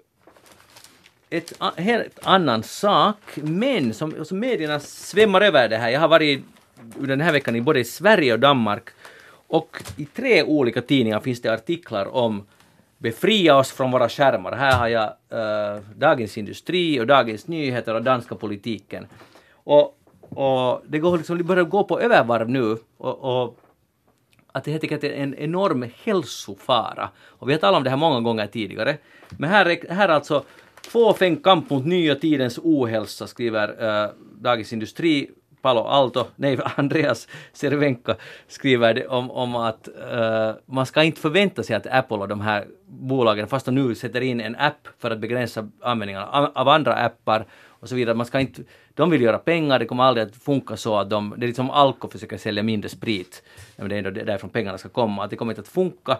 ett 1.30 1.54
helt 1.78 2.20
annan 2.24 2.63
sak, 2.63 3.18
men 3.36 3.94
som, 3.94 4.26
som 4.26 4.39
medierna 4.39 4.80
svämmar 4.80 5.42
över 5.42 5.70
det 5.70 5.78
här. 5.78 5.89
Jag 5.89 6.00
har 6.00 6.08
varit 6.08 6.44
den 6.98 7.22
här 7.22 7.32
veckan 7.32 7.56
i 7.56 7.62
både 7.62 7.84
Sverige 7.84 8.34
och 8.34 8.39
Danmark 8.39 8.89
och 9.48 9.84
i 9.98 10.06
tre 10.06 10.44
olika 10.44 10.82
tidningar 10.82 11.20
finns 11.20 11.42
det 11.42 11.54
artiklar 11.54 12.15
om 12.15 12.48
befria 12.98 13.58
oss 13.58 13.72
från 13.72 13.92
våra 13.92 14.10
skärmar. 14.10 14.52
Här 14.52 14.78
har 14.78 14.88
jag 14.88 15.04
äh, 15.30 15.82
Dagens 15.96 16.38
Industri 16.38 17.00
och 17.00 17.08
Dagens 17.08 17.48
Nyheter 17.48 17.96
och 17.96 18.04
danska 18.04 18.36
politiken. 18.36 19.08
Och, 19.54 19.98
och 20.30 20.82
det, 20.88 21.00
går 21.00 21.18
liksom, 21.18 21.38
det 21.38 21.44
börjar 21.44 21.63
gå 21.63 21.84
på 21.84 22.00
övervarv 22.00 22.50
nu 22.50 22.78
och, 22.98 23.44
och 23.44 23.60
att 24.52 24.63
det 24.63 24.72
helt 24.72 24.84
enkelt 24.84 25.04
är 25.04 25.12
en 25.12 25.36
enorm 25.36 25.89
hälsofara. 26.04 27.10
Och 27.20 27.50
vi 27.50 27.54
har 27.54 27.60
talat 27.60 27.78
om 27.78 27.84
det 27.84 27.89
här 27.89 27.98
många 27.98 28.20
gånger 28.20 28.48
tidigare. 28.48 28.98
Men 29.30 29.50
här, 29.50 29.94
här 29.94 30.10
alltså 30.10 30.44
Fåfäng 30.88 31.38
kamp 31.38 31.70
mot 31.70 31.86
nya 31.86 32.15
tidens 32.15 32.60
ohälsa, 32.63 33.28
skriver 33.28 34.04
äh, 34.04 34.10
Dagens 34.42 34.74
Industri. 34.74 35.30
Palo 35.62 35.82
Alto, 35.82 36.28
nej 36.36 36.58
Andreas 36.76 37.28
Cervenka 37.54 38.15
skriver 38.48 38.94
det 38.94 39.08
om, 39.08 39.32
om 39.32 39.56
att 39.56 39.88
äh, 39.88 40.52
man 40.65 40.86
ska 40.86 41.04
inte 41.04 41.22
förvänta 41.22 41.63
sig 41.63 41.76
att 41.76 41.88
Apple 41.88 42.18
och 42.18 42.28
de 42.28 42.42
här 42.42 42.65
bolagen, 42.88 43.48
fast 43.48 43.65
de 43.65 43.76
nu 43.76 43.96
sätter 43.96 44.22
in 44.22 44.42
en 44.42 44.56
app 44.56 44.88
för 45.00 45.12
att 45.12 45.20
begränsa 45.20 45.70
användningen 45.82 46.22
av 46.54 46.68
andra 46.70 46.94
appar 46.94 47.46
och 47.80 47.89
så 47.89 47.96
vidare. 47.96 48.15
Man 48.15 48.26
ska 48.26 48.39
inte, 48.39 48.62
de 48.94 49.10
vill 49.10 49.22
göra 49.22 49.38
pengar, 49.38 49.80
det 49.80 49.86
kommer 49.86 50.04
aldrig 50.04 50.28
att 50.28 50.36
funka 50.36 50.78
så 50.78 50.98
att 50.98 51.10
de, 51.10 51.34
det 51.38 51.46
är 51.46 51.48
liksom 51.48 51.70
Alko 51.70 52.08
försöker 52.08 52.38
sälja 52.38 52.63
mindre 52.63 52.89
sprit, 52.89 53.44
men 53.76 53.89
det 53.89 53.96
är 53.96 53.98
ändå 53.98 54.10
därifrån 54.10 54.50
pengarna 54.50 54.78
ska 54.78 54.89
komma, 54.89 55.24
att 55.24 55.30
det 55.30 55.36
kommer 55.36 55.52
inte 55.52 55.62
att 55.62 55.68
funka. 55.68 56.18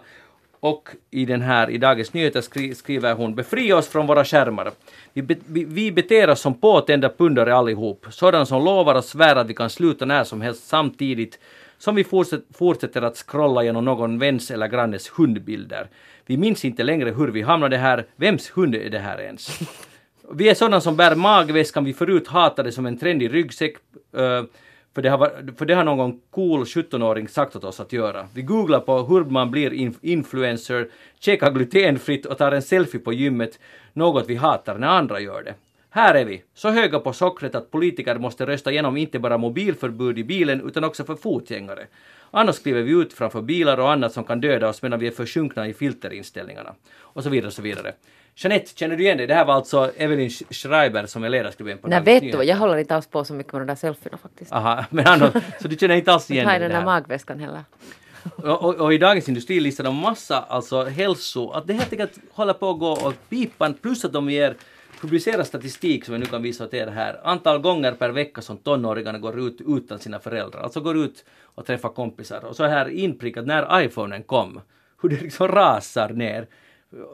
Och 0.60 0.88
i 1.10 1.24
den 1.24 1.42
här, 1.42 1.70
i 1.70 1.78
Dagens 1.78 2.12
Nyheter 2.12 2.40
skri, 2.40 2.74
skriver 2.74 3.14
hon 3.14 3.34
befria 3.34 3.76
oss 3.76 3.88
från 3.88 4.06
våra 4.06 4.24
skärmar. 4.24 4.70
Vi, 5.12 5.22
be, 5.22 5.36
vi, 5.46 5.64
vi 5.64 5.92
beter 5.92 6.30
oss 6.30 6.40
som 6.40 6.54
påtända 6.54 7.08
pundare 7.08 7.54
allihop, 7.54 8.06
sådana 8.10 8.46
som 8.46 8.64
lovar 8.64 8.94
och 8.94 9.04
svär 9.04 9.36
att 9.36 9.46
vi 9.46 9.54
kan 9.54 9.70
sluta 9.70 10.04
när 10.04 10.24
som 10.24 10.40
helst 10.40 10.68
samtidigt 10.68 11.38
som 11.78 11.94
vi 11.94 12.04
fortsätt, 12.04 12.44
fortsätter 12.54 13.02
att 13.02 13.16
scrolla 13.16 13.62
genom 13.62 13.84
någon 13.84 14.18
väns 14.18 14.50
eller 14.50 14.68
grannes 14.68 15.08
hundbilder. 15.08 15.88
Vi 16.26 16.36
minns 16.36 16.64
inte 16.64 16.82
längre 16.82 17.10
hur 17.10 17.28
vi 17.28 17.42
hamnade 17.42 17.76
här, 17.76 18.06
vems 18.16 18.50
hund 18.50 18.74
är 18.74 18.90
det 18.90 18.98
här 18.98 19.20
ens? 19.20 19.58
Vi 20.32 20.48
är 20.48 20.54
sådana 20.54 20.80
som 20.80 20.96
bär 20.96 21.14
magväskan 21.14 21.84
vi 21.84 21.92
förut 21.92 22.28
hatade 22.28 22.72
som 22.72 22.86
en 22.86 22.98
trendig 22.98 23.34
ryggsäck 23.34 23.76
uh, 24.18 24.42
för 24.94 25.02
det, 25.02 25.08
har, 25.08 25.56
för 25.56 25.66
det 25.66 25.74
har 25.74 25.84
någon 25.84 26.20
cool 26.30 26.62
17-åring 26.62 27.28
sagt 27.28 27.56
åt 27.56 27.64
oss 27.64 27.80
att 27.80 27.92
göra. 27.92 28.28
Vi 28.34 28.42
googlar 28.42 28.80
på 28.80 28.98
hur 28.98 29.24
man 29.24 29.50
blir 29.50 29.72
inf 29.72 29.96
influencer, 30.00 30.88
käkar 31.18 31.50
glutenfritt 31.50 32.26
och 32.26 32.38
tar 32.38 32.52
en 32.52 32.62
selfie 32.62 33.00
på 33.00 33.12
gymmet, 33.12 33.58
något 33.92 34.28
vi 34.28 34.34
hatar 34.34 34.78
när 34.78 34.88
andra 34.88 35.20
gör 35.20 35.42
det. 35.42 35.54
Här 35.92 36.14
är 36.14 36.24
vi, 36.24 36.42
så 36.54 36.70
höga 36.70 36.98
på 36.98 37.12
sockret 37.12 37.54
att 37.54 37.70
politiker 37.70 38.18
måste 38.18 38.46
rösta 38.46 38.70
igenom 38.70 38.96
inte 38.96 39.18
bara 39.18 39.38
mobilförbud 39.38 40.18
i 40.18 40.24
bilen 40.24 40.68
utan 40.68 40.84
också 40.84 41.04
för 41.04 41.14
fotgängare. 41.14 41.86
Annars 42.30 42.58
kliver 42.58 42.82
vi 42.82 42.92
ut 42.92 43.12
framför 43.12 43.42
bilar 43.42 43.78
och 43.78 43.92
annat 43.92 44.12
som 44.12 44.24
kan 44.24 44.40
döda 44.40 44.68
oss 44.68 44.82
medan 44.82 45.00
vi 45.00 45.06
är 45.06 45.10
försjunkna 45.10 45.68
i 45.68 45.74
filterinställningarna. 45.74 46.74
Och 46.98 47.22
så 47.22 47.30
vidare 47.30 47.46
och 47.46 47.52
så 47.52 47.62
vidare. 47.62 47.92
Jeanette, 48.42 48.70
känner 48.74 48.96
du 48.96 49.02
igen 49.02 49.18
det? 49.18 49.26
Det 49.26 49.34
här 49.34 49.44
var 49.44 49.54
alltså 49.54 49.92
Evelyn 49.96 50.30
Schreiber 50.30 51.06
som 51.06 51.24
är 51.24 51.28
ledarskribent 51.28 51.82
på 51.82 51.88
Nej, 51.88 52.00
vet 52.00 52.22
du 52.22 52.42
jag 52.42 52.56
håller 52.56 52.76
inte 52.76 52.94
alls 52.94 53.06
på 53.06 53.24
så 53.24 53.34
mycket 53.34 53.52
med 53.52 53.62
de 53.62 53.66
där 53.66 53.74
selfierna 53.74 54.18
faktiskt. 54.18 54.52
Aha, 54.52 54.84
men 54.90 55.06
annars, 55.06 55.32
så 55.60 55.68
du 55.68 55.76
känner 55.76 55.94
inte 55.94 56.12
alls 56.12 56.30
igen 56.30 56.46
det? 56.46 56.52
Jag 56.52 56.60
har 56.60 56.68
den 56.68 56.78
där 56.78 56.84
magväskan 56.84 57.40
heller. 57.40 57.64
Och, 58.36 58.64
och, 58.64 58.74
och, 58.74 58.94
i 58.94 58.98
Dagens 58.98 59.28
Industri 59.28 59.60
listar 59.60 59.84
de 59.84 59.96
massa 59.96 60.40
alltså 60.40 60.84
hälso, 60.84 61.50
att 61.50 61.66
det 61.66 61.72
helt 61.72 61.92
enkelt 61.92 62.18
håller 62.32 62.52
på 62.52 62.70
att 62.70 62.78
gå 62.78 62.92
åt 62.92 63.30
pipan 63.30 63.74
plus 63.74 64.04
att 64.04 64.12
de 64.12 64.30
ger 64.30 64.54
publicerar 65.00 65.42
statistik 65.42 66.04
som 66.04 66.14
vi 66.14 66.20
nu 66.20 66.26
kan 66.26 66.42
visa 66.42 66.64
åt 66.64 66.74
er 66.74 66.86
här. 66.86 67.20
Antal 67.24 67.58
gånger 67.58 67.92
per 67.92 68.10
vecka 68.10 68.42
som 68.42 68.56
tonåringarna 68.56 69.18
går 69.18 69.40
ut 69.40 69.60
utan 69.66 69.98
sina 69.98 70.18
föräldrar. 70.18 70.60
Alltså 70.62 70.80
går 70.80 70.96
ut 70.96 71.24
och 71.42 71.66
träffar 71.66 71.88
kompisar. 71.88 72.44
Och 72.44 72.56
så 72.56 72.64
här 72.64 72.88
inprickat 72.88 73.46
när 73.46 73.82
iPhonen 73.82 74.22
kom. 74.22 74.60
Hur 75.02 75.08
det 75.08 75.20
liksom 75.20 75.48
rasar 75.48 76.08
ner 76.08 76.46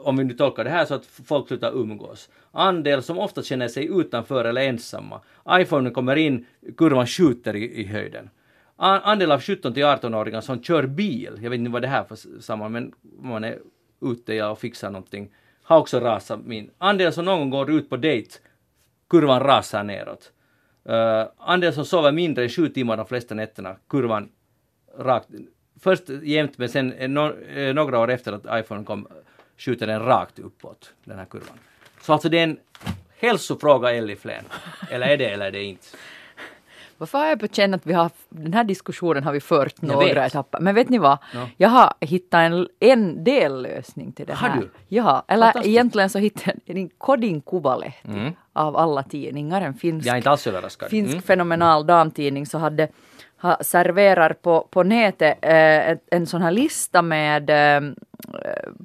om 0.03 0.17
vi 0.17 0.23
nu 0.23 0.33
tolkar 0.33 0.63
det 0.63 0.69
här 0.69 0.85
så 0.85 0.93
att 0.93 1.05
folk 1.05 1.47
slutar 1.47 1.71
umgås. 1.71 2.29
Andel 2.51 3.03
som 3.03 3.19
ofta 3.19 3.43
känner 3.43 3.67
sig 3.67 3.85
utanför 3.85 4.45
eller 4.45 4.61
ensamma. 4.61 5.21
iPhone 5.51 5.89
kommer 5.89 6.15
in, 6.15 6.45
kurvan 6.77 7.07
skjuter 7.07 7.55
i, 7.55 7.81
i 7.81 7.85
höjden. 7.85 8.29
Andel 8.75 9.31
av 9.31 9.41
17 9.41 9.73
till 9.73 9.83
18-åringar 9.83 10.41
som 10.41 10.63
kör 10.63 10.83
bil, 10.83 11.39
jag 11.41 11.49
vet 11.49 11.59
inte 11.59 11.71
vad 11.71 11.81
det 11.81 11.87
här 11.87 12.03
för 12.03 12.41
samman, 12.41 12.71
men 12.71 12.93
man 13.21 13.43
är 13.43 13.59
ute 14.01 14.43
och 14.43 14.59
fixar 14.59 14.89
någonting, 14.89 15.29
har 15.63 15.79
också 15.79 15.99
rasat 15.99 16.39
min. 16.45 16.69
Andel 16.77 17.13
som 17.13 17.25
någon 17.25 17.49
går 17.49 17.71
ut 17.71 17.89
på 17.89 17.97
dejt, 17.97 18.29
kurvan 19.09 19.39
rasar 19.39 19.83
neråt. 19.83 20.31
Uh, 20.89 21.27
andel 21.37 21.73
som 21.73 21.85
sover 21.85 22.11
mindre 22.11 22.43
än 22.43 22.49
sju 22.49 22.69
timmar 22.69 22.97
de 22.97 23.05
flesta 23.05 23.35
nätterna, 23.35 23.75
kurvan 23.89 24.29
rakt, 24.97 25.29
först 25.79 26.09
jämnt 26.09 26.57
men 26.57 26.69
sen 26.69 26.93
eh, 26.93 27.09
no, 27.09 27.33
eh, 27.41 27.73
några 27.73 27.99
år 27.99 28.11
efter 28.11 28.33
att 28.33 28.59
iPhone 28.59 28.83
kom 28.83 29.07
skjuter 29.57 29.87
den 29.87 30.05
rakt 30.05 30.39
uppåt, 30.39 30.93
den 31.03 31.17
här 31.17 31.25
kurvan. 31.25 31.59
Så 32.01 32.13
alltså 32.13 32.29
det 32.29 32.39
är 32.39 32.43
en 32.43 32.57
hälsofråga, 33.17 33.91
Elli 33.91 34.15
Flen. 34.15 34.43
Eller 34.91 35.07
är 35.07 35.17
det 35.17 35.29
eller 35.29 35.45
är 35.45 35.51
det 35.51 35.63
inte? 35.63 35.87
Varför 36.97 37.17
har 37.17 37.25
jag 37.25 37.39
på 37.39 37.47
känn 37.47 37.73
att 37.73 37.87
vi 37.87 37.93
har, 37.93 38.11
den 38.29 38.53
här 38.53 38.63
diskussionen 38.63 39.23
har 39.23 39.31
vi 39.31 39.39
fört 39.39 39.81
några 39.81 40.25
etapper. 40.25 40.59
Men 40.59 40.75
vet 40.75 40.89
ni 40.89 40.97
vad? 40.97 41.17
No. 41.33 41.49
Jag 41.57 41.69
har 41.69 41.93
hittat 41.99 42.37
en, 42.37 42.67
en 42.79 43.23
dellösning 43.23 44.11
till 44.11 44.25
det 44.25 44.33
här. 44.33 44.49
Har 44.49 44.61
du? 44.61 44.69
Ja, 44.87 45.23
eller 45.27 45.67
egentligen 45.67 46.09
så 46.09 46.19
hittade 46.19 46.57
jag 46.65 46.77
en 46.77 46.89
Kodin 46.89 47.41
Kuvalehti 47.41 48.07
mm. 48.07 48.33
av 48.53 48.77
alla 48.77 49.03
tidningar. 49.03 49.61
En 49.61 49.73
finsk, 49.73 50.07
jag 50.07 50.13
är 50.13 50.17
inte 50.17 50.29
alls 50.29 50.47
överraskad. 50.47 50.89
finsk 50.89 51.11
mm. 51.11 51.21
fenomenal 51.21 51.85
damtidning 51.87 52.45
så 52.45 52.57
hade 52.57 52.87
ha, 53.37 53.57
serverar 53.61 54.33
på, 54.33 54.67
på 54.71 54.83
nätet 54.83 55.37
eh, 55.41 55.97
en 56.11 56.25
sån 56.25 56.41
här 56.41 56.51
lista 56.51 57.01
med 57.01 57.49
eh, 57.49 57.91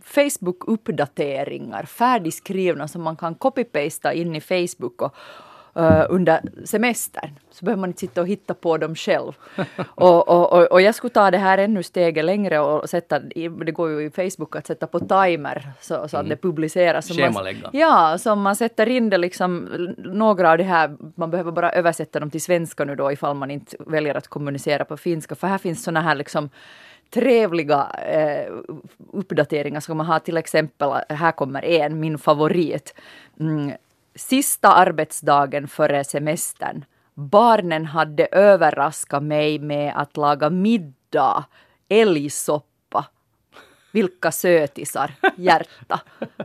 Facebook-uppdateringar 0.05 1.85
färdigskrivna 1.85 2.89
som 2.89 3.03
man 3.03 3.17
kan 3.17 3.35
copy-pasta 3.35 4.13
in 4.13 4.37
i 4.37 4.41
Facebook 4.41 5.03
och, 5.03 5.17
uh, 5.77 6.07
under 6.09 6.41
semestern. 6.65 7.31
Så 7.51 7.65
behöver 7.65 7.81
man 7.81 7.91
inte 7.91 8.01
sitta 8.01 8.21
och 8.21 8.29
hitta 8.29 8.55
på 8.55 8.79
dem 8.79 8.95
själv. 8.95 9.33
och, 9.95 10.29
och, 10.29 10.53
och, 10.53 10.73
och, 10.73 10.83
jag 10.83 10.95
skulle 10.95 11.11
ta 11.11 11.31
det 11.31 11.39
här 11.39 11.59
ännu 11.59 11.83
steget 11.83 12.25
längre 12.25 12.61
och 12.61 12.91
sätta, 12.91 13.19
det 13.19 13.73
går 13.73 13.91
ju 13.91 14.07
i 14.07 14.11
Facebook 14.11 14.57
att 14.57 14.67
sätta 14.67 14.87
på 14.87 15.01
timer 15.01 15.73
så, 15.81 15.95
så 15.95 16.03
att 16.05 16.15
mm. 16.15 16.29
det 16.29 16.37
publiceras. 16.37 17.09
Schemalägga. 17.09 17.71
Ja, 17.73 18.19
så 18.19 18.35
man 18.35 18.57
sätter 18.57 18.89
in 18.89 19.11
det 19.11 19.19
liksom, 19.19 19.69
några 19.99 20.51
av 20.51 20.59
de 20.59 20.65
här, 20.65 20.97
man 21.15 21.31
behöver 21.31 21.53
bara 21.53 21.73
översätta 21.73 22.21
dem 22.21 22.31
till 22.31 22.43
svenska 22.43 22.85
nu 22.85 22.95
då 22.95 23.13
ifall 23.13 23.37
man 23.37 23.51
inte 23.51 23.77
väljer 23.81 24.15
att 24.15 24.29
kommunicera 24.29 24.85
på 24.85 24.97
finska. 24.97 25.35
För 25.35 25.47
här 25.47 25.59
finns 25.59 25.85
såna 25.85 26.01
här 26.01 26.15
liksom 26.15 26.51
trevliga 27.11 27.91
eh, 28.07 28.53
uppdateringar 29.13 29.81
ska 29.81 29.95
man 29.95 30.07
ha 30.07 30.19
till 30.19 30.37
exempel, 30.37 30.91
här 31.09 31.33
kommer 31.33 31.65
en, 31.65 32.01
min 32.01 32.19
favorit. 32.19 32.95
mm, 33.41 33.73
sista 34.15 34.69
arbetsdagen 34.73 35.69
före 35.69 36.05
semestern. 36.05 36.85
Barnen 37.15 37.87
hade 37.87 38.27
överraskat 38.27 39.23
mig 39.23 39.59
med 39.59 39.93
att 39.97 40.17
laga 40.17 40.51
middag, 40.51 41.45
älgsoppa. 41.89 42.72
Vilka 43.93 44.33
sötisar, 44.33 45.13
hjärta. 45.37 46.01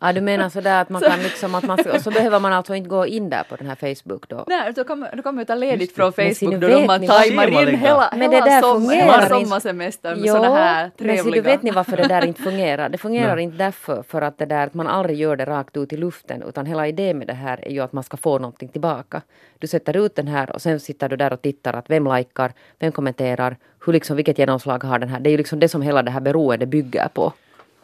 Ja, 0.00 0.12
du 0.12 0.20
menar 0.20 0.48
sådär 0.48 0.80
att 0.82 0.88
man 0.88 1.02
kan 1.02 1.22
liksom 1.22 1.54
att 1.54 1.64
man 1.64 1.78
och 1.94 2.00
så 2.00 2.10
behöver 2.10 2.40
man 2.40 2.52
alltså 2.52 2.74
inte 2.74 2.88
gå 2.88 3.06
in 3.06 3.30
där 3.30 3.42
på 3.48 3.56
den 3.56 3.66
här 3.66 3.74
Facebook 3.74 4.28
då? 4.28 4.44
Nej, 4.46 4.72
då 4.72 4.84
kan 4.84 5.06
då 5.16 5.22
kan 5.22 5.34
man 5.34 5.44
ta 5.44 5.54
ledigt 5.54 5.94
från 5.94 6.12
Men 6.16 6.34
Facebook 6.34 6.60
då, 6.60 6.68
då 6.68 6.80
man 6.80 7.06
tajmar 7.06 7.68
in 7.68 7.78
hela, 7.78 8.08
Men 8.12 8.32
hela, 8.32 8.44
det 8.44 8.50
där 8.50 8.62
fungerar 8.62 9.74
med 9.74 9.94
sådana 10.30 10.56
här 10.56 10.90
men 10.98 11.16
se, 11.16 11.22
trevliga... 11.22 11.34
du 11.34 11.40
vet 11.40 11.62
ni 11.62 11.70
varför 11.70 11.96
det 11.96 12.08
där 12.08 12.24
inte 12.26 12.42
fungerar? 12.42 12.88
Det 12.88 12.98
fungerar 12.98 13.34
Nej. 13.34 13.44
inte 13.44 13.56
därför 13.56 14.02
för 14.02 14.22
att 14.22 14.38
det 14.38 14.46
där 14.46 14.66
att 14.66 14.74
man 14.74 14.86
aldrig 14.86 15.18
gör 15.18 15.36
det 15.36 15.44
rakt 15.44 15.76
ut 15.76 15.92
i 15.92 15.96
luften 15.96 16.42
utan 16.42 16.66
hela 16.66 16.88
idén 16.88 17.18
med 17.18 17.26
det 17.26 17.34
här 17.34 17.68
är 17.68 17.70
ju 17.70 17.80
att 17.80 17.92
man 17.92 18.04
ska 18.04 18.16
få 18.16 18.38
någonting 18.38 18.68
tillbaka. 18.68 19.22
Du 19.58 19.66
sätter 19.66 19.96
ut 19.96 20.16
den 20.16 20.28
här 20.28 20.52
och 20.52 20.62
sen 20.62 20.80
sitter 20.80 21.08
du 21.08 21.16
där 21.16 21.32
och 21.32 21.42
tittar 21.42 21.72
att 21.72 21.90
vem 21.90 22.16
likar, 22.16 22.52
vem 22.78 22.92
kommenterar, 22.92 23.56
hur 23.86 23.92
liksom, 23.92 24.16
vilket 24.16 24.38
genomslag 24.38 24.84
har 24.84 24.98
den 24.98 25.08
här. 25.08 25.20
Det 25.20 25.28
är 25.28 25.32
ju 25.32 25.36
liksom 25.36 25.60
det 25.60 25.68
som 25.68 25.82
hela 25.82 26.02
det 26.02 26.10
här 26.10 26.20
beroendet 26.20 26.68
bygger 26.68 27.08
på. 27.08 27.32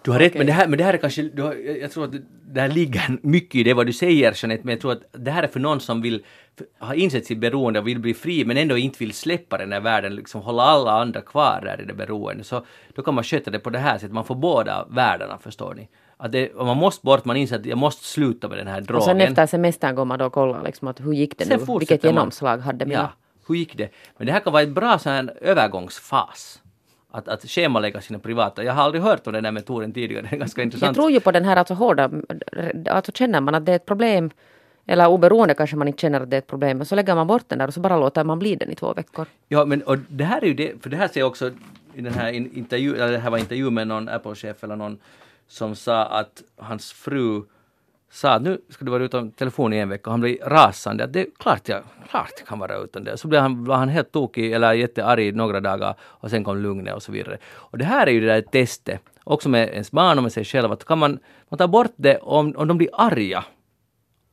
Du 0.02 0.10
har 0.10 0.18
rätt, 0.18 0.34
men 0.34 0.46
det 0.46 0.52
här, 0.52 0.68
men 0.68 0.78
det 0.78 0.84
här 0.84 0.94
är 0.94 0.98
kanske, 0.98 1.30
har, 1.42 1.54
jag 1.80 1.90
tror 1.90 2.04
att 2.04 2.14
det 2.46 2.60
här 2.60 2.68
ligger 2.68 3.18
mycket 3.22 3.54
i 3.54 3.62
det 3.62 3.74
vad 3.74 3.86
du 3.86 3.92
säger 3.92 4.34
Jeanette, 4.36 4.64
men 4.64 4.72
jag 4.72 4.80
tror 4.80 4.92
att 4.92 5.02
det 5.12 5.30
här 5.30 5.42
är 5.42 5.48
för 5.48 5.60
någon 5.60 5.80
som 5.80 6.02
vill 6.02 6.24
ha 6.78 6.94
insett 6.94 7.26
sitt 7.26 7.38
beroende 7.38 7.80
och 7.80 7.86
vill 7.86 7.98
bli 7.98 8.14
fri 8.14 8.44
men 8.44 8.56
ändå 8.56 8.76
inte 8.76 8.98
vill 8.98 9.12
släppa 9.12 9.58
den 9.58 9.72
här 9.72 9.80
världen, 9.80 10.14
liksom 10.14 10.40
hålla 10.40 10.62
alla 10.62 10.92
andra 10.92 11.20
kvar 11.20 11.60
där 11.64 11.80
i 11.80 11.84
det 11.84 11.94
beroendet. 11.94 12.46
Så 12.46 12.64
då 12.94 13.02
kan 13.02 13.14
man 13.14 13.24
sköta 13.24 13.50
det 13.50 13.58
på 13.58 13.70
det 13.70 13.78
här 13.78 13.98
sättet, 13.98 14.12
man 14.12 14.24
får 14.24 14.34
båda 14.34 14.86
världarna 14.90 15.38
förstår 15.38 15.74
ni. 15.74 15.88
Att 16.16 16.32
det, 16.32 16.54
man 16.54 16.76
måste 16.76 17.06
bort, 17.06 17.24
man 17.24 17.36
inser 17.36 17.56
att 17.56 17.66
jag 17.66 17.78
måste 17.78 18.04
sluta 18.04 18.48
med 18.48 18.58
den 18.58 18.66
här 18.66 18.80
drogen. 18.80 18.96
Och 18.96 19.04
sen 19.04 19.20
efter 19.20 19.46
semestern 19.46 19.94
går 19.94 20.04
man 20.04 20.18
då 20.18 20.26
och 20.26 20.32
kollar 20.32 20.64
liksom 20.64 20.88
att 20.88 21.00
hur 21.00 21.12
gick 21.12 21.38
det 21.38 21.44
Sen 21.44 21.60
nu? 21.68 21.78
Vilket 21.78 22.02
man. 22.02 22.14
genomslag 22.14 22.58
hade 22.58 22.86
mina? 22.86 23.00
Ja, 23.00 23.12
hur 23.48 23.54
gick 23.54 23.76
det? 23.76 23.88
Men 24.16 24.26
det 24.26 24.32
här 24.32 24.40
kan 24.40 24.52
vara 24.52 24.62
ett 24.62 24.68
bra 24.68 24.98
sån 24.98 25.12
här 25.12 25.34
övergångsfas. 25.40 26.60
Att, 27.10 27.28
att 27.28 27.42
schemalägga 27.50 28.00
sina 28.00 28.18
privata. 28.18 28.64
Jag 28.64 28.72
har 28.72 28.82
aldrig 28.82 29.02
hört 29.02 29.26
om 29.26 29.32
den 29.32 29.44
här 29.44 29.52
metoden 29.52 29.92
tidigare, 29.92 30.26
det 30.30 30.36
är 30.36 30.38
ganska 30.38 30.60
Jag 30.60 30.66
intressant. 30.66 30.96
tror 30.96 31.10
ju 31.10 31.20
på 31.20 31.32
den 31.32 31.44
här 31.44 31.56
alltså 31.56 31.74
hårda, 31.74 32.10
alltså 32.90 33.12
känner 33.12 33.40
man 33.40 33.54
att 33.54 33.66
det 33.66 33.72
är 33.72 33.76
ett 33.76 33.86
problem 33.86 34.30
eller 34.86 35.08
oberoende 35.08 35.54
kanske 35.54 35.76
man 35.76 35.88
inte 35.88 36.00
känner 36.00 36.20
att 36.20 36.30
det 36.30 36.36
är 36.36 36.38
ett 36.38 36.46
problem, 36.46 36.78
men 36.78 36.86
så 36.86 36.94
lägger 36.94 37.14
man 37.14 37.26
bort 37.26 37.48
den 37.48 37.58
där 37.58 37.66
och 37.66 37.74
så 37.74 37.80
bara 37.80 37.96
låter 37.96 38.24
man 38.24 38.38
bli 38.38 38.56
den 38.56 38.70
i 38.70 38.74
två 38.74 38.94
veckor. 38.94 39.26
Ja, 39.48 39.64
men 39.64 39.82
och 39.82 39.98
det 40.08 40.24
här 40.24 40.42
är 40.42 40.46
ju 40.46 40.54
det, 40.54 40.82
för 40.82 40.90
det 40.90 40.96
här 40.96 41.08
ser 41.08 41.20
jag 41.20 41.26
också 41.26 41.50
i 41.94 42.00
den 42.00 42.14
här 42.14 42.32
in, 42.32 42.50
intervju, 42.54 42.94
eller 42.94 43.12
det 43.12 43.18
här 43.18 43.30
var 43.30 43.38
intervju 43.38 43.70
med 43.70 43.88
någon 43.88 44.08
Apple-chef 44.08 44.64
eller 44.64 44.76
någon 44.76 44.98
som 45.48 45.76
sa 45.76 46.04
att 46.04 46.42
hans 46.56 46.92
fru 46.92 47.42
sa 48.14 48.30
att 48.30 48.42
nu 48.42 48.58
ska 48.68 48.84
du 48.84 48.90
vara 48.90 49.04
utan 49.04 49.30
telefon 49.30 49.72
i 49.72 49.78
en 49.78 49.88
vecka 49.88 50.10
och 50.10 50.12
han 50.12 50.20
blev 50.20 50.36
rasande. 50.46 51.04
Att 51.04 51.12
det 51.12 51.20
är 51.20 51.26
klart 51.38 51.68
jag, 51.68 51.82
klart 52.10 52.32
jag 52.38 52.48
kan 52.48 52.58
vara 52.58 52.76
utan 52.76 53.04
det. 53.04 53.16
Så 53.16 53.28
blev 53.28 53.40
han, 53.40 53.64
var 53.64 53.76
han 53.76 53.88
helt 53.88 54.12
tokig 54.12 54.52
eller 54.52 54.72
jättearg 54.72 55.34
några 55.36 55.60
dagar 55.60 55.94
och 56.00 56.30
sen 56.30 56.44
kom 56.44 56.58
lugnet 56.58 56.94
och 56.94 57.02
så 57.02 57.12
vidare. 57.12 57.38
Och 57.54 57.78
det 57.78 57.84
här 57.84 58.06
är 58.06 58.10
ju 58.10 58.20
det 58.20 58.26
där 58.26 58.40
testet, 58.40 59.00
också 59.24 59.48
med 59.48 59.68
ens 59.68 59.90
barn 59.90 60.18
och 60.18 60.22
med 60.22 60.32
sig 60.32 60.44
själv, 60.44 60.72
att 60.72 60.84
kan 60.84 60.98
man, 60.98 61.18
man 61.48 61.58
ta 61.58 61.68
bort 61.68 61.92
det 61.96 62.18
om, 62.18 62.54
om 62.56 62.68
de 62.68 62.78
blir 62.78 62.88
arga. 62.92 63.44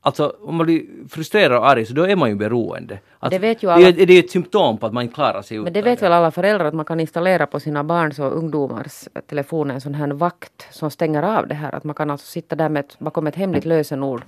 Alltså 0.03 0.35
om 0.41 0.55
man 0.55 0.65
blir 0.65 0.83
frustrerad 1.09 1.57
och 1.57 1.67
arg 1.69 1.85
så 1.85 1.93
då 1.93 2.07
är 2.07 2.15
man 2.15 2.29
ju 2.29 2.35
beroende. 2.35 2.99
Att 3.19 3.31
Det 3.31 3.39
vet 3.39 3.63
ju 3.63 3.67
det, 3.67 3.73
alla. 3.73 3.87
är, 3.87 3.91
det 3.91 4.13
är 4.13 4.19
ett 4.19 4.31
symptom 4.31 4.77
på 4.77 4.85
att 4.85 4.93
man 4.93 5.03
inte 5.03 5.15
klarar 5.15 5.41
sig 5.41 5.57
Men 5.57 5.67
utan 5.67 5.73
det 5.73 5.81
vet 5.81 6.01
väl 6.01 6.11
alla 6.11 6.31
föräldrar 6.31 6.65
att 6.65 6.73
man 6.73 6.85
kan 6.85 6.99
installera 6.99 7.47
på 7.47 7.59
sina 7.59 7.83
barns 7.83 8.19
och 8.19 8.37
ungdomars 8.37 9.07
telefoner 9.27 9.73
en 9.73 9.81
sån 9.81 9.93
här 9.95 10.07
vakt 10.07 10.67
som 10.71 10.91
stänger 10.91 11.23
av 11.23 11.47
det 11.47 11.55
här. 11.55 11.75
Att 11.75 11.83
man 11.83 11.95
kan 11.95 12.09
alltså 12.09 12.27
sitta 12.27 12.55
där 12.55 12.69
med 12.69 12.79
ett, 12.79 12.99
bakom 12.99 13.27
ett 13.27 13.35
hemligt 13.35 13.65
lösenord 13.65 14.21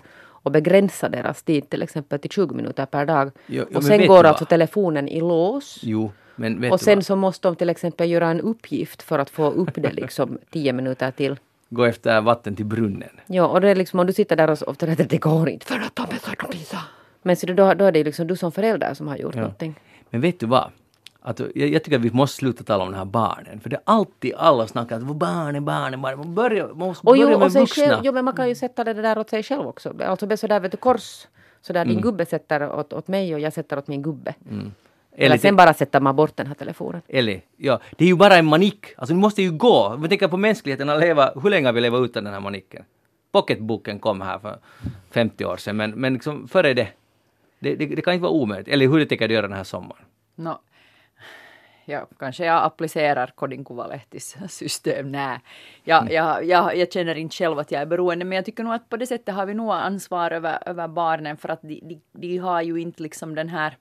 och 0.43 0.51
begränsa 0.51 1.09
deras 1.09 1.43
tid 1.43 1.69
till 1.69 1.81
exempel 1.81 2.19
till 2.19 2.31
20 2.31 2.55
minuter 2.55 2.85
per 2.85 3.05
dag. 3.05 3.27
Jo, 3.27 3.33
jo, 3.45 3.65
men 3.69 3.77
och 3.77 3.83
sen 3.83 4.07
går 4.07 4.23
alltså 4.23 4.43
vad? 4.43 4.49
telefonen 4.49 5.07
i 5.07 5.21
lås. 5.21 5.79
Jo, 5.83 6.11
men 6.35 6.71
Och 6.71 6.81
sen 6.81 7.03
så 7.03 7.15
måste 7.15 7.47
de 7.47 7.55
till 7.55 7.69
exempel 7.69 8.09
göra 8.09 8.27
en 8.27 8.41
uppgift 8.41 9.03
för 9.03 9.19
att 9.19 9.29
få 9.29 9.49
upp 9.49 9.75
det 9.75 9.91
liksom 9.91 10.37
10 10.51 10.73
minuter 10.73 11.11
till. 11.11 11.37
Gå 11.73 11.85
efter 11.85 12.21
vatten 12.21 12.55
till 12.55 12.65
brunnen. 12.65 13.09
Ja, 13.27 13.45
och 13.47 13.61
det 13.61 13.69
är 13.69 13.75
liksom 13.75 13.99
om 13.99 14.07
du 14.07 14.13
sitter 14.13 14.35
där 14.35 14.49
och 14.49 14.57
så 14.57 14.65
ofta 14.65 14.85
det, 14.85 14.95
det 15.09 15.17
går 15.17 15.49
inte 15.49 15.65
för 15.65 15.75
att 15.79 15.95
de 15.95 16.03
är 16.03 16.19
så 16.19 16.47
pisa. 16.47 16.77
Men 17.21 17.35
så 17.35 17.45
då, 17.47 17.73
då 17.73 17.85
är 17.85 17.91
det 17.91 18.03
liksom 18.03 18.27
du 18.27 18.35
som 18.35 18.51
förälder 18.51 18.93
som 18.93 19.07
har 19.07 19.17
gjort 19.17 19.35
Ja. 19.35 19.41
någonting. 19.41 19.75
Men 20.09 20.21
vet 20.21 20.39
du 20.39 20.45
vad? 20.45 20.71
Att, 21.21 21.39
jag, 21.39 21.69
jag 21.69 21.83
tycker 21.83 21.97
att 21.97 22.03
vi 22.05 22.11
måste 22.11 22.37
sluta 22.37 22.63
tala 22.63 22.83
om 22.83 22.91
de 22.91 22.97
här 22.97 23.05
barnen. 23.05 23.59
För 23.59 23.69
det 23.69 23.75
är 23.75 23.81
alltid 23.85 24.33
alla 24.37 24.67
snackar 24.67 24.95
att 24.97 25.03
barnen, 25.03 25.65
barnen, 25.65 26.01
barnen. 26.01 26.19
Man, 26.19 26.33
börjar, 26.35 26.67
man 26.67 26.77
måste 26.77 27.07
Och 27.07 27.13
börja 27.13 27.31
jo, 27.31 27.39
med 27.39 27.45
och 27.45 27.51
vuxna. 27.51 27.85
själv, 27.85 27.99
jo, 28.03 28.11
men 28.13 28.25
man 28.25 28.33
kan 28.33 28.49
ju 28.49 28.55
sätta 28.55 28.83
det 28.83 28.93
där 28.93 29.17
åt 29.17 29.29
sig 29.29 29.43
själv 29.43 29.67
också. 29.67 29.93
Alltså 30.05 30.25
be 30.25 30.37
sådär 30.37 30.59
vet 30.59 30.71
du 30.71 30.77
kors. 30.77 31.27
Så 31.61 31.73
där 31.73 31.81
Mm. 31.81 31.93
din 31.93 32.01
gubbe 32.01 32.25
sätter 32.25 32.71
åt, 32.75 32.93
åt 32.93 33.07
mig 33.07 33.33
och 33.33 33.39
jag 33.39 33.53
sätter 33.53 33.77
åt 33.77 33.87
min 33.87 34.01
gubbe. 34.01 34.33
Eller, 35.15 35.25
Eller, 35.25 35.37
sen 35.37 35.55
bara 35.55 35.73
sätter 35.73 35.99
man 35.99 36.15
bort 36.15 36.37
den 36.37 36.47
här 36.47 36.53
telefonen. 36.55 37.01
eller, 37.07 37.41
ja, 37.57 37.79
det 37.97 38.03
är 38.03 38.07
ju 38.07 38.15
bara 38.15 38.35
en 38.35 38.45
manik. 38.45 38.85
Alltså, 38.97 39.13
det 39.13 39.19
måste 39.19 39.41
ju 39.41 39.51
gå. 39.51 39.87
Om 39.87 40.01
vi 40.01 40.09
tänker 40.09 40.27
på 40.27 40.37
mänskligheten 40.37 40.89
att 40.89 40.99
leva, 40.99 41.33
hur 41.43 41.49
länge 41.49 41.67
har 41.67 41.73
vi 41.73 41.81
levat 41.81 42.01
utan 42.01 42.23
den 42.23 42.33
här 42.33 42.39
maniken? 42.39 42.85
Pocketboken 43.31 43.99
kom 43.99 44.21
här 44.21 44.39
för 44.39 44.57
50 45.11 45.45
år 45.45 45.57
sedan, 45.57 45.77
men, 45.77 45.91
men 45.91 46.13
liksom 46.13 46.47
före 46.47 46.73
det. 46.73 46.87
Det, 47.59 47.75
det, 47.75 47.85
det 47.85 48.01
kan 48.01 48.13
inte 48.13 48.21
vara 48.21 48.31
omöjligt. 48.31 48.67
Eller 48.67 48.87
hur 48.87 48.99
det 48.99 49.05
tänker 49.05 49.27
du 49.27 49.33
göra 49.33 49.47
den 49.47 49.57
här 49.57 49.63
sommaren? 49.63 50.03
No, 50.35 50.57
ja, 51.85 52.07
kanske 52.19 52.45
jag 52.45 52.63
applicerar 52.63 53.31
Kodin 53.35 53.65
Kuvalehtis 53.65 54.37
system. 54.49 55.11
Nej, 55.11 55.39
jag, 55.83 56.11
jag, 56.11 56.45
jag, 56.45 56.77
jag 56.77 56.91
känner 56.91 57.15
inte 57.15 57.35
själv 57.35 57.59
att 57.59 57.71
jag 57.71 57.81
är 57.81 57.85
beroende, 57.85 58.25
men 58.25 58.35
jag 58.35 58.45
tycker 58.45 58.63
nog 58.63 58.73
att 58.73 58.89
på 58.89 58.97
det 58.97 59.07
sättet 59.07 59.35
har 59.35 59.45
vi 59.45 59.53
nog 59.53 59.71
ansvar 59.71 60.31
över, 60.31 60.57
över 60.65 60.87
barnen 60.87 61.37
för 61.37 61.49
att 61.49 61.61
de, 61.61 61.79
de, 61.83 62.01
de 62.11 62.37
har 62.37 62.61
ju 62.61 62.77
inte 62.81 63.03
liksom 63.03 63.35
den 63.35 63.49
här 63.49 63.77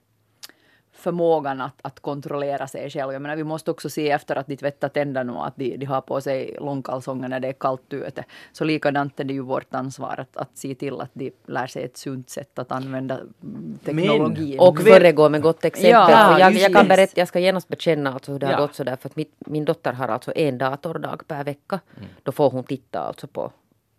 förmågan 1.03 1.61
att, 1.61 1.75
att 1.83 2.01
kontrollera 2.01 2.67
sig 2.67 2.91
själv. 2.91 3.13
Jag 3.13 3.23
menar, 3.23 3.37
vi 3.37 3.45
måste 3.45 3.71
också 3.71 3.91
se 3.91 4.11
efter 4.11 4.37
att 4.37 4.47
de 4.47 4.57
tvättar 4.57 4.89
tänderna 4.89 5.33
och 5.33 5.47
att 5.47 5.57
de, 5.57 5.77
de 5.77 5.87
har 5.87 6.01
på 6.01 6.21
sig 6.21 6.57
långkalsonger 6.61 7.29
när 7.29 7.41
det 7.41 7.49
är 7.49 7.53
kallt 7.53 7.93
ute. 7.93 8.25
Så 8.53 8.65
likadant 8.65 9.21
är 9.21 9.25
det 9.25 9.35
ju 9.35 9.41
vårt 9.41 9.75
ansvar 9.75 10.21
att, 10.21 10.37
att 10.37 10.59
se 10.59 10.75
till 10.75 11.01
att 11.01 11.11
de 11.13 11.33
lär 11.47 11.67
sig 11.67 11.85
ett 11.85 11.97
sunt 11.97 12.31
sätt 12.31 12.59
att 12.59 12.73
använda 12.73 13.15
mm, 13.15 13.79
teknologin. 13.85 14.61
Och 14.61 14.81
föregå 14.81 15.29
med 15.29 15.43
gott 15.43 15.65
exempel. 15.65 15.91
Ja, 15.93 16.39
jag, 16.39 16.53
jag 16.53 16.73
kan 16.73 16.89
berätta, 16.89 17.13
jag 17.21 17.29
ska 17.29 17.39
genast 17.39 17.69
bekänna 17.69 18.13
alltså 18.13 18.33
hur 18.33 18.39
det 18.39 18.47
Ja. 18.47 18.53
har 18.57 18.67
gått 18.67 18.75
sådär. 18.75 18.97
För 18.97 19.09
att 19.09 19.17
mitt, 19.17 19.35
min 19.39 19.65
dotter 19.65 19.93
har 19.93 20.09
alltså 20.09 20.33
en 20.37 20.59
datordag 20.59 21.23
per 21.29 21.45
vecka. 21.45 21.81
Då 22.23 22.33
får 22.33 22.51
hon 22.51 22.65
titta 22.65 23.01
alltså 23.01 23.27
på, 23.27 23.53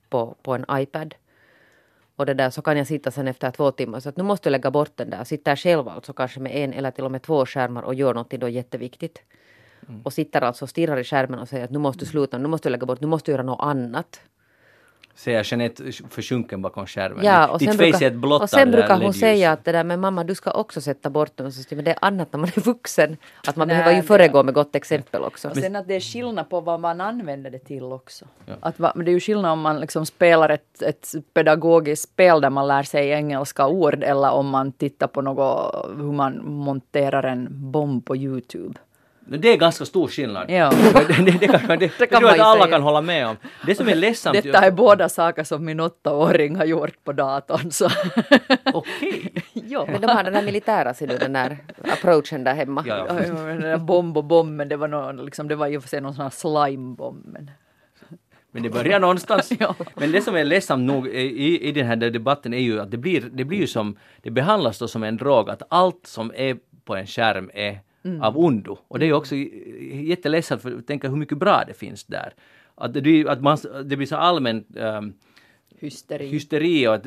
på, 0.10 0.36
på 0.42 0.54
en 0.54 0.66
iPad. 0.72 1.16
Och 2.16 2.26
det 2.26 2.34
där 2.34 2.50
så 2.50 2.62
kan 2.62 2.78
jag 2.78 2.88
sitta 2.88 3.12
sen 3.12 3.28
efter 3.28 3.52
två 3.52 3.72
timmar 3.72 4.00
så 4.00 4.10
att 4.10 4.18
nu 4.18 4.24
måste 4.24 4.50
jag 4.50 4.52
lägga 4.52 4.72
bort 4.72 4.98
den 4.98 5.10
där. 5.10 5.24
Sitter 5.24 5.56
själv 5.56 5.88
alltså 5.88 6.14
kanske 6.14 6.40
med 6.40 6.56
en 6.56 6.74
eller 6.74 6.92
till 6.92 7.04
och 7.04 7.12
med 7.12 7.22
två 7.22 7.46
skärmar 7.46 7.82
och 7.82 7.96
gör 7.96 8.14
någonting 8.14 8.40
då 8.40 8.50
jätteviktigt. 8.50 9.22
Och 10.04 10.14
sitter 10.14 10.42
alltså 10.42 10.66
och 10.66 10.70
stirrar 10.70 10.98
i 10.98 11.04
skärmen 11.04 11.40
och 11.40 11.50
säger 11.50 11.64
att 11.66 11.72
nu 11.72 11.80
måste 11.80 12.00
du 12.00 12.06
sluta, 12.06 12.38
nu 12.38 12.48
måste 12.48 12.70
du 12.70 12.72
lägga 12.72 12.86
bort, 12.86 13.02
nu 13.02 13.08
måste 13.08 13.32
du 13.32 13.34
göra 13.34 13.44
något 13.44 13.64
annat. 13.64 14.22
Säger 15.16 15.44
Jeanette 15.44 15.92
försjunken 16.10 16.62
bakom 16.62 16.88
skärmen. 16.88 17.26
Ja, 17.26 17.48
och 17.48 17.60
Ditt 17.60 17.70
sen, 17.70 17.78
face 17.78 17.84
brukar, 17.84 18.02
är 18.02 18.08
ett 18.08 18.16
blått 18.16 18.42
och 18.42 18.50
sen 18.50 18.72
brukar 18.72 19.02
hon 19.02 19.14
säga 19.14 19.52
att 19.52 19.66
det 19.66 19.72
där 19.72 19.84
med 19.84 20.00
mamma 20.00 20.24
du 20.24 20.36
ska 20.36 20.52
också 20.52 20.82
sätta 20.82 21.10
bort 21.10 21.32
jag, 21.36 21.54
men 21.70 21.86
det 21.86 21.92
är 21.92 21.98
annat 22.02 22.34
när 22.34 22.40
man 22.40 22.50
är 22.56 22.62
vuxen. 22.62 23.18
Att 23.48 23.56
man 23.56 23.68
Nej, 23.68 23.78
behöver 23.78 23.96
ju 23.96 24.04
föregå 24.04 24.44
med 24.44 24.54
gott 24.54 24.76
exempel 24.76 25.24
också. 25.24 25.50
Och 25.50 25.58
sen 25.58 25.76
att 25.76 25.88
det 25.88 25.94
är 25.94 26.00
skillnad 26.00 26.50
på 26.50 26.62
vad 26.62 26.80
man 26.80 27.02
använder 27.02 27.52
det 27.52 27.60
till 27.60 27.84
också. 27.84 28.26
Att 28.60 28.80
va, 28.80 28.92
men 28.96 29.06
det 29.06 29.12
är 29.12 29.14
ju 29.14 29.20
skillnad 29.20 29.52
om 29.52 29.60
man 29.62 29.80
liksom 29.80 30.06
spelar 30.06 30.50
ett, 30.50 30.82
ett 30.82 31.14
pedagogiskt 31.34 32.04
spel 32.04 32.42
där 32.42 32.50
man 32.50 32.68
lär 32.68 32.84
sig 32.84 33.10
engelska 33.10 33.68
ord 33.68 34.04
eller 34.04 34.32
om 34.32 34.48
man 34.48 34.72
tittar 34.72 35.08
på 35.08 35.22
något, 35.22 35.86
hur 35.98 36.12
man 36.12 36.46
monterar 36.46 37.24
en 37.24 37.48
bomb 37.72 38.06
på 38.06 38.16
Youtube. 38.16 38.80
Det 39.26 39.54
är 39.54 39.58
ganska 39.58 39.86
stor 39.86 40.08
skillnad. 40.08 40.52
Ja. 40.52 40.70
det, 41.08 41.26
det, 41.26 41.32
det, 41.32 41.48
kan, 41.48 41.80
det, 41.80 41.92
det 42.00 42.08
kan 42.08 42.20
tror 42.20 42.30
jag 42.30 42.38
ju 42.38 42.42
att 42.42 42.48
alla 42.48 42.64
säga. 42.64 42.72
kan 42.72 42.82
hålla 42.82 43.02
med 43.02 43.28
om. 43.28 43.38
Det 43.66 43.76
som 43.76 43.88
är 43.88 43.96
ledsamt... 43.96 44.44
Detta 44.44 44.60
är 44.60 44.72
båda 44.72 45.10
saker 45.10 45.44
som 45.44 45.66
min 45.66 45.80
åttaåring 45.80 46.56
har 46.56 46.66
gjort 46.66 47.04
på 47.04 47.14
datorn. 47.14 47.72
Så. 47.72 47.90
Okej. 48.74 49.34
ja. 49.54 49.86
Men 49.92 50.02
de 50.02 50.08
har 50.08 50.24
den 50.24 50.36
här 50.36 50.44
militära 50.44 50.94
ser 50.94 51.08
du, 51.08 51.18
den 51.18 51.34
där 51.34 51.58
approachen 51.92 52.44
där 52.44 52.54
hemma. 52.54 52.84
Ja, 52.88 53.06
ja. 53.08 53.14
Den 53.14 53.62
där 53.62 53.78
bomb 53.78 54.18
och 54.18 54.24
bomben, 54.24 54.70
det 54.70 54.78
var, 54.78 54.88
någon, 54.88 55.26
liksom, 55.26 55.48
det 55.48 55.56
var 55.56 55.68
ju 55.68 55.82
för 55.82 55.90
sig 55.90 56.02
någon 56.02 56.14
sån 56.14 56.24
här 56.24 56.30
slimebomb. 56.30 57.26
Men... 57.26 57.52
Men 58.52 58.64
det 58.64 58.70
börjar 58.70 59.00
någonstans. 59.00 59.52
Ja. 59.60 59.76
Men 59.96 60.12
det 60.12 60.22
som 60.22 60.36
är 60.36 60.44
ledsamt 60.44 60.84
nog 60.84 61.08
i, 61.08 61.68
i 61.68 61.72
den 61.72 61.86
här 61.86 61.96
debatten 61.96 62.54
är 62.54 62.60
ju 62.60 62.80
att 62.80 62.92
det 62.92 62.98
blir, 62.98 63.22
det 63.32 63.44
blir 63.44 63.60
ju 63.60 63.68
som, 63.68 63.98
det 64.22 64.32
behandlas 64.32 64.80
då 64.80 64.88
som 64.88 65.04
en 65.04 65.18
drog, 65.18 65.50
att 65.50 65.64
allt 65.70 66.08
som 66.08 66.32
är 66.36 66.58
på 66.86 66.96
en 66.96 67.08
skärm 67.08 67.52
är 67.54 67.80
av 68.22 68.38
ondo. 68.38 68.78
Och 68.88 69.00
det 69.00 69.06
är 69.06 69.14
också 69.14 69.36
jätteledsamt 69.36 70.62
för 70.62 70.78
att 70.78 70.88
tänka 70.88 71.10
hur 71.10 71.18
mycket 71.18 71.38
bra 71.38 71.64
det 71.68 71.74
finns 71.74 72.04
där. 72.04 72.34
Att 72.76 72.94
det, 72.94 73.28
att 73.28 73.42
man, 73.42 73.58
det 73.86 73.98
blir 73.98 74.08
så 74.08 74.16
allmänt 74.16 74.68
um, 74.76 75.14
Hysteri. 75.80 76.28
hysteri 76.28 76.88
och 76.88 76.94
att 76.94 77.06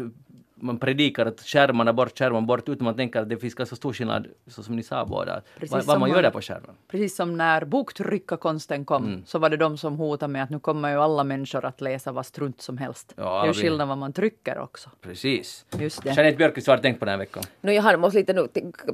man 0.61 0.78
predikar 0.78 1.26
att 1.26 1.40
skärmarna 1.40 1.92
bort, 1.92 2.18
skärmarna 2.18 2.46
bort, 2.46 2.68
utan 2.68 2.84
man 2.84 2.96
tänker 2.96 3.20
att 3.20 3.28
det 3.28 3.36
finns 3.36 3.54
ganska 3.54 3.76
stor 3.76 3.92
skillnad, 3.92 4.26
så 4.46 4.62
som 4.62 4.76
ni 4.76 4.82
sa 4.82 5.04
båda, 5.04 5.42
vad, 5.70 5.84
vad 5.84 6.00
man 6.00 6.11
gör 6.11 6.22
där 6.22 6.30
på 6.30 6.40
skärmen. 6.40 6.76
Precis 6.88 7.16
som 7.16 7.36
när 7.36 7.64
boktryckarkonsten 7.64 8.84
kom 8.84 9.07
Mm. 9.07 9.22
så 9.26 9.38
var 9.38 9.50
det 9.50 9.57
de 9.57 9.78
som 9.78 9.96
hotade 9.96 10.32
med 10.32 10.42
att 10.42 10.50
nu 10.50 10.59
kommer 10.59 10.90
ju 10.90 10.96
alla 10.96 11.24
människor 11.24 11.64
att 11.64 11.80
läsa 11.80 12.12
vad 12.12 12.26
strunt 12.26 12.61
som 12.61 12.78
helst. 12.78 13.14
Ja, 13.16 13.42
det 13.42 13.48
är 13.48 13.54
ju 13.54 13.61
skillnad 13.61 13.88
vad 13.88 13.98
man 13.98 14.12
trycker 14.12 14.59
också. 14.59 14.90
Precis. 15.00 15.64
Just 15.78 16.02
det. 16.02 16.11
Jeanette 16.16 16.36
Björkqvist, 16.36 16.66
vad 16.68 16.72
har 16.72 16.76
du 16.78 16.82
tänkt 16.82 16.98
på 16.98 17.04
den 17.04 17.12
här 17.12 17.18
veckan? 17.18 17.42
No, 17.61 17.70
jag 17.70 17.82
har 17.82 17.96
måste 17.96 18.18
lite 18.18 18.32
nu, 18.32 18.48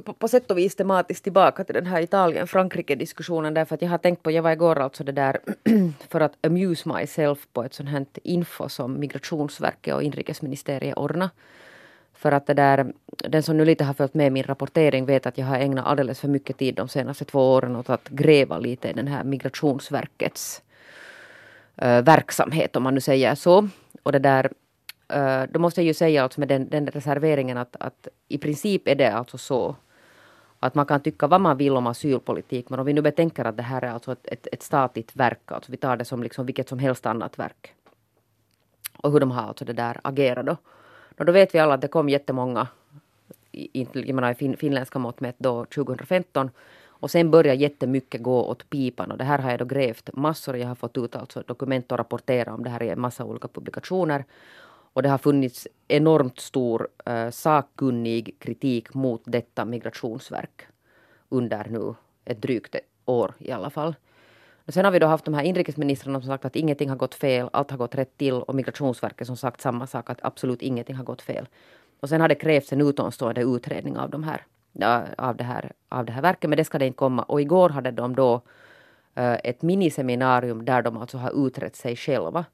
på, 0.05 0.13
på 0.13 0.27
sätt 0.27 0.51
och 0.51 0.57
vis 0.57 0.75
tematiskt 0.75 1.23
tillbaka 1.23 1.63
till 1.63 1.75
den 1.75 1.85
här 1.85 2.01
Italien-Frankrike-diskussionen 2.01 3.53
därför 3.53 3.75
att 3.75 3.81
jag 3.81 3.89
har 3.89 3.97
tänkt 3.97 4.23
på, 4.23 4.31
jag 4.31 4.43
var 4.43 4.51
igår 4.51 4.79
alltså 4.79 5.03
det 5.03 5.11
där 5.11 5.37
för 6.09 6.21
att 6.21 6.45
amuse 6.45 6.89
myself 6.89 7.47
på 7.53 7.63
ett 7.63 7.73
sånt 7.73 7.89
här 7.89 8.05
info 8.23 8.69
som 8.69 8.99
Migrationsverket 8.99 9.95
och 9.95 10.03
inrikesministeriet 10.03 10.97
ordnar. 10.97 11.29
För 12.23 12.31
att 12.31 12.47
det 12.47 12.53
där, 12.53 12.93
den 13.05 13.43
som 13.43 13.57
nu 13.57 13.65
lite 13.65 13.83
har 13.83 13.93
följt 13.93 14.13
med 14.13 14.31
min 14.31 14.43
rapportering 14.43 15.05
vet 15.05 15.25
att 15.25 15.37
jag 15.37 15.45
har 15.45 15.57
ägnat 15.57 15.85
alldeles 15.85 16.19
för 16.19 16.27
mycket 16.27 16.57
tid 16.57 16.75
de 16.75 16.87
senaste 16.87 17.25
två 17.25 17.53
åren 17.53 17.75
åt 17.75 17.89
att 17.89 18.09
gräva 18.09 18.57
lite 18.57 18.89
i 18.89 18.93
den 18.93 19.07
här 19.07 19.23
Migrationsverkets 19.23 20.61
eh, 21.75 22.01
verksamhet 22.01 22.75
om 22.75 22.83
man 22.83 22.93
nu 22.93 23.01
säger 23.01 23.35
så. 23.35 23.67
Och 24.03 24.11
det 24.11 24.19
där, 24.19 24.51
eh, 25.07 25.43
då 25.49 25.59
måste 25.59 25.81
jag 25.81 25.85
ju 25.85 25.93
säga 25.93 26.23
alltså 26.23 26.39
med 26.39 26.49
den, 26.49 26.69
den 26.69 26.87
reserveringen 26.87 27.57
att, 27.57 27.75
att 27.79 28.07
i 28.27 28.37
princip 28.37 28.87
är 28.87 28.95
det 28.95 29.13
alltså 29.13 29.37
så 29.37 29.75
att 30.59 30.75
man 30.75 30.85
kan 30.85 31.01
tycka 31.01 31.27
vad 31.27 31.41
man 31.41 31.57
vill 31.57 31.75
om 31.75 31.87
asylpolitik 31.87 32.69
men 32.69 32.79
om 32.79 32.85
vi 32.85 32.93
nu 32.93 33.01
betänker 33.01 33.45
att 33.45 33.57
det 33.57 33.63
här 33.63 33.81
är 33.81 33.91
alltså 33.91 34.11
ett, 34.11 34.27
ett, 34.27 34.47
ett 34.51 34.63
statligt 34.63 35.15
verk, 35.15 35.51
alltså 35.51 35.71
vi 35.71 35.77
tar 35.77 35.97
det 35.97 36.05
som 36.05 36.23
liksom 36.23 36.45
vilket 36.45 36.69
som 36.69 36.79
helst 36.79 37.05
annat 37.05 37.39
verk. 37.39 37.73
Och 38.97 39.11
hur 39.11 39.19
de 39.19 39.31
har 39.31 39.43
alltså 39.43 39.65
det 39.65 39.73
där 39.73 39.99
agerat 40.03 40.45
då. 40.45 40.57
Och 41.17 41.25
då 41.25 41.31
vet 41.31 41.55
vi 41.55 41.59
alla 41.59 41.73
att 41.73 41.81
det 41.81 41.87
kom 41.87 42.09
jättemånga, 42.09 42.67
i, 43.51 43.81
i- 43.81 43.87
jag 43.93 44.15
menar 44.15 44.31
i 44.31 44.35
fin, 44.35 44.57
finländska 44.57 44.99
mått 44.99 45.19
mätt 45.19 45.35
då 45.37 45.65
2015 45.65 46.49
och 46.87 47.11
sen 47.11 47.31
började 47.31 47.59
jättemycket 47.61 48.21
gå 48.23 48.43
åt 48.45 48.69
pipan 48.69 49.11
och 49.11 49.17
det 49.17 49.23
här 49.23 49.39
har 49.39 49.49
jag 49.49 49.59
då 49.59 49.65
grävt 49.65 50.09
massor. 50.13 50.57
Jag 50.57 50.67
har 50.67 50.75
fått 50.75 50.97
ut 50.97 51.15
alltså 51.15 51.43
dokument 51.47 51.91
och 51.91 51.97
rapportera 51.97 52.53
om 52.53 52.63
det 52.63 52.69
här 52.69 52.83
i 52.83 52.89
en 52.89 53.01
massa 53.01 53.25
olika 53.25 53.47
publikationer. 53.47 54.25
Och 54.95 55.01
det 55.03 55.09
har 55.09 55.17
funnits 55.17 55.67
enormt 55.87 56.39
stor 56.39 56.87
eh, 57.05 57.29
sakkunnig 57.29 58.35
kritik 58.39 58.93
mot 58.93 59.21
detta 59.25 59.65
migrationsverk 59.65 60.61
under 61.29 61.67
nu 61.69 61.93
ett 62.25 62.41
drygt 62.41 62.75
år 63.05 63.33
i 63.39 63.51
alla 63.51 63.69
fall. 63.69 63.95
Och 64.65 64.73
sen 64.73 64.85
har 64.85 64.91
vi 64.91 64.99
då 64.99 65.07
haft 65.07 65.25
de 65.25 65.33
här 65.33 65.43
inrikesministrarna 65.43 66.21
som 66.21 66.27
sagt 66.27 66.45
att 66.45 66.55
ingenting 66.55 66.89
har 66.89 66.95
gått 66.95 67.15
fel, 67.15 67.49
allt 67.53 67.71
har 67.71 67.77
gått 67.77 67.95
rätt 67.95 68.17
till 68.17 68.33
och 68.33 68.55
Migrationsverket 68.55 69.27
som 69.27 69.37
sagt 69.37 69.61
samma 69.61 69.87
sak 69.87 70.09
att 70.09 70.19
absolut 70.21 70.61
ingenting 70.61 70.95
har 70.95 71.03
gått 71.03 71.21
fel. 71.21 71.47
Och 71.99 72.09
sen 72.09 72.21
har 72.21 72.27
det 72.27 72.35
krävts 72.35 72.73
en 72.73 72.81
utomstående 72.81 73.41
utredning 73.41 73.97
av, 73.97 74.09
de 74.09 74.23
här, 74.23 74.45
av, 75.17 75.35
det 75.35 75.43
här, 75.43 75.71
av 75.89 76.05
det 76.05 76.11
här 76.11 76.21
verket 76.21 76.49
men 76.49 76.57
det 76.57 76.65
ska 76.65 76.79
det 76.79 76.87
inte 76.87 76.97
komma. 76.97 77.23
Och 77.23 77.41
igår 77.41 77.69
hade 77.69 77.91
de 77.91 78.15
då 78.15 78.41
eh, 79.15 79.37
ett 79.43 79.61
miniseminarium 79.61 80.65
där 80.65 80.81
de 80.81 80.97
alltså 80.97 81.17
har 81.17 81.47
utrett 81.47 81.75
sig 81.75 81.95
själva. 81.95 82.45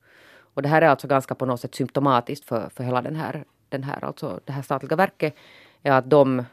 Och 0.53 0.61
det 0.61 0.69
här 0.69 0.81
är 0.81 0.87
alltså 0.87 1.07
ganska 1.07 1.35
på 1.35 1.45
något 1.45 1.59
sätt 1.59 1.75
symptomatiskt 1.75 2.45
för, 2.45 2.69
för 2.69 2.83
hela 2.83 3.01
den 3.01 3.15
här, 3.15 3.43
den 3.69 3.83
här, 3.83 4.05
alltså 4.05 4.39
det 4.45 4.51
här 4.51 4.61
statliga 4.61 4.95
verket. 4.95 5.35
Är 5.83 5.91
att 5.91 6.09
de, 6.09 6.45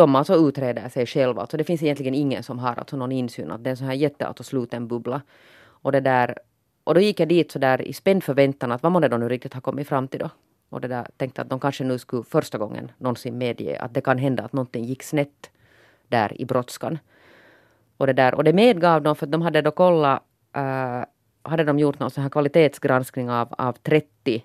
de 0.00 0.14
alltså 0.16 0.34
utreder 0.34 0.88
sig 0.88 1.06
själva. 1.06 1.40
Alltså 1.40 1.56
det 1.56 1.64
finns 1.64 1.82
egentligen 1.82 2.14
ingen 2.14 2.42
som 2.42 2.58
har 2.58 2.74
alltså 2.74 2.96
någon 2.96 3.12
insyn. 3.12 3.50
Att 3.50 3.64
det 3.64 3.68
är 3.68 3.70
en 3.70 3.76
sån 3.76 3.86
här 3.86 3.94
jätteautosluten 3.94 4.88
bubbla. 4.88 5.22
Och, 5.82 5.92
det 5.92 6.00
där, 6.00 6.38
och 6.84 6.94
då 6.94 7.00
gick 7.00 7.20
jag 7.20 7.28
dit 7.28 7.52
så 7.52 7.58
där 7.58 7.82
i 7.82 7.92
spänd 7.92 8.24
förväntan 8.24 8.72
att 8.72 8.82
vad 8.82 8.92
man 8.92 9.02
de 9.02 9.20
nu 9.20 9.28
riktigt 9.28 9.54
har 9.54 9.60
kommit 9.60 9.88
fram 9.88 10.08
till 10.08 10.20
då. 10.20 10.30
Och 10.68 10.80
det 10.80 10.88
där 10.88 11.06
tänkte 11.16 11.42
att 11.42 11.50
de 11.50 11.60
kanske 11.60 11.84
nu 11.84 11.98
skulle 11.98 12.22
första 12.22 12.58
gången 12.58 12.92
någonsin 12.98 13.38
medge 13.38 13.78
att 13.80 13.94
det 13.94 14.00
kan 14.00 14.18
hända 14.18 14.42
att 14.42 14.52
någonting 14.52 14.84
gick 14.84 15.02
snett 15.02 15.50
där 16.08 16.40
i 16.40 16.44
brådskan. 16.44 16.98
Och 17.96 18.06
det, 18.06 18.12
där, 18.12 18.34
och 18.34 18.44
det 18.44 18.52
medgav 18.52 19.02
de 19.02 19.16
för 19.16 19.26
att 19.26 19.32
de 19.32 19.42
hade 19.42 19.62
då 19.62 19.70
kollat, 19.70 20.22
eh, 20.56 21.04
hade 21.42 21.64
de 21.64 21.78
gjort 21.78 21.98
någon 21.98 22.10
sån 22.10 22.22
här 22.22 22.30
kvalitetsgranskning 22.30 23.30
av, 23.30 23.48
av 23.58 23.72
30 23.72 24.44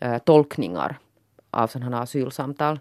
eh, 0.00 0.18
tolkningar 0.18 0.98
av 1.50 1.66
sådana 1.66 1.96
här 1.96 2.02
asylsamtal 2.02 2.78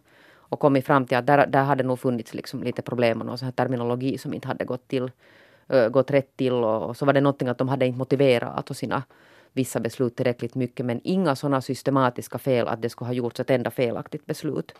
och 0.51 0.59
kommit 0.59 0.85
fram 0.85 1.05
till 1.05 1.17
att 1.17 1.25
där, 1.25 1.47
där 1.47 1.63
hade 1.63 1.83
nog 1.83 1.99
funnits 1.99 2.33
liksom 2.33 2.63
lite 2.63 2.81
problem 2.81 3.19
och 3.19 3.25
någon 3.25 3.37
sån 3.37 3.51
terminologi 3.51 4.17
som 4.17 4.33
inte 4.33 4.47
hade 4.47 4.65
gått, 4.65 4.87
till, 4.87 5.11
eh, 5.67 5.89
gått 5.89 6.11
rätt 6.11 6.37
till 6.37 6.53
och, 6.53 6.89
och 6.89 6.97
så 6.97 7.05
var 7.05 7.13
det 7.13 7.21
någonting 7.21 7.47
att 7.47 7.57
de 7.57 7.69
hade 7.69 7.85
inte 7.85 7.97
motiverat 7.97 8.57
alltså 8.57 8.73
sina 8.73 9.03
vissa 9.53 9.79
beslut 9.79 10.15
tillräckligt 10.15 10.55
mycket 10.55 10.85
men 10.85 11.01
inga 11.03 11.35
sådana 11.35 11.61
systematiska 11.61 12.37
fel 12.37 12.67
att 12.67 12.81
det 12.81 12.89
skulle 12.89 13.07
ha 13.09 13.13
gjorts 13.13 13.39
ett 13.39 13.49
enda 13.49 13.71
felaktigt 13.71 14.25
beslut. 14.25 14.73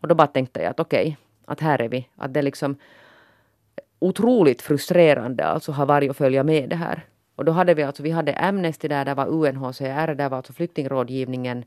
Och 0.00 0.08
då 0.08 0.14
bara 0.14 0.26
tänkte 0.26 0.62
jag 0.62 0.70
att 0.70 0.80
okej, 0.80 1.16
att 1.44 1.60
här 1.60 1.82
är 1.82 1.88
vi. 1.88 2.08
Att 2.16 2.34
det 2.34 2.40
är 2.40 2.44
liksom 2.44 2.76
otroligt 3.98 4.62
frustrerande 4.62 5.44
alltså 5.44 5.72
har 5.72 5.86
varit 5.86 6.10
att 6.10 6.16
följa 6.16 6.42
med 6.42 6.68
det 6.68 6.76
här. 6.76 7.04
Och 7.36 7.44
då 7.44 7.52
hade 7.52 7.74
vi 7.74 7.82
alltså, 7.82 8.02
vi 8.02 8.10
hade 8.10 8.34
Amnesty 8.34 8.88
där, 8.88 9.04
där 9.04 9.14
var 9.14 9.26
UNHCR, 9.26 10.14
där 10.14 10.28
var 10.28 10.36
alltså 10.36 10.52
flyktingrådgivningen 10.52 11.64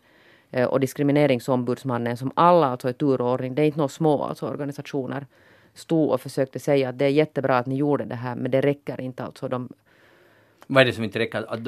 och 0.61 0.79
diskrimineringsombudsmannen 0.79 2.17
som 2.17 2.31
alla 2.35 2.67
alltså 2.67 2.89
i 2.89 2.93
turordning, 2.93 3.55
det 3.55 3.61
är 3.61 3.65
inte 3.65 3.77
några 3.77 3.89
små 3.89 4.23
alltså 4.23 4.47
organisationer, 4.47 5.25
stod 5.73 6.11
och 6.11 6.21
försökte 6.21 6.59
säga 6.59 6.89
att 6.89 6.97
det 6.99 7.05
är 7.05 7.09
jättebra 7.09 7.57
att 7.57 7.65
ni 7.65 7.75
gjorde 7.75 8.05
det 8.05 8.15
här 8.15 8.35
men 8.35 8.51
det 8.51 8.61
räcker 8.61 9.01
inte 9.01 9.23
alltså. 9.23 9.47
De, 9.47 9.69
Vad 10.67 10.81
är 10.81 10.85
det 10.85 10.93
som 10.93 11.03
inte 11.03 11.19
räcker? 11.19 11.45
Att 11.53 11.59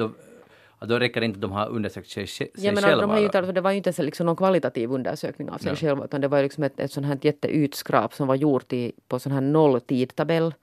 att 0.78 0.88
då 0.88 0.98
räcker 0.98 1.20
det 1.20 1.26
inte 1.26 1.36
att 1.36 1.40
de 1.42 1.52
har 1.52 1.68
undersökt 1.68 2.08
sig, 2.08 2.26
sig 2.26 2.50
jag 2.54 2.74
menar, 2.74 2.88
själva? 2.88 3.02
de 3.02 3.10
har 3.10 3.18
ju 3.18 3.26
alltså, 3.26 3.52
det 3.52 3.60
var 3.60 3.70
ju 3.70 3.76
inte 3.76 3.88
ens 3.88 3.98
liksom 3.98 4.26
någon 4.26 4.36
kvalitativ 4.36 4.92
undersökning 4.92 5.50
av 5.50 5.58
sig 5.58 5.70
Ja. 5.70 5.76
själva 5.76 6.04
utan 6.04 6.20
det 6.20 6.28
var 6.28 6.42
liksom 6.42 6.64
ett, 6.64 6.80
ett 6.80 6.92
sånt 6.92 7.06
här 7.06 7.18
jätteutskrap 7.22 8.14
som 8.14 8.26
var 8.28 8.34
gjort 8.34 8.72
i, 8.72 8.92
på 9.08 9.18
sån 9.18 9.32
här 9.32 9.40
nolltidtabell. 9.40 10.54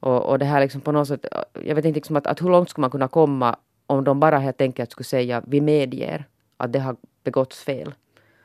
Och, 0.00 0.22
och 0.22 0.38
det 0.38 0.44
här 0.44 0.60
liksom 0.60 0.80
på 0.80 0.92
något 0.92 1.08
sätt, 1.08 1.26
jag 1.64 1.74
vet 1.74 1.84
inte 1.84 1.96
liksom 1.96 2.16
att, 2.16 2.26
att 2.26 2.42
hur 2.42 2.48
långt 2.50 2.70
skulle 2.70 2.80
man 2.80 2.90
kunna 2.90 3.08
komma 3.08 3.56
om 3.86 4.04
de 4.04 4.20
bara 4.20 4.38
helt 4.38 4.60
enkelt 4.60 4.90
skulle 4.90 5.04
säga 5.04 5.42
vi 5.46 5.60
medger 5.60 6.24
att 6.56 6.72
det 6.72 6.78
har 6.78 6.96
begåtts 7.24 7.64
fel. 7.64 7.94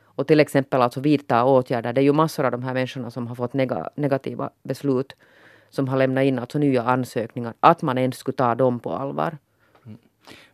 Och 0.02 0.26
till 0.26 0.40
exempel 0.40 0.82
alltså 0.82 1.00
vidta 1.00 1.44
åtgärder. 1.44 1.92
Det 1.92 2.00
är 2.00 2.02
ju 2.02 2.12
massor 2.12 2.44
av 2.44 2.50
de 2.50 2.62
här 2.62 2.74
människorna 2.74 3.10
som 3.10 3.26
har 3.26 3.34
fått 3.34 3.52
nega, 3.52 3.90
negativa 3.94 4.50
beslut 4.62 5.16
som 5.70 5.88
har 5.88 5.96
lämnat 5.96 6.24
in 6.24 6.38
alltså 6.38 6.58
nya 6.58 6.82
ansökningar. 6.82 7.54
Att 7.60 7.82
man 7.82 7.98
ens 7.98 8.16
skulle 8.16 8.36
ta 8.36 8.54
dem 8.54 8.80
på 8.80 8.92
allvar. 8.92 9.38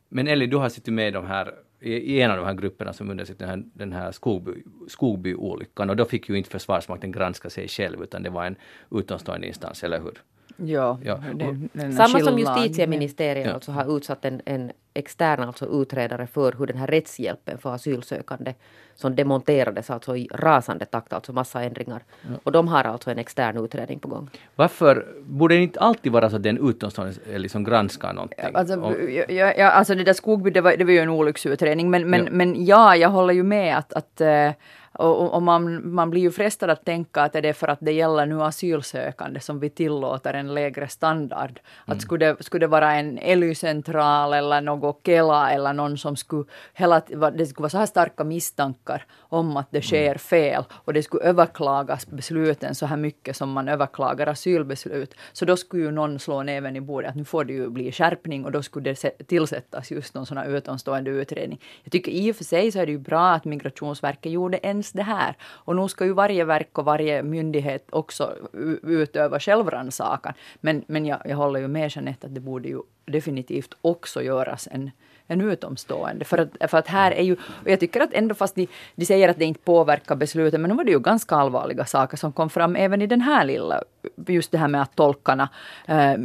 Men 0.09 0.29
Ellie, 0.29 0.47
du 0.47 0.57
har 0.57 0.69
suttit 0.69 0.95
med 0.95 1.09
i, 1.09 1.11
de 1.11 1.27
här, 1.27 1.55
i, 1.81 2.21
en 2.21 2.31
av 2.31 2.37
de 2.37 2.47
här 2.47 2.55
grupperna 2.55 2.93
som 2.93 3.11
undersökte 3.11 3.45
den 3.45 3.51
här, 3.51 3.63
den 3.75 3.93
här 3.93 4.13
Skogby, 4.13 4.63
Skogbyolyckan 4.89 5.91
och 5.91 5.97
då 5.97 6.05
fick 6.05 6.29
ju 6.29 6.39
inte 6.39 6.51
Försvarsmakten 6.51 7.13
granska 7.13 7.51
sig 7.51 7.69
själv 7.69 8.03
utan 8.03 8.23
det 8.23 8.31
var 8.31 8.45
en 8.45 8.57
utomstående 8.91 9.47
instans, 9.47 9.85
eller 9.85 10.01
hur? 10.01 10.23
Ja, 10.57 10.99
Ja. 11.03 11.15
det, 11.35 11.45
det 11.73 11.81
är 11.83 11.85
en 11.85 11.93
Samma 11.93 12.21
som 12.21 12.39
justitieministeriet 12.39 13.47
Ja. 13.47 13.53
alltså 13.55 13.73
har 13.73 13.97
utsatt 13.97 14.25
en, 14.25 14.41
en 14.45 14.73
extern 14.95 15.41
alltså 15.43 15.67
utredare 15.83 16.27
för 16.27 16.55
hur 16.59 16.67
den 16.67 16.77
här 16.77 16.87
rättshjälpen 16.87 17.59
för 17.59 17.75
asylsökande 17.75 18.55
som 18.95 19.17
demonterades 19.17 19.91
alltså 19.91 20.17
i 20.17 20.29
rasande 20.35 20.85
takt, 20.85 21.13
alltså 21.13 21.33
massa 21.33 21.63
ändringar. 21.63 22.03
Och 22.43 22.53
de 22.53 22.69
har 22.69 22.85
alltså 22.85 23.11
en 23.11 23.19
extern 23.19 23.65
utredning 23.65 23.99
på 23.99 24.09
gång. 24.09 24.31
Varför 24.57 25.07
borde 25.23 25.55
det 25.55 25.63
inte 25.63 25.81
alltid 25.81 26.13
vara 26.13 26.31
så 26.31 26.37
att 26.37 26.43
den 26.43 26.69
utomstående 26.69 27.15
liksom 27.39 27.65
granskar 27.65 28.13
någonting? 28.13 28.39
Alltså, 28.55 28.81
Och- 28.81 29.11
ja, 29.11 29.25
ja, 29.29 29.53
ja, 29.59 29.71
alltså 29.71 29.95
det 29.95 30.05
där 30.05 30.13
Skogby, 30.13 30.51
det 30.51 30.61
var, 30.61 30.77
det 30.77 30.85
var 30.85 30.93
ju 30.93 30.99
en 30.99 31.09
olycksutredning. 31.09 31.91
Men, 31.91 32.11
men, 32.11 32.25
Ja. 32.25 32.31
men 32.33 32.65
ja, 32.67 32.97
jag 32.97 33.09
håller 33.09 33.35
ju 33.35 33.43
med 33.43 33.79
att, 33.79 33.93
att 33.93 34.21
eh, 34.21 34.51
och, 34.99 35.35
och 35.35 35.43
man, 35.43 35.95
man 35.95 36.11
blir 36.11 36.21
ju 36.21 36.31
frestad 36.31 36.71
att 36.71 36.85
tänka 36.85 37.23
att 37.23 37.35
är 37.35 37.43
det 37.43 37.53
för 37.53 37.69
att 37.69 37.79
det 37.81 37.93
gäller 37.93 38.27
nu 38.27 38.43
asylsökande 38.43 39.41
som 39.41 39.61
vi 39.61 39.71
tillåter 39.71 40.35
en 40.35 40.55
lägre 40.55 40.89
standard. 40.89 41.61
Att 41.85 42.03
skulle, 42.03 42.27
det, 42.27 42.43
skulle 42.45 42.63
det 42.63 42.71
vara 42.71 42.93
en 42.93 43.19
ELY-central 43.19 44.33
eller 44.33 44.61
något 44.61 45.01
Kela 45.05 45.51
eller 45.51 45.73
någon 45.73 45.99
som 45.99 46.17
skulle 46.17 46.45
hela, 46.75 47.01
det 47.35 47.47
skulle 47.47 47.63
vara 47.63 47.71
så 47.71 47.79
här 47.79 47.87
starka 47.87 48.25
misstankar 48.25 49.05
om 49.19 49.57
att 49.57 49.67
det 49.71 49.83
sker 49.83 50.19
fel 50.19 50.65
och 50.71 50.93
det 50.93 51.03
skulle 51.03 51.25
överklagas 51.25 52.07
besluten 52.07 52.75
så 52.75 52.87
här 52.87 52.97
mycket 52.97 53.37
som 53.37 53.51
man 53.51 53.69
överklagar 53.69 54.27
asylbeslut. 54.27 55.15
Så 55.33 55.45
då 55.45 55.57
skulle 55.57 55.83
ju 55.83 55.91
någon 55.91 56.19
slå 56.19 56.43
näven 56.43 56.77
i 56.77 56.81
bordet 56.81 57.11
att 57.11 57.17
nu 57.17 57.25
får 57.25 57.45
det 57.45 57.53
ju 57.53 57.69
bli 57.69 57.93
skärpning 57.93 58.45
och 58.45 58.53
då 58.53 58.63
skulle 58.63 58.91
det 58.91 59.27
tillsättas 59.27 59.91
just 59.91 60.15
någon 60.15 60.27
sån 60.27 60.37
här 60.37 60.57
utomstående 60.57 61.11
utredning. 61.11 61.61
Jag 61.83 61.93
tycker 61.93 62.13
i 62.13 62.33
och 62.33 62.37
för 62.37 62.45
sig 62.45 62.73
så 62.73 62.79
är 62.79 62.87
det 62.87 62.93
ju 62.93 62.99
bra 62.99 63.31
att 63.31 63.45
Migrationsverket 63.45 64.33
gjorde 64.33 64.57
ens 64.87 64.93
det 64.93 65.03
här. 65.03 65.37
Och 65.67 65.77
nu 65.77 65.89
ska 65.89 66.05
ju 66.05 66.15
varje 66.15 66.45
verk 66.45 66.79
och 66.79 66.85
varje 66.85 67.23
myndighet 67.23 67.87
också 67.91 68.37
utöva 68.83 69.41
självrannsakan. 69.41 70.35
Men, 70.63 70.85
men 70.89 71.07
jag, 71.07 71.19
jag 71.25 71.37
håller 71.37 71.61
ju 71.61 71.69
med 71.69 71.91
Jeanette 71.91 72.27
att 72.27 72.35
det 72.35 72.41
borde 72.41 72.69
ju 72.69 72.83
definitivt 73.07 73.75
också 73.83 74.23
göras 74.23 74.69
en 74.71 74.91
en 75.29 75.41
utomstående. 75.41 76.25
För 76.25 76.39
att, 76.39 76.71
för 76.71 76.79
att 76.79 76.89
här 76.89 77.13
är 77.13 77.23
ju, 77.23 77.33
och 77.35 77.71
jag 77.71 77.81
tycker 77.81 78.01
att 78.01 78.13
ändå 78.13 78.35
fast 78.35 78.55
de, 78.55 78.67
de 78.95 79.07
säger 79.07 79.29
att 79.29 79.39
det 79.39 79.45
inte 79.45 79.61
påverkar 79.61 80.17
beslutet, 80.17 80.61
men 80.61 80.71
nu 80.71 80.77
var 80.77 80.85
det 80.85 80.91
ju 80.91 81.01
ganska 81.01 81.35
allvarliga 81.35 81.85
saker 81.85 82.17
som 82.17 82.33
kom 82.33 82.51
fram 82.51 82.77
även 82.77 83.03
i 83.03 83.07
den 83.07 83.21
här 83.21 83.45
lilla, 83.45 83.83
just 84.27 84.53
det 84.53 84.59
här 84.59 84.69
med 84.69 84.83
att 84.83 84.97
tolkarna 84.97 85.49
äh, 85.87 86.17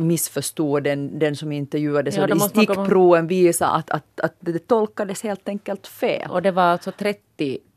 missförstod 0.00 0.82
den, 0.82 1.18
den 1.18 1.36
som 1.36 1.52
intervjuades. 1.52 2.16
Ja, 2.16 2.24
och 2.24 2.36
i 2.36 2.40
stickproven 2.40 3.26
visade 3.26 3.70
att, 3.70 3.90
att, 3.90 4.20
att 4.20 4.34
det 4.40 4.68
tolkades 4.68 5.22
helt 5.22 5.48
enkelt 5.48 5.86
fel. 5.86 6.30
Och 6.30 6.42
det 6.42 6.50
var 6.50 6.62
alltså 6.62 6.92
30, 6.92 7.20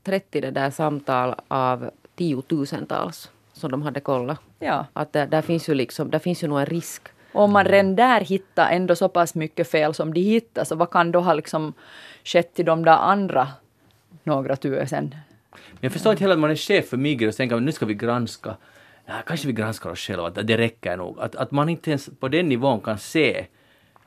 30 0.03 0.41
det 0.41 0.51
där 0.51 0.70
samtal 0.70 1.36
av 1.47 1.89
tiotusentals 2.16 3.32
som 3.53 3.72
de 3.72 3.82
hade 3.82 3.99
kollat. 3.99 4.39
Ja. 4.60 4.86
Att 4.93 5.14
där, 5.14 5.28
där 5.28 5.41
finns 5.41 5.70
ju 5.70 5.74
liksom, 5.74 6.10
där 6.10 6.20
finns 6.20 6.43
ju 6.43 6.47
nog 6.47 6.60
en 6.60 6.66
risk 6.66 7.12
om 7.38 7.51
man 7.51 7.66
redan 7.66 7.95
där 7.95 8.22
hittar 8.22 8.72
ändå 8.72 8.95
så 8.95 9.10
pass 9.10 9.36
mycket 9.36 9.72
fel 9.72 9.93
som 9.93 10.14
de 10.14 10.22
hittar, 10.22 10.64
så 10.64 10.76
vad 10.76 10.89
kan 10.89 11.12
då 11.12 11.20
ha 11.20 11.34
liksom 11.34 11.74
skett 12.24 12.53
till 12.53 12.66
de 12.66 12.86
där 12.86 12.97
andra 12.97 13.47
några 14.24 14.55
tusen? 14.55 15.16
Jag 15.82 15.91
förstår 15.91 16.12
inte 16.12 16.24
heller 16.24 16.34
att 16.34 16.39
man 16.39 16.51
är 16.51 16.55
chef 16.55 16.89
för 16.89 16.97
Migros 16.97 17.34
och 17.34 17.38
tänker 17.38 17.55
att 17.55 17.62
nu 17.62 17.72
ska 17.72 17.86
vi 17.86 17.93
granska. 17.93 18.55
Ja, 19.05 19.14
kanske 19.26 19.47
vi 19.47 19.53
granskar 19.53 19.89
oss 19.89 19.99
själva, 19.99 20.28
att 20.28 20.47
det 20.47 20.58
räcker 20.58 20.97
nog. 20.97 21.20
Att, 21.20 21.36
att 21.36 21.51
man 21.51 21.70
inte 21.70 21.89
ens 21.89 22.10
på 22.20 22.28
den 22.28 22.49
nivån 22.49 22.82
kan 22.82 22.97
se 22.97 23.45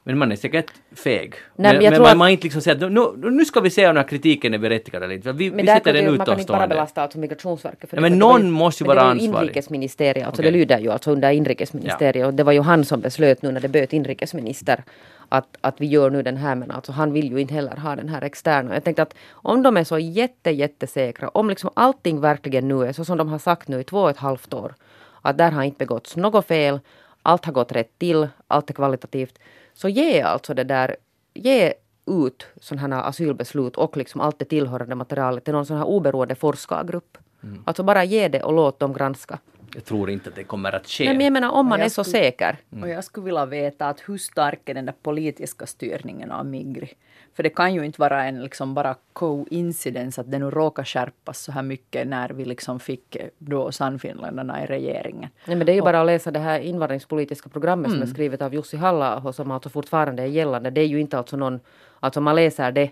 men 0.04 0.18
man 0.18 0.32
är 0.32 0.36
säkert 0.36 0.72
feg. 0.92 1.34
Nej, 1.56 1.72
men, 1.72 1.82
men 1.82 2.02
man, 2.02 2.10
att... 2.10 2.16
man 2.16 2.30
inte 2.30 2.44
liksom 2.44 2.62
säger 2.62 2.84
att 2.84 2.92
nu, 2.92 3.30
nu 3.30 3.44
ska 3.44 3.60
vi 3.60 3.70
se 3.70 3.82
om 3.82 3.94
den 3.94 3.96
här 3.96 4.08
kritiken 4.08 4.54
är 4.54 4.58
berättigad 4.58 5.02
eller 5.02 5.14
inte. 5.14 5.32
Vi, 5.32 5.50
men 5.50 5.66
vi 5.66 5.66
sätter 5.66 5.92
den 5.92 6.16
Man 6.16 6.26
kan 6.26 6.40
inte 6.40 6.52
bara 6.52 6.66
belasta 6.66 7.02
alltså 7.02 7.18
Migrationsverket. 7.18 7.90
För 7.90 8.00
Nej, 8.00 8.10
men 8.10 8.18
någon 8.18 8.42
ju, 8.42 8.50
måste 8.50 8.84
ju 8.84 8.88
vara 8.88 9.00
ansvarig. 9.00 9.22
Men 9.22 9.32
det 9.32 9.36
är 9.36 9.40
ju 9.40 9.46
inrikesministeriet, 9.46 10.26
alltså 10.26 10.42
okay. 10.42 10.52
det 10.52 10.58
lyder 10.58 10.78
ju 10.78 10.90
alltså 10.90 11.10
under 11.10 11.30
inrikesministeriet. 11.30 12.16
Ja. 12.16 12.26
Och 12.26 12.34
det 12.34 12.42
var 12.42 12.52
ju 12.52 12.60
han 12.60 12.84
som 12.84 13.00
beslöt 13.00 13.42
nu 13.42 13.52
när 13.52 13.60
det 13.60 13.68
böt 13.68 13.92
inrikesminister 13.92 14.84
att, 15.30 15.56
att 15.60 15.80
vi 15.80 15.86
gör 15.86 16.10
nu 16.10 16.22
den 16.22 16.36
här 16.36 16.54
men 16.54 16.70
alltså 16.70 16.92
han 16.92 17.12
vill 17.12 17.30
ju 17.30 17.40
inte 17.40 17.54
heller 17.54 17.76
ha 17.76 17.96
den 17.96 18.08
här 18.08 18.22
externa. 18.22 18.74
Jag 18.74 18.84
tänkte 18.84 19.02
att 19.02 19.14
om 19.30 19.62
de 19.62 19.76
är 19.76 19.84
så 19.84 19.98
jätte 19.98 20.50
jättesäkra, 20.50 21.28
om 21.28 21.48
liksom 21.48 21.70
allting 21.74 22.20
verkligen 22.20 22.68
nu 22.68 22.86
är 22.86 22.92
så 22.92 23.04
som 23.04 23.18
de 23.18 23.28
har 23.28 23.38
sagt 23.38 23.68
nu 23.68 23.80
i 23.80 23.84
två 23.84 24.00
och 24.00 24.10
ett 24.10 24.16
halvt 24.16 24.54
år, 24.54 24.74
att 25.22 25.38
där 25.38 25.50
har 25.50 25.62
inte 25.62 25.78
begåtts 25.78 26.16
något 26.16 26.46
fel, 26.46 26.80
allt 27.22 27.44
har 27.44 27.52
gått 27.52 27.72
rätt 27.72 27.98
till, 27.98 28.28
allt 28.48 28.70
är 28.70 28.74
kvalitativt 28.74 29.38
så 29.74 29.88
ge 29.88 30.22
alltså 30.22 30.54
det 30.54 30.64
där, 30.64 30.96
ge 31.34 31.74
ut 32.06 32.46
sådana 32.60 32.96
här 32.96 33.08
asylbeslut 33.08 33.76
och 33.76 33.96
liksom 33.96 34.20
allt 34.20 34.38
det 34.38 34.44
tillhörande 34.44 34.94
materialet 34.94 35.44
till 35.44 35.52
någon 35.52 35.66
sån 35.66 35.76
här 35.76 35.84
oberoende 35.84 36.34
forskargrupp. 36.34 37.18
Mm. 37.42 37.62
Alltså 37.66 37.82
bara 37.82 38.04
ge 38.04 38.28
det 38.28 38.42
och 38.42 38.52
låt 38.52 38.78
dem 38.78 38.92
granska. 38.92 39.38
Jag 39.74 39.84
tror 39.84 40.10
inte 40.10 40.28
att 40.28 40.36
det 40.36 40.44
kommer 40.44 40.74
att 40.74 40.86
ske. 40.86 41.04
Men 41.04 41.20
jag 41.20 41.32
menar 41.32 41.50
om 41.50 41.66
man 41.66 41.80
är 41.80 41.88
så 41.88 42.04
säker. 42.04 42.56
Mm. 42.72 42.84
Och 42.84 42.88
jag 42.88 43.04
skulle 43.04 43.24
vilja 43.24 43.46
veta 43.46 43.88
att 43.88 44.00
hur 44.08 44.18
stark 44.18 44.68
är 44.68 44.74
den 44.74 44.86
där 44.86 44.94
politiska 45.02 45.66
styrningen 45.66 46.30
av 46.30 46.46
Migri? 46.46 46.94
För 47.34 47.42
det 47.42 47.50
kan 47.50 47.74
ju 47.74 47.84
inte 47.84 48.00
vara 48.00 48.24
en 48.24 48.42
liksom 48.42 48.74
bara 48.74 48.96
coincidence 49.12 50.20
att 50.20 50.30
det 50.30 50.38
nu 50.38 50.50
råkar 50.50 50.84
skärpas 50.84 51.38
så 51.38 51.52
här 51.52 51.62
mycket 51.62 52.06
när 52.06 52.28
vi 52.28 52.44
liksom 52.44 52.80
fick 52.80 53.16
då 53.38 53.72
Sannfinländarna 53.72 54.64
i 54.64 54.66
regeringen. 54.66 55.30
Nej 55.44 55.56
men 55.56 55.66
det 55.66 55.72
är 55.72 55.74
ju 55.74 55.82
bara 55.82 56.00
att 56.00 56.06
läsa 56.06 56.30
det 56.30 56.38
här 56.38 56.60
invandringspolitiska 56.60 57.48
programmet 57.48 57.86
mm. 57.86 57.90
som 57.90 58.02
är 58.02 58.06
mm. 58.06 58.14
skrivet 58.14 58.42
av 58.42 58.54
Jussi 58.54 58.76
halla 58.76 59.32
som 59.32 59.50
alltså 59.50 59.68
fortfarande 59.68 60.22
är 60.22 60.26
gällande. 60.26 60.70
Det 60.70 60.80
är 60.80 60.86
ju 60.86 61.00
inte 61.00 61.18
alltså 61.18 61.36
någon, 61.36 61.60
alltså 62.00 62.20
om 62.20 62.24
man 62.24 62.36
läser 62.36 62.72
det 62.72 62.90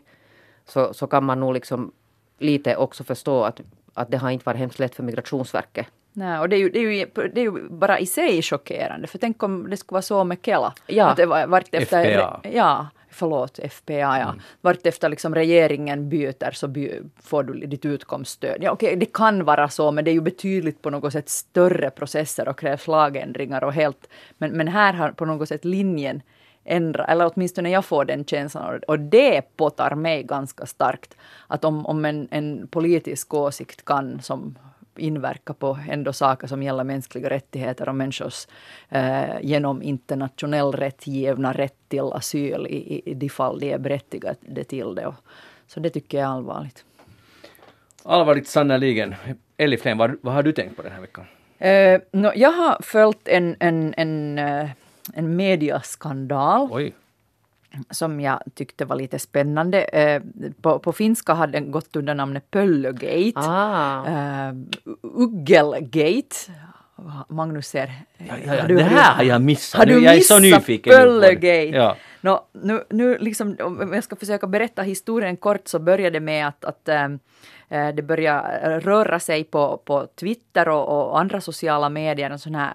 så, 0.65 0.95
så 0.95 1.07
kan 1.07 1.25
man 1.25 1.41
nog 1.41 1.55
liksom 1.55 1.93
lite 2.39 2.77
också 2.77 3.05
förstå 3.05 3.45
att, 3.45 3.61
att 3.95 4.11
det 4.11 4.17
har 4.17 4.31
inte 4.31 4.45
varit 4.45 4.59
hemskt 4.59 4.79
lätt 4.79 4.95
för 4.95 5.03
Migrationsverket 5.03 5.87
Nej, 6.19 6.39
och 6.39 6.49
det 6.49 6.57
är, 6.57 6.61
ju, 6.61 6.69
det, 6.69 6.79
är 6.79 6.91
ju, 6.91 7.07
det 7.35 7.41
är 7.41 7.45
ju 7.45 7.69
bara 7.69 7.99
i 7.99 8.07
sig 8.07 8.43
chockerande. 8.43 9.07
För 9.07 9.19
tänk 9.19 9.43
om 9.43 9.71
det 9.71 9.77
skulle 9.77 9.95
vara 9.95 10.03
så 10.03 10.25
med 10.25 10.39
Kela. 10.43 10.75
Ja. 10.87 11.07
Att 11.07 11.17
det 11.17 11.27
var, 11.27 11.47
vart 11.47 11.75
efter, 11.75 12.15
FPA. 12.15 12.41
Ja, 12.53 12.87
förlåt, 13.11 13.59
FPA, 13.71 13.93
ja. 13.93 14.23
Mm. 14.23 14.41
Vart 14.61 14.87
efter 14.87 15.09
liksom 15.09 15.35
regeringen 15.35 16.09
byter 16.09 16.51
så 16.51 16.69
by, 16.69 17.01
får 17.23 17.43
du 17.43 17.67
ditt 17.67 17.85
utkomststöd. 17.85 18.57
Ja, 18.61 18.71
okej, 18.71 18.97
det 18.97 19.13
kan 19.13 19.45
vara 19.45 19.69
så, 19.69 19.91
men 19.91 20.05
det 20.05 20.11
är 20.11 20.13
ju 20.13 20.21
betydligt 20.21 20.83
på 20.83 20.91
något 20.91 21.13
sätt 21.13 21.29
större 21.29 21.91
processer 21.91 22.49
och 22.49 22.59
krävs 22.59 22.87
lagändringar 22.87 23.65
och 23.65 23.73
helt... 23.73 24.09
Men, 24.39 24.51
men 24.51 24.69
här 24.69 24.93
har 24.93 25.11
på 25.11 25.25
något 25.25 25.49
sätt 25.49 25.65
linjen 25.65 26.23
ändra, 26.65 27.05
eller 27.05 27.33
åtminstone 27.35 27.71
jag 27.71 27.85
får 27.85 28.05
den 28.05 28.25
känslan 28.25 28.81
och 28.89 28.99
det 28.99 29.57
påtar 29.57 29.95
mig 29.95 30.23
ganska 30.23 30.67
starkt. 30.67 31.17
Att 31.47 31.65
om, 31.65 31.87
om 31.87 32.05
en, 32.05 32.29
en 32.31 32.69
politisk 32.69 33.35
åsikt 33.35 33.85
kan, 33.85 34.23
som 34.23 34.59
inverka 34.99 35.55
på 35.55 35.79
ändå 35.89 36.13
saker 36.13 36.47
som 36.47 36.63
gäller 36.63 36.85
mänskliga 36.85 37.31
rättigheter 37.31 37.89
och 37.89 37.95
människors 37.95 38.47
eh, 38.89 39.41
genom 39.43 39.83
internationell 39.83 40.73
rätt 40.73 41.07
givna 41.07 41.53
rätt 41.53 41.89
till 41.89 42.13
asyl 42.13 42.67
i, 42.67 43.03
i 43.11 43.15
de 43.15 43.29
fall 43.29 43.61
de 43.61 43.73
är 43.73 43.79
berättigade 43.79 44.65
till 44.65 44.95
det. 44.95 45.07
Och, 45.07 45.15
så 45.67 45.81
det 45.81 45.91
tycker 45.91 46.19
jag 46.19 46.27
är 46.27 46.33
allvarligt. 46.33 46.85
Allvarligt 48.03 48.49
sannerligen. 48.49 49.15
Elli 49.57 49.77
Flen, 49.77 49.99
vad, 49.99 50.19
vad, 50.23 50.35
har 50.35 50.43
du 50.43 50.53
tänkt 50.53 50.77
på 50.77 50.83
den 50.83 50.93
här 50.93 51.01
veckan? 51.01 51.25
Eh, 51.59 52.01
no, 52.13 52.33
jag 52.35 52.53
har 52.53 52.83
följt 52.83 53.29
en, 53.29 53.57
en, 53.61 53.95
en, 53.97 54.39
eh, 54.39 54.71
en 55.15 55.37
mediaskandal. 55.37 56.69
Oj 56.71 56.95
som 57.91 58.21
jag 58.21 58.43
tyckte 58.55 58.85
var 58.85 58.97
lite 58.97 59.19
spännande. 59.19 59.83
Eh, 59.83 60.23
på, 60.63 60.79
på 60.79 60.93
finska 60.93 61.35
hade 61.35 61.53
den 61.53 61.71
gått 61.71 61.97
under 61.97 62.15
namnet 62.15 62.51
Pöllögate. 62.51 63.33
Ah. 63.35 64.51
Uh, 64.51 64.57
Uggelgate. 65.03 66.37
Magnus 67.29 67.67
ser... 67.67 67.93
Ja, 68.19 68.35
ja, 68.45 68.55
ja. 68.55 68.67
det 68.67 68.83
här 68.83 69.15
har 69.15 69.25
jag 69.25 69.43
missat. 69.43 69.79
Har 69.79 69.87
du 69.87 70.05
jag 70.05 70.15
är 70.15 70.21
så 70.21 70.39
nyfiken. 70.39 70.93
Pöllögate? 70.93 71.77
Ja. 71.77 71.97
No, 72.21 72.41
nu, 72.53 72.85
nu 72.91 73.19
liksom, 73.19 73.57
om 73.61 73.93
jag 73.93 74.05
ska 74.05 74.17
försöka 74.17 74.47
berätta 74.47 74.83
historien 74.83 75.37
kort 75.37 75.69
så 75.69 75.79
började 75.79 76.11
det 76.11 76.21
med 76.21 76.49
att, 76.49 76.65
att 76.65 76.89
äh, 76.89 77.09
det 77.95 78.03
började 78.03 78.81
röra 78.81 79.21
sig 79.21 79.45
på, 79.45 79.83
på 79.85 80.07
Twitter 80.07 80.69
och, 80.69 81.11
och 81.11 81.21
andra 81.21 81.41
sociala 81.41 81.89
medier 81.89 82.31
en 82.31 82.39
sån 82.39 82.55
här 82.55 82.75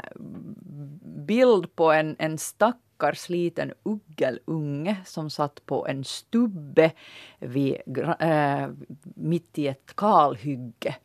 bild 1.25 1.75
på 1.75 1.91
en, 1.91 2.15
en 2.19 2.37
stack 2.37 2.77
stackars 3.03 3.29
liten 3.29 3.73
uggelunge 3.83 4.95
som 5.05 5.29
satt 5.29 5.65
på 5.65 5.87
en 5.87 6.03
stubbe 6.03 6.91
vid, 7.39 7.81
äh, 8.19 8.67
mitt 9.15 9.59
i 9.59 9.67
ett 9.67 9.95
kalhygge. 9.95 10.95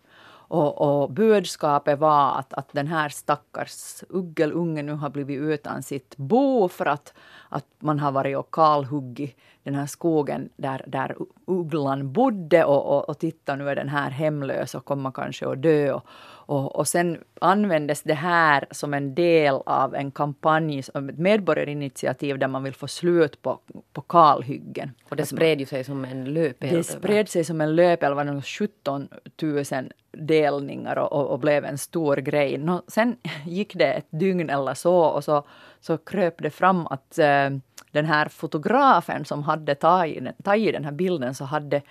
Och, 0.51 0.81
och 0.81 1.11
budskapet 1.11 1.99
var 1.99 2.39
att, 2.39 2.53
att 2.53 2.73
den 2.73 2.87
här 2.87 3.09
stackars 3.09 4.05
uggelungen 4.09 4.87
nu 4.87 4.93
har 4.93 5.11
blivit 5.11 5.41
utan 5.41 5.83
sitt 5.83 6.17
bo 6.17 6.69
för 6.69 6.87
att, 6.87 7.15
att 7.51 7.67
man 7.81 7.99
har 7.99 8.13
varit 8.13 8.37
och 8.37 8.55
kalhuggit 8.55 9.37
den 9.71 9.79
här 9.81 9.87
skogen 9.87 10.49
där, 10.57 10.85
där 10.87 11.17
ugglan 11.47 12.13
bodde 12.13 12.65
och, 12.65 12.97
och, 12.97 13.09
och 13.09 13.19
titta 13.19 13.57
nu 13.57 13.71
är 13.71 13.77
den 13.77 13.89
här 13.89 14.11
hemlös 14.11 14.75
och 14.75 14.85
kommer 14.85 15.11
kanske 15.11 15.49
att 15.49 15.63
dö. 15.63 15.93
Och, 15.93 16.07
och, 16.49 16.77
och 16.77 16.89
sen 16.89 17.19
användes 17.41 18.03
det 18.03 18.15
här 18.15 18.67
som 18.71 18.95
en 18.95 19.15
del 19.15 19.55
av 19.67 19.95
en 19.95 20.11
kampanj, 20.11 20.79
ett 20.79 21.19
medborgarinitiativ 21.19 22.39
där 22.39 22.49
man 22.49 22.63
vill 22.63 22.75
få 22.75 22.89
slut 22.89 23.43
på, 23.43 23.61
på 23.93 24.01
kalhyggen. 24.01 24.91
Och 25.09 25.17
det 25.17 25.27
spred 25.27 25.61
ju 25.61 25.67
sig 25.67 25.85
som 25.85 26.05
en 26.05 26.25
löpeld? 26.25 26.73
Det 26.73 26.85
spred 26.85 27.29
sig 27.29 27.45
som 27.45 27.61
en 27.61 27.77
löpeld, 27.77 28.15
var 28.15 28.43
17 28.43 29.09
000 29.43 29.65
delningar 30.13 30.97
och, 30.97 31.13
och, 31.13 31.27
och, 31.27 31.39
blev 31.39 31.65
en 31.65 31.79
stor 31.79 32.17
grej. 32.17 32.59
Nå, 32.59 32.83
sen 32.89 33.17
gick 33.47 33.75
det 33.75 33.93
ett 33.93 34.07
dygn 34.11 34.51
eller 34.51 34.75
så 34.75 34.97
och 34.97 35.25
så, 35.25 35.47
så 35.81 35.99
kröp 35.99 36.43
det 36.43 36.51
fram 36.51 36.87
att 36.87 37.19
äh, 37.19 37.51
den 37.93 38.05
här 38.05 38.29
fotografen 38.29 39.25
som 39.25 39.43
hade 39.43 39.75
tagit, 39.75 40.45
tagit 40.45 40.73
den 40.73 40.85
här 40.85 40.93
bilden 40.93 41.35
så 41.35 41.45
hade 41.45 41.83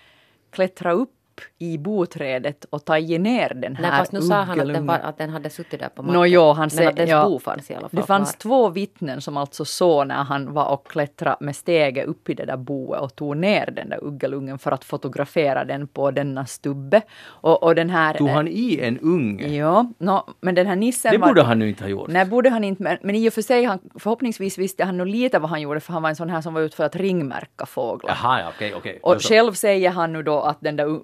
klättrat 0.52 0.96
upp 0.96 1.17
i 1.58 1.78
boträdet 1.78 2.66
och 2.70 2.86
tagit 2.86 3.22
ner 3.22 3.54
den 3.54 3.76
här 3.76 3.82
Nej, 3.90 4.00
fast 4.00 4.12
nu 4.12 4.22
sa 4.22 4.36
han 4.36 4.60
att 4.60 4.68
den, 4.68 4.88
var, 4.88 5.00
att 5.00 5.18
den 5.18 5.30
hade 5.30 5.50
suttit 5.50 5.80
där 5.80 5.90
på 5.90 6.02
marken. 6.04 6.22
No, 6.22 6.26
jo, 6.26 6.52
han 6.52 6.70
Men 6.76 6.88
att 6.88 6.96
dess 6.96 7.10
ja, 7.10 7.30
bo 7.30 7.40
fanns 7.40 7.72
i 7.72 7.74
alla 7.74 7.90
fall 7.90 8.00
Det 8.02 8.08
fanns 8.08 8.32
kvar. 8.32 8.40
två 8.40 8.70
vittnen 8.70 9.22
som 9.22 9.38
alltså 9.38 9.66
såg 9.66 10.08
när 10.08 10.24
han 10.24 10.54
var 10.54 10.70
och 10.72 10.88
klättrade 10.88 11.38
med 11.40 11.56
steget 11.56 12.08
upp 12.08 12.30
i 12.30 12.34
det 12.34 12.46
där 12.46 12.58
boet 12.58 13.02
och 13.02 13.16
tog 13.16 13.38
ner 13.38 13.72
den 13.72 13.90
där 13.90 14.04
uggelungen 14.04 14.60
för 14.60 14.72
att 14.72 14.84
fotografera 14.84 15.66
den 15.66 15.88
på 15.88 16.12
denna 16.12 16.46
stubbe. 16.46 17.02
Och, 17.26 17.64
och 17.64 17.76
den 17.76 17.90
här... 17.90 18.14
Tog 18.14 18.30
han 18.30 18.48
i 18.48 18.80
en 18.82 19.00
unge? 19.00 19.48
Ja, 19.48 19.92
no, 19.98 20.24
men 20.42 20.56
den 20.56 20.68
här 20.68 20.76
nissen 20.76 21.12
Det 21.12 21.18
borde 21.20 21.42
var, 21.42 21.48
han 21.48 21.60
nu 21.60 21.70
inte 21.70 21.84
ha 21.84 21.90
gjort. 21.90 22.08
Nej, 22.08 22.26
borde 22.26 22.50
han 22.50 22.64
inte. 22.64 22.84
Men, 22.84 22.98
men 23.02 23.16
i 23.16 23.30
och 23.30 23.34
för 23.34 23.42
sig, 23.42 23.64
han, 23.64 23.80
förhoppningsvis 23.96 24.58
visste 24.58 24.84
han 24.84 24.98
nog 24.98 25.08
lite 25.08 25.40
vad 25.40 25.50
han 25.50 25.62
gjorde 25.62 25.80
för 25.80 25.94
han 25.94 26.02
var 26.02 26.10
en 26.10 26.16
sån 26.16 26.30
här 26.30 26.42
som 26.42 26.54
var 26.54 26.62
ute 26.62 26.76
för 26.76 26.84
att 26.84 26.96
ringmärka 26.96 27.66
fåglar. 27.66 28.18
Jaha, 28.24 28.40
ja, 28.40 28.52
okej, 28.56 28.74
okej. 28.76 29.00
Och 29.04 29.22
själv 29.22 29.54
säger 29.54 29.90
han 29.90 30.14
nu 30.14 30.24
då 30.24 30.42
att 30.42 30.58
den 30.60 30.76
där 30.76 31.00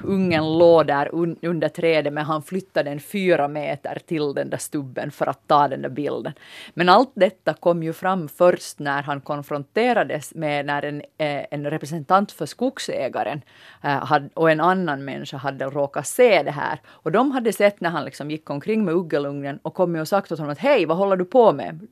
ungen 0.00 0.58
låg 0.58 0.86
där 0.86 1.14
un 1.14 1.36
under 1.42 1.68
trädet 1.68 2.12
men 2.12 2.24
han 2.24 2.42
flyttade 2.42 2.90
den 2.90 3.00
fyra 3.00 3.48
meter 3.48 3.98
till 4.06 4.34
den 4.34 4.50
där 4.50 4.58
stubben 4.58 5.10
för 5.10 5.26
att 5.26 5.48
ta 5.48 5.68
den 5.68 5.82
där 5.82 5.88
bilden. 5.88 6.32
Men 6.74 6.88
allt 6.88 7.12
detta 7.14 7.54
kom 7.54 7.82
ju 7.82 7.92
fram 7.92 8.28
först 8.28 8.78
när 8.78 9.02
han 9.02 9.20
konfronterades 9.20 10.34
med 10.34 10.66
när 10.66 10.84
en, 10.84 11.02
eh, 11.18 11.44
en 11.50 11.70
representant 11.70 12.32
för 12.32 12.46
skogsägaren 12.46 13.42
eh, 13.82 14.04
hade, 14.04 14.28
och 14.34 14.50
en 14.50 14.60
annan 14.60 15.04
människa 15.04 15.36
hade 15.36 15.64
råkat 15.64 16.06
se 16.06 16.42
det 16.42 16.50
här. 16.50 16.80
Och 16.86 17.12
de 17.12 17.30
hade 17.30 17.52
sett 17.52 17.80
när 17.80 17.90
han 17.90 18.04
liksom 18.04 18.30
gick 18.30 18.50
omkring 18.50 18.84
med 18.84 18.94
uggelugnen 18.94 19.58
och 19.62 19.74
kommit 19.74 20.00
och 20.00 20.08
sagt 20.08 20.32
åt 20.32 20.38
honom 20.38 20.52
att 20.52 20.58
hej, 20.58 20.86
vad 20.86 20.96
håller 20.96 21.16
du 21.16 21.24
på 21.24 21.52
med? 21.52 21.86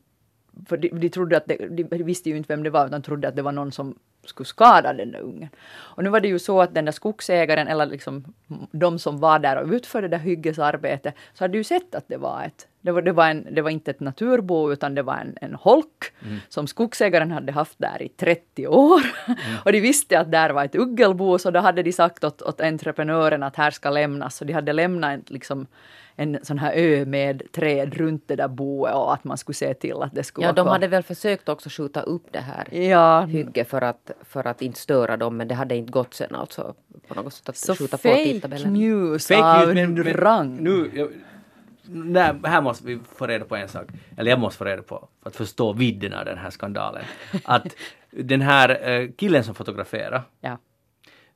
för 0.67 0.77
de, 0.77 0.89
de 0.89 1.09
trodde 1.09 1.37
att 1.37 1.47
det, 1.47 1.87
de 1.91 2.03
visste 2.03 2.31
ju 2.31 2.37
inte 2.37 2.53
vem 2.53 2.63
det 2.63 2.71
var 2.71 2.87
utan 2.87 3.03
trodde 3.03 3.29
att 3.29 3.37
det 3.37 3.43
var 3.43 3.53
någon 3.53 3.73
som 3.73 3.95
skulle 4.25 4.47
skada 4.47 4.93
den 4.93 5.13
där 5.13 5.21
ungen. 5.21 5.49
Och 5.73 6.05
nu 6.05 6.11
var 6.11 6.21
det 6.21 6.29
ju 6.29 6.39
så 6.39 6.61
att 6.61 6.75
den 6.75 6.85
där 6.85 6.93
skogsägaren 6.93 7.69
eller 7.69 7.87
liksom 7.87 8.35
de 8.71 8.99
som 8.99 9.19
var 9.19 9.39
där 9.39 9.63
och 9.63 9.69
utförde 9.69 10.09
det 10.09 10.17
där 10.17 10.25
hyggesarbetet 10.25 11.15
så 11.35 11.45
hade 11.45 11.59
ju 11.59 11.65
sett 11.65 11.95
att 11.95 12.09
det 12.09 12.17
var 12.17 12.45
ett 12.45 12.67
det 12.85 12.93
var, 12.93 13.03
det 13.03 13.13
var, 13.13 13.29
en, 13.29 13.47
det 13.51 13.63
var 13.63 13.71
inte 13.71 13.91
ett 13.91 14.01
naturbo 14.01 14.73
utan 14.73 14.95
det 14.95 15.03
var 15.03 15.17
en, 15.17 15.37
en 15.41 15.55
holk 15.55 16.13
mm. 16.25 16.39
som 16.49 16.67
skogsägaren 16.67 17.31
hade 17.31 17.53
haft 17.53 17.79
där 17.79 18.03
i 18.03 18.09
30 18.09 18.67
år. 18.67 19.01
Mm. 19.27 19.39
och 19.65 19.73
de 19.73 19.81
visste 19.81 20.21
att 20.21 20.33
där 20.33 20.51
var 20.51 20.65
ett 20.65 20.75
uggelbo 20.75 21.39
så 21.39 21.51
då 21.51 21.61
hade 21.61 21.83
de 21.83 21.93
sagt 21.93 22.25
åt, 22.25 22.43
åt 22.43 22.61
entreprenören 22.61 23.43
att 23.43 23.57
här 23.57 23.71
ska 23.71 23.91
lämnas. 23.91 24.37
Så 24.37 24.45
de 24.45 24.53
hade 24.53 24.73
lämnat 24.73 25.13
en, 25.13 25.25
liksom, 25.27 25.67
en 26.17 26.39
sån 26.43 26.59
här 26.59 26.73
ö 26.75 27.05
med 27.05 27.43
träd 27.53 27.95
runt 27.95 28.29
det 28.29 28.37
där 28.37 28.49
boet 28.49 28.95
och 28.95 29.15
att 29.15 29.25
man 29.25 29.39
skulle 29.39 29.55
se 29.55 29.75
till 29.75 30.03
att 30.03 30.15
det 30.15 30.25
skulle 30.25 30.47
Ja, 30.47 30.53
de 30.53 30.67
hade 30.67 30.89
väl 30.89 31.03
försökt 31.03 31.49
också 31.49 31.69
skjuta 31.69 32.03
upp 32.03 32.27
det 32.31 32.41
här 32.41 32.75
Ja, 32.75 33.21
hygge 33.21 33.65
för 33.65 33.83
att, 33.83 34.11
för 34.23 34.47
att 34.47 34.63
inte 34.63 34.79
störa 34.81 35.17
dem 35.17 35.37
men 35.37 35.49
det 35.49 35.55
hade 35.55 35.77
inte 35.77 35.93
gått 35.93 36.15
sen 36.15 36.35
alltså 36.35 36.75
på 37.09 37.15
något 37.15 37.35
sätt 37.35 37.49
att 37.49 37.57
så 37.57 37.75
skjuta 37.77 37.97
på 37.97 38.03
tidtabellen. 38.03 38.73
news 38.73 39.27
Fake 39.29 39.43
av 39.45 39.75
news, 39.75 39.75
men, 39.75 39.95
men 40.05 40.15
rang. 40.15 40.57
nu, 40.61 40.91
jag, 40.95 41.09
nej, 41.83 42.35
här 42.45 42.61
måste 42.63 42.87
vi 42.87 42.99
få 43.17 43.27
reda 43.27 43.45
på 43.45 43.57
en 43.57 43.69
sak. 43.69 43.87
Eller 44.17 44.31
jag 44.31 44.41
måste 44.41 44.59
få 44.59 44.65
reda 44.65 44.83
på, 44.83 45.09
för 45.23 45.31
att 45.31 45.37
förstå 45.37 45.73
vidden 45.73 46.13
av 46.15 46.25
den 46.25 46.39
här 46.39 46.51
skandalen. 46.51 47.03
Att 47.45 47.67
den 48.11 48.41
här 48.41 48.89
eh, 48.91 49.09
killen 49.17 49.45
som 49.45 49.55
fotograferade, 49.55 50.23
Ja. 50.41 50.59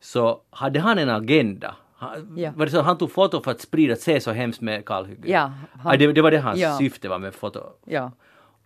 så 0.00 0.40
hade 0.50 0.80
han 0.80 0.98
en 0.98 1.10
agenda. 1.10 1.74
Han, 1.98 2.34
Ja. 2.38 2.52
Var 2.56 2.66
det 2.66 2.72
så 2.72 2.78
att 2.78 2.84
han 2.86 2.98
tog 2.98 3.12
foto 3.12 3.42
för 3.42 3.50
att 3.50 3.60
sprida 3.60 3.92
att 3.92 4.00
se 4.00 4.20
så 4.20 4.32
hemskt 4.32 4.60
med 4.60 4.84
kalhyggen? 4.86 5.24
Ja, 5.32 5.52
han- 5.72 5.92
ah, 5.92 5.96
det, 5.96 6.12
det 6.12 6.22
var 6.22 6.30
det 6.30 6.38
hans 6.38 6.58
Ja. 6.58 6.78
syfte 6.78 7.08
var 7.08 7.18
med 7.18 7.34
foto? 7.34 7.60
ja. 7.84 8.12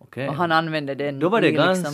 Okej. 0.01 0.29
Och 0.29 0.35
han 0.35 0.51
använde 0.51 0.95
den 0.95 1.19
Då 1.19 1.29
var 1.29 1.41
det 1.41 1.47
i 1.47 1.51
ganska... 1.51 1.89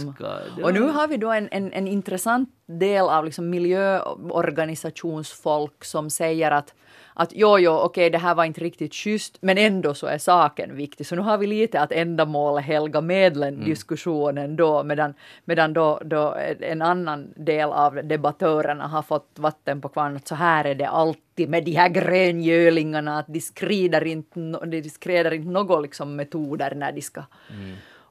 det 0.57 0.63
Och 0.63 0.73
nu 0.73 0.79
var- 0.81 0.89
har 0.91 1.07
vi 1.07 1.17
då 1.17 1.31
en, 1.31 1.47
en, 1.51 1.73
en 1.73 1.87
intressant 1.87 2.49
del 2.65 3.09
av 3.09 3.25
liksom 3.25 3.49
miljöorganisationsfolk 3.49 5.85
som 5.85 6.09
säger 6.09 6.51
att 6.51 6.73
att 7.19 7.31
jo, 7.35 7.59
jo, 7.59 7.71
okej, 7.71 8.09
det 8.09 8.17
här 8.17 8.35
var 8.35 8.45
inte 8.45 8.61
riktigt 8.61 8.93
schysst, 8.93 9.37
men 9.41 9.57
ändå 9.57 9.93
så 9.93 10.07
är 10.07 10.17
saken 10.17 10.75
viktig. 10.75 11.07
Så 11.07 11.15
nu 11.15 11.21
har 11.21 11.37
vi 11.37 11.47
lite 11.47 11.81
att 11.81 11.91
ändamålet 11.91 12.65
helga 12.65 13.01
medlen 13.01 13.53
Mm. 13.53 13.65
diskussionen 13.65 14.55
då, 14.55 14.83
medan, 14.83 15.13
medan 15.45 15.73
då, 15.73 16.01
då 16.05 16.35
en 16.59 16.81
annan 16.81 17.33
del 17.35 17.69
av 17.69 17.99
debattörerna 18.07 18.87
har 18.87 19.01
fått 19.01 19.29
vatten 19.39 19.81
på 19.81 19.89
kvarn. 19.89 20.15
Att 20.15 20.27
så 20.27 20.35
här 20.35 20.65
är 20.65 20.75
det 20.75 20.87
alltid 20.87 21.49
med 21.49 21.63
de 21.65 21.71
här 21.71 21.89
gröngölingarna, 21.89 23.19
att 23.19 23.27
de 23.27 23.39
skrider 23.41 24.05
inte, 24.05 24.39
de 24.65 24.89
skrider 24.89 25.33
inte 25.33 25.49
några 25.49 25.79
liksom 25.79 26.15
metoder 26.15 26.75
när 26.75 26.91
de 26.91 27.01
ska 27.01 27.23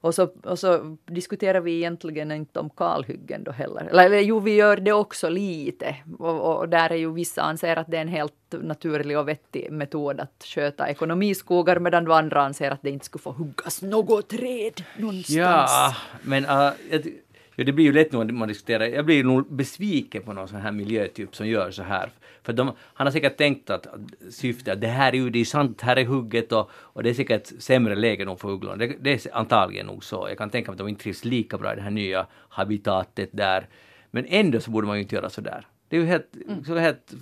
och 0.01 0.15
så, 0.15 0.29
och 0.43 0.59
så 0.59 0.97
diskuterar 1.07 1.61
vi 1.61 1.77
egentligen 1.77 2.33
inte 2.33 2.61
om 2.61 2.71
kalhyggen 2.71 3.45
då 3.45 3.51
heller. 3.51 3.85
Eller, 3.85 4.21
jo, 4.21 4.41
vi 4.41 4.55
gör 4.55 4.77
det 4.77 4.93
också 4.93 5.29
lite. 5.29 5.97
Och, 6.19 6.59
och 6.59 6.69
där 6.69 6.91
är 6.91 6.97
ju 6.97 7.13
vissa 7.13 7.43
anser 7.43 7.77
att 7.77 7.91
det 7.91 7.97
är 7.97 8.01
en 8.01 8.09
helt 8.09 8.33
naturlig 8.51 9.19
och 9.19 9.29
vettig 9.29 9.73
metod 9.73 10.21
att 10.21 10.45
sköta 10.45 10.89
ekonomiskogar 10.89 11.79
medan 11.79 12.13
andra 12.13 12.43
anser 12.43 12.71
att 12.71 12.83
det 12.83 12.91
inte 12.91 13.05
skulle 13.05 13.23
få 13.23 13.33
huggas 13.33 13.83
något 13.83 14.29
träd 14.29 14.83
någonstans. 14.99 15.35
Ja, 15.35 15.95
men 16.23 16.45
uh, 16.45 16.73
jag, 16.91 17.07
ja, 17.57 17.65
det 17.65 17.73
blir 17.73 17.85
ju 17.85 17.93
lätt 17.93 18.13
när 18.13 18.25
man 18.25 18.49
diskuterar. 18.49 18.87
Jag 18.87 19.05
blir 19.05 19.25
nog 19.25 19.53
besviken 19.53 20.23
på 20.23 20.33
någon 20.33 20.49
sån 20.49 20.61
här 20.61 20.73
miljötyp 20.73 21.37
som 21.37 21.49
gör 21.49 21.71
så 21.71 21.83
här. 21.83 22.11
För 22.47 22.53
de, 22.53 22.73
han 22.95 23.07
har 23.07 23.13
säkert 23.13 23.37
tänkt 23.37 23.71
att 23.71 23.87
syftet 24.31 24.75
att 24.75 24.81
det 24.81 24.87
här 24.87 25.13
är 25.13 25.17
ju 25.17 25.31
det 25.31 25.39
är 25.39 25.45
sant, 25.45 25.81
här 25.81 25.97
är 25.97 26.05
hugget 26.05 26.53
och, 26.53 26.71
och 26.73 27.03
det 27.03 27.11
är 27.11 27.15
säkert 27.15 27.53
sämre 27.59 27.95
läge 27.95 28.25
nog 28.25 28.41
för 28.41 28.51
ugglorna. 28.51 28.77
Det, 28.77 28.97
det 29.01 29.27
är 29.27 29.37
antagligen 29.37 29.87
nog 29.87 30.05
så. 30.05 30.27
Jag 30.29 30.39
kan 30.39 30.51
tänka 30.51 30.71
mig 30.71 30.75
att 30.75 30.79
de 30.79 30.89
inte 30.89 31.03
trivs 31.03 31.25
lika 31.25 31.59
bra 31.59 31.73
i 31.73 31.77
det 31.77 31.83
här 31.83 31.91
nya 31.91 32.27
habitatet 32.49 33.29
där. 33.33 33.69
Men 34.11 34.27
ändå 34.29 34.61
så 34.61 34.71
borde 34.71 34.87
man 34.87 34.97
ju 34.97 35.03
inte 35.03 35.15
göra 35.15 35.31
så 35.31 35.41
där. 35.41 35.67
Det 35.89 35.97
är 35.97 36.01
ju 36.01 36.07
helt, 36.07 36.35
så 36.67 36.77
helt, 36.77 37.15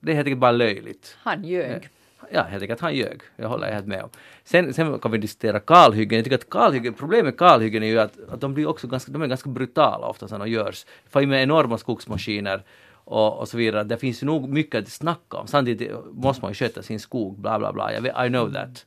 det 0.00 0.12
är 0.12 0.16
helt 0.16 0.26
enkelt 0.26 0.40
bara 0.40 0.52
löjligt. 0.52 1.16
Han 1.20 1.44
ljög. 1.44 1.88
Ja, 2.30 2.42
helt 2.42 2.62
enkelt 2.62 2.80
han 2.80 2.94
ljög. 2.94 3.20
Jag 3.36 3.48
håller 3.48 3.72
helt 3.72 3.86
med 3.86 4.02
om. 4.02 4.10
Sen, 4.44 4.74
sen 4.74 4.98
kan 4.98 5.10
vi 5.10 5.18
diskutera 5.18 5.60
kalhyggen. 5.60 6.16
Jag 6.16 6.24
tycker 6.24 6.36
att 6.36 6.50
kalhyggen, 6.50 6.94
problemet 6.94 7.24
med 7.24 7.38
kalhyggen 7.38 7.82
är 7.82 7.86
ju 7.86 7.98
att, 7.98 8.18
att 8.28 8.40
de 8.40 8.54
blir 8.54 8.66
också 8.66 8.86
ganska, 8.86 9.12
de 9.12 9.22
är 9.22 9.26
ganska 9.26 9.50
brutala 9.50 10.06
ofta 10.06 10.26
när 10.26 10.38
de 10.38 10.50
görs. 10.50 10.86
För 11.10 11.26
med 11.26 11.42
enorma 11.42 11.78
skogsmaskiner 11.78 12.62
och, 13.04 13.38
och 13.38 13.48
så 13.48 13.56
vidare. 13.56 13.84
Det 13.84 13.96
finns 13.96 14.22
ju 14.22 14.26
nog 14.26 14.48
mycket 14.48 14.82
att 14.82 14.88
snacka 14.88 15.36
om. 15.36 15.46
Samtidigt 15.46 15.92
måste 16.12 16.42
man 16.42 16.50
ju 16.50 16.54
sköta 16.54 16.82
sin 16.82 17.00
skog, 17.00 17.38
bla 17.38 17.58
bla 17.58 17.72
bla. 17.72 17.92
Jag 17.92 18.00
vet, 18.00 18.26
I 18.26 18.28
know 18.28 18.52
that. 18.52 18.86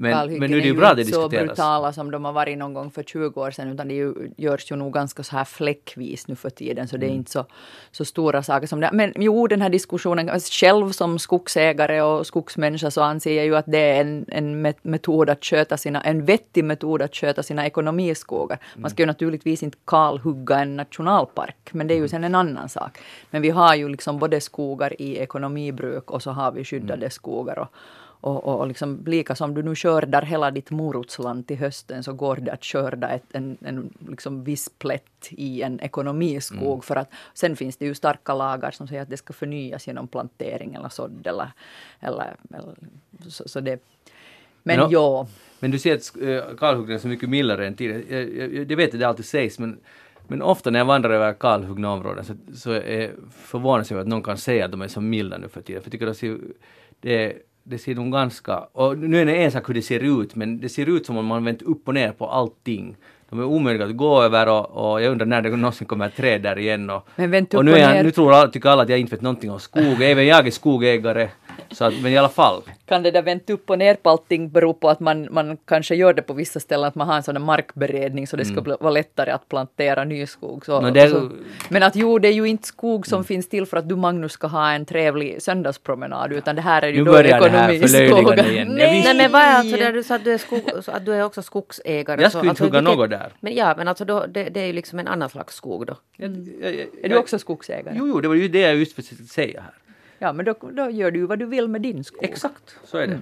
Men, 0.00 0.38
men 0.38 0.50
nu 0.50 0.56
är 0.56 0.60
det 0.60 0.66
ju 0.66 0.72
ju 0.72 0.78
bra 0.78 0.86
att 0.88 0.96
det 0.96 1.02
inte 1.02 1.12
så 1.14 1.20
diskuteras. 1.28 1.46
brutala 1.46 1.92
som 1.92 2.10
de 2.10 2.24
har 2.24 2.32
varit 2.32 2.58
någon 2.58 2.74
gång 2.74 2.90
för 2.90 3.02
20 3.02 3.40
år 3.40 3.50
sedan 3.50 3.68
utan 3.72 3.88
det 3.88 3.94
ju, 3.94 4.14
görs 4.36 4.70
ju 4.72 4.76
nog 4.76 4.92
ganska 4.92 5.22
så 5.22 5.36
här 5.36 5.44
fläckvis 5.44 6.28
nu 6.28 6.34
för 6.36 6.50
tiden 6.50 6.88
så 6.88 6.96
det 6.96 7.06
är 7.06 7.08
Mm. 7.08 7.18
inte 7.18 7.30
så, 7.30 7.44
så 7.90 8.04
stora 8.04 8.42
saker 8.42 8.66
som 8.66 8.80
det 8.80 8.90
Men 8.92 9.12
jo, 9.16 9.46
den 9.46 9.62
här 9.62 9.68
diskussionen, 9.70 10.40
själv 10.40 10.90
som 10.90 11.18
skogsägare 11.18 12.00
och 12.02 12.26
skogsmänniska 12.26 12.90
så 12.90 13.00
anser 13.02 13.36
jag 13.36 13.44
ju 13.44 13.56
att 13.56 13.64
det 13.66 13.78
är 13.78 14.00
en, 14.00 14.24
en 14.28 14.66
met- 14.66 14.78
metod 14.82 15.30
att 15.30 15.44
sköta 15.44 15.76
sina, 15.76 16.00
en 16.00 16.24
vettig 16.24 16.64
metod 16.64 17.02
att 17.02 17.14
sköta 17.16 17.42
sina 17.42 17.66
ekonomiskogar. 17.66 18.58
Mm. 18.72 18.82
Man 18.82 18.90
ska 18.90 19.02
ju 19.02 19.06
naturligtvis 19.06 19.62
inte 19.62 19.78
kalhugga 19.84 20.58
en 20.58 20.76
nationalpark 20.76 21.70
men 21.72 21.86
det 21.88 21.94
är 21.94 21.98
ju 21.98 22.08
sen 22.08 22.24
en 22.24 22.34
annan 22.34 22.68
sak. 22.68 22.98
Men 23.30 23.42
vi 23.42 23.50
har 23.50 23.74
ju 23.74 23.88
liksom 23.88 24.18
både 24.18 24.40
skogar 24.40 25.02
i 25.02 25.16
ekonomibruk 25.18 26.10
och 26.10 26.22
så 26.22 26.30
har 26.30 26.52
vi 26.52 26.64
skyddade 26.64 26.94
Mm. 26.94 27.10
skogar 27.10 27.58
och, 27.58 27.68
och, 28.20 28.44
och, 28.44 28.66
liksom, 28.66 29.04
lika 29.06 29.34
som 29.34 29.54
du 29.54 29.62
nu 29.62 29.74
skördar 29.74 30.22
hela 30.22 30.50
ditt 30.50 30.70
morotsland 30.70 31.46
till 31.46 31.56
hösten 31.56 32.04
så 32.04 32.12
går 32.12 32.36
det 32.36 32.52
att 32.52 32.64
skörda 32.64 33.08
ett, 33.08 33.24
en, 33.32 33.56
en 33.60 33.90
liksom 34.08 34.44
viss 34.44 34.68
plätt 34.78 35.28
i 35.30 35.62
en 35.62 35.80
ekonomiskog. 35.80 36.72
Mm. 36.72 36.82
För 36.82 36.96
att, 36.96 37.10
sen 37.34 37.56
finns 37.56 37.76
det 37.76 37.84
ju 37.84 37.94
starka 37.94 38.34
lagar 38.34 38.70
som 38.70 38.88
säger 38.88 39.02
att 39.02 39.10
det 39.10 39.16
ska 39.16 39.32
förnyas 39.32 39.86
genom 39.86 40.08
plantering 40.08 40.74
eller 40.74 40.88
sådd. 40.88 41.26
Eller, 41.26 41.52
eller, 42.00 42.36
eller, 42.50 42.74
så, 43.28 43.48
så 43.48 43.60
det, 43.60 43.80
men 44.62 44.80
Men, 44.80 44.90
ja, 44.90 45.26
Men 45.60 45.70
du 45.70 45.78
ser 45.78 45.94
att 45.94 46.16
äh, 46.22 46.56
kalhuggen 46.56 46.94
är 46.94 46.98
så 46.98 47.08
mycket 47.08 47.28
mildare 47.28 47.66
än 47.66 47.74
tidigare. 47.74 48.64
Jag, 48.68 48.76
vet 48.76 48.94
att 48.94 49.00
det 49.00 49.08
alltid 49.08 49.24
sägs 49.24 49.58
men, 49.58 49.78
men 50.26 50.42
ofta 50.42 50.70
när 50.70 50.78
jag 50.78 50.86
vandrar 50.86 51.10
över 51.10 51.32
kalhuggna 51.32 51.92
områden 51.92 52.24
så, 52.24 52.34
så 52.54 52.72
är 52.72 53.12
förvånas 53.32 53.90
jag 53.90 53.96
över 53.96 54.02
att 54.02 54.08
någon 54.08 54.22
kan 54.22 54.38
säga 54.38 54.64
att 54.64 54.70
de 54.70 54.82
är 54.82 54.88
så 54.88 55.00
milda 55.00 55.38
nu 55.38 55.48
för 55.48 55.60
tiden. 55.60 55.82
För 55.82 55.86
jag 55.86 55.92
tycker 55.92 56.06
det 56.06 56.14
ser, 56.14 56.38
det, 57.00 57.36
det 57.68 57.78
ser 57.78 57.94
nog 57.94 58.12
ganska... 58.12 58.58
Och 58.58 58.98
nu 58.98 59.20
är 59.20 59.26
det 59.26 59.44
en 59.44 59.52
sak 59.52 59.68
hur 59.68 59.74
det 59.74 59.82
ser 59.82 60.00
ut 60.22 60.34
men 60.34 60.60
det 60.60 60.68
ser 60.68 60.86
ut 60.88 61.06
som 61.06 61.16
om 61.16 61.26
man 61.26 61.44
vänt 61.44 61.62
upp 61.62 61.88
och 61.88 61.94
ner 61.94 62.12
på 62.12 62.26
allting. 62.26 62.96
De 63.30 63.38
är 63.40 63.44
omöjliga 63.44 63.86
att 63.86 63.96
gå 63.96 64.22
över 64.22 64.48
och, 64.48 64.92
och 64.92 65.02
jag 65.02 65.10
undrar 65.12 65.26
när 65.26 65.42
det 65.42 65.50
någonsin 65.56 65.86
kommer 65.86 66.06
ett 66.06 66.16
träd 66.16 66.42
där 66.42 66.58
igen. 66.58 66.90
Och, 66.90 67.08
Men 67.16 67.30
vänt 67.30 67.54
upp 67.54 67.58
och 67.58 67.64
nu, 67.64 67.72
är 67.72 67.78
jag, 67.78 67.90
ner. 67.92 68.02
nu 68.02 68.10
tror 68.10 68.32
alla, 68.32 68.50
tycker 68.50 68.68
alla 68.68 68.82
att 68.82 68.88
jag 68.88 68.98
inte 68.98 69.14
vet 69.14 69.22
någonting 69.22 69.50
om 69.50 69.60
skog. 69.60 70.02
Även 70.02 70.26
jag 70.26 70.46
är 70.46 70.50
skogägare. 70.50 71.28
Så 71.70 71.84
att, 71.84 71.94
men 72.02 72.12
i 72.12 72.18
alla 72.18 72.28
fall. 72.28 72.62
kan 72.86 73.02
det 73.02 73.10
där 73.10 73.22
vänta 73.22 73.52
upp 73.52 73.70
och 73.70 73.78
ner 73.78 73.94
på 73.94 74.10
allting 74.10 74.48
bero 74.50 74.72
på 74.74 74.88
att 74.90 75.00
man, 75.00 75.28
man 75.30 75.56
kanske 75.64 75.94
gör 75.94 76.12
det 76.14 76.22
på 76.22 76.32
vissa 76.32 76.60
ställen, 76.60 76.88
att 76.88 76.94
man 76.94 77.08
har 77.08 77.16
en 77.16 77.22
sån 77.22 77.42
markberedning 77.42 78.26
så 78.26 78.36
det 78.36 78.44
ska 78.44 78.60
bli, 78.60 78.74
vara 78.80 78.90
lättare 78.90 79.30
att 79.30 79.48
plantera 79.48 80.04
ny 80.04 80.26
skog. 80.26 80.66
Så, 80.66 80.78
Mm. 80.78 80.88
No, 80.88 80.94
det- 80.94 81.08
så, 81.10 81.30
men 81.68 81.82
att 81.82 81.96
jo, 81.96 82.18
det 82.18 82.28
är 82.28 82.32
ju 82.32 82.44
inte 82.44 82.66
skog 82.68 83.06
som 83.06 83.24
finns 83.24 83.48
till 83.48 83.66
för 83.66 83.76
att 83.76 83.88
du 83.88 83.96
Magnus 83.96 84.32
ska 84.32 84.46
ha 84.46 84.70
en 84.72 84.84
trevlig 84.86 85.42
söndagspromenad, 85.42 86.32
utan 86.32 86.56
det 86.56 86.62
här 86.62 86.82
är 86.82 86.88
ju 86.88 86.98
Nu 86.98 87.04
då 87.04 87.12
förlöjligande 87.12 88.52
igen. 88.52 88.68
Nej! 88.70 89.14
men 89.16 89.32
vad 89.32 89.42
är 89.42 89.54
alltså 89.54 89.76
det 89.76 89.92
du 89.92 90.02
sa 90.02 90.14
att 90.14 90.24
du 90.24 90.32
är, 90.32 90.38
skog, 90.38 90.60
så 90.84 90.90
att 90.92 91.04
du 91.06 91.14
är 91.14 91.24
också 91.24 91.42
skogsägare? 91.42 92.22
Jag 92.22 92.32
så, 92.32 92.38
skulle 92.38 92.50
inte 92.50 92.64
alltså, 92.64 92.64
hugga 92.64 92.80
vilket- 92.80 92.98
något 92.98 93.10
där. 93.10 93.32
Men 93.40 93.54
ja, 93.54 93.74
men 93.78 93.88
alltså 93.88 94.04
då, 94.04 94.26
det, 94.28 94.44
det 94.44 94.60
är 94.60 94.66
ju 94.66 94.72
liksom 94.72 94.98
en 94.98 95.08
annan 95.08 95.28
slags 95.28 95.54
skog 95.54 95.86
då. 95.86 95.96
Jag, 96.16 96.30
jag, 96.62 96.74
jag, 96.74 96.86
Är 97.02 97.08
du 97.08 97.16
också 97.16 97.38
skogsägare? 97.38 97.94
Jo, 97.98 98.08
jo, 98.08 98.20
det 98.20 98.28
var 98.28 98.34
ju 98.34 98.48
det 98.48 98.60
jag 98.60 98.76
just 98.76 98.92
försökte 98.92 99.24
säga 99.24 99.60
här. 99.60 99.72
Ja, 100.18 100.32
men 100.32 100.44
då, 100.44 100.54
då 100.72 100.90
gör 100.90 101.10
du 101.10 101.26
vad 101.26 101.38
du 101.38 101.46
vill 101.46 101.68
med 101.68 101.82
din 101.82 102.04
skog. 102.04 102.24
Exakt, 102.24 102.76
så 102.84 102.98
är 102.98 103.06
det. 103.06 103.20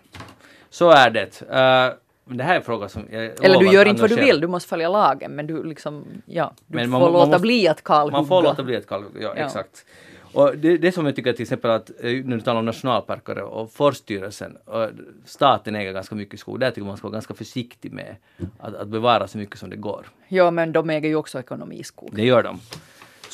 Så 0.70 0.90
är 0.90 1.10
det. 1.10 1.42
Uh, 1.42 1.96
men 2.24 2.36
det 2.38 2.44
här 2.44 2.52
är 2.52 2.56
en 2.56 2.62
fråga 2.64 2.88
som 2.88 3.02
jag 3.10 3.44
Eller 3.44 3.58
du 3.58 3.66
gör 3.72 3.86
inte 3.86 4.00
vad 4.00 4.10
du 4.10 4.16
vill, 4.16 4.40
du 4.40 4.46
måste 4.46 4.68
följa 4.68 4.88
lagen, 4.88 5.32
men 5.32 5.46
du 5.46 5.62
liksom, 5.64 6.04
ja, 6.26 6.52
du 6.66 6.76
Men 6.76 6.84
får 6.90 6.98
man- 7.00 7.12
låta 7.12 7.26
måste- 7.26 7.40
bli 7.40 7.68
att 7.68 7.84
kalhugga. 7.84 8.16
Man 8.16 8.26
får 8.26 8.42
låta 8.42 8.62
bli 8.62 8.76
att 8.76 8.86
kalla 8.86 9.06
ja, 9.20 9.34
Ja. 9.36 9.44
exakt. 9.46 9.86
Och 10.32 10.56
det, 10.56 10.76
det 10.78 10.92
som 10.92 11.06
jag 11.06 11.16
tycker 11.16 11.32
till 11.32 11.42
exempel 11.42 11.70
att, 11.70 11.90
eh, 11.90 12.04
när 12.24 12.36
du 12.36 12.40
talar 12.40 12.58
om 12.58 12.64
nationalparker 12.64 13.38
och 13.38 13.72
Forststyrelsen, 13.72 14.56
och 14.64 14.90
staten 15.24 15.76
äger 15.76 15.92
ganska 15.92 16.14
mycket 16.14 16.40
skog, 16.40 16.60
där 16.60 16.70
tycker 16.70 16.86
man 16.86 16.96
ska 16.96 17.06
vara 17.08 17.12
ganska 17.12 17.34
försiktig 17.34 17.92
med 17.92 18.16
att, 18.58 18.74
att 18.74 18.88
bevara 18.88 19.28
så 19.28 19.38
mycket 19.38 19.58
som 19.58 19.70
det 19.70 19.76
går. 19.76 20.06
Ja, 20.28 20.50
men 20.50 20.72
de 20.72 20.90
äger 20.90 21.08
ju 21.08 21.16
också 21.16 21.38
ekonomiskog. 21.40 22.10
Det 22.12 22.24
gör 22.24 22.42
de. 22.42 22.60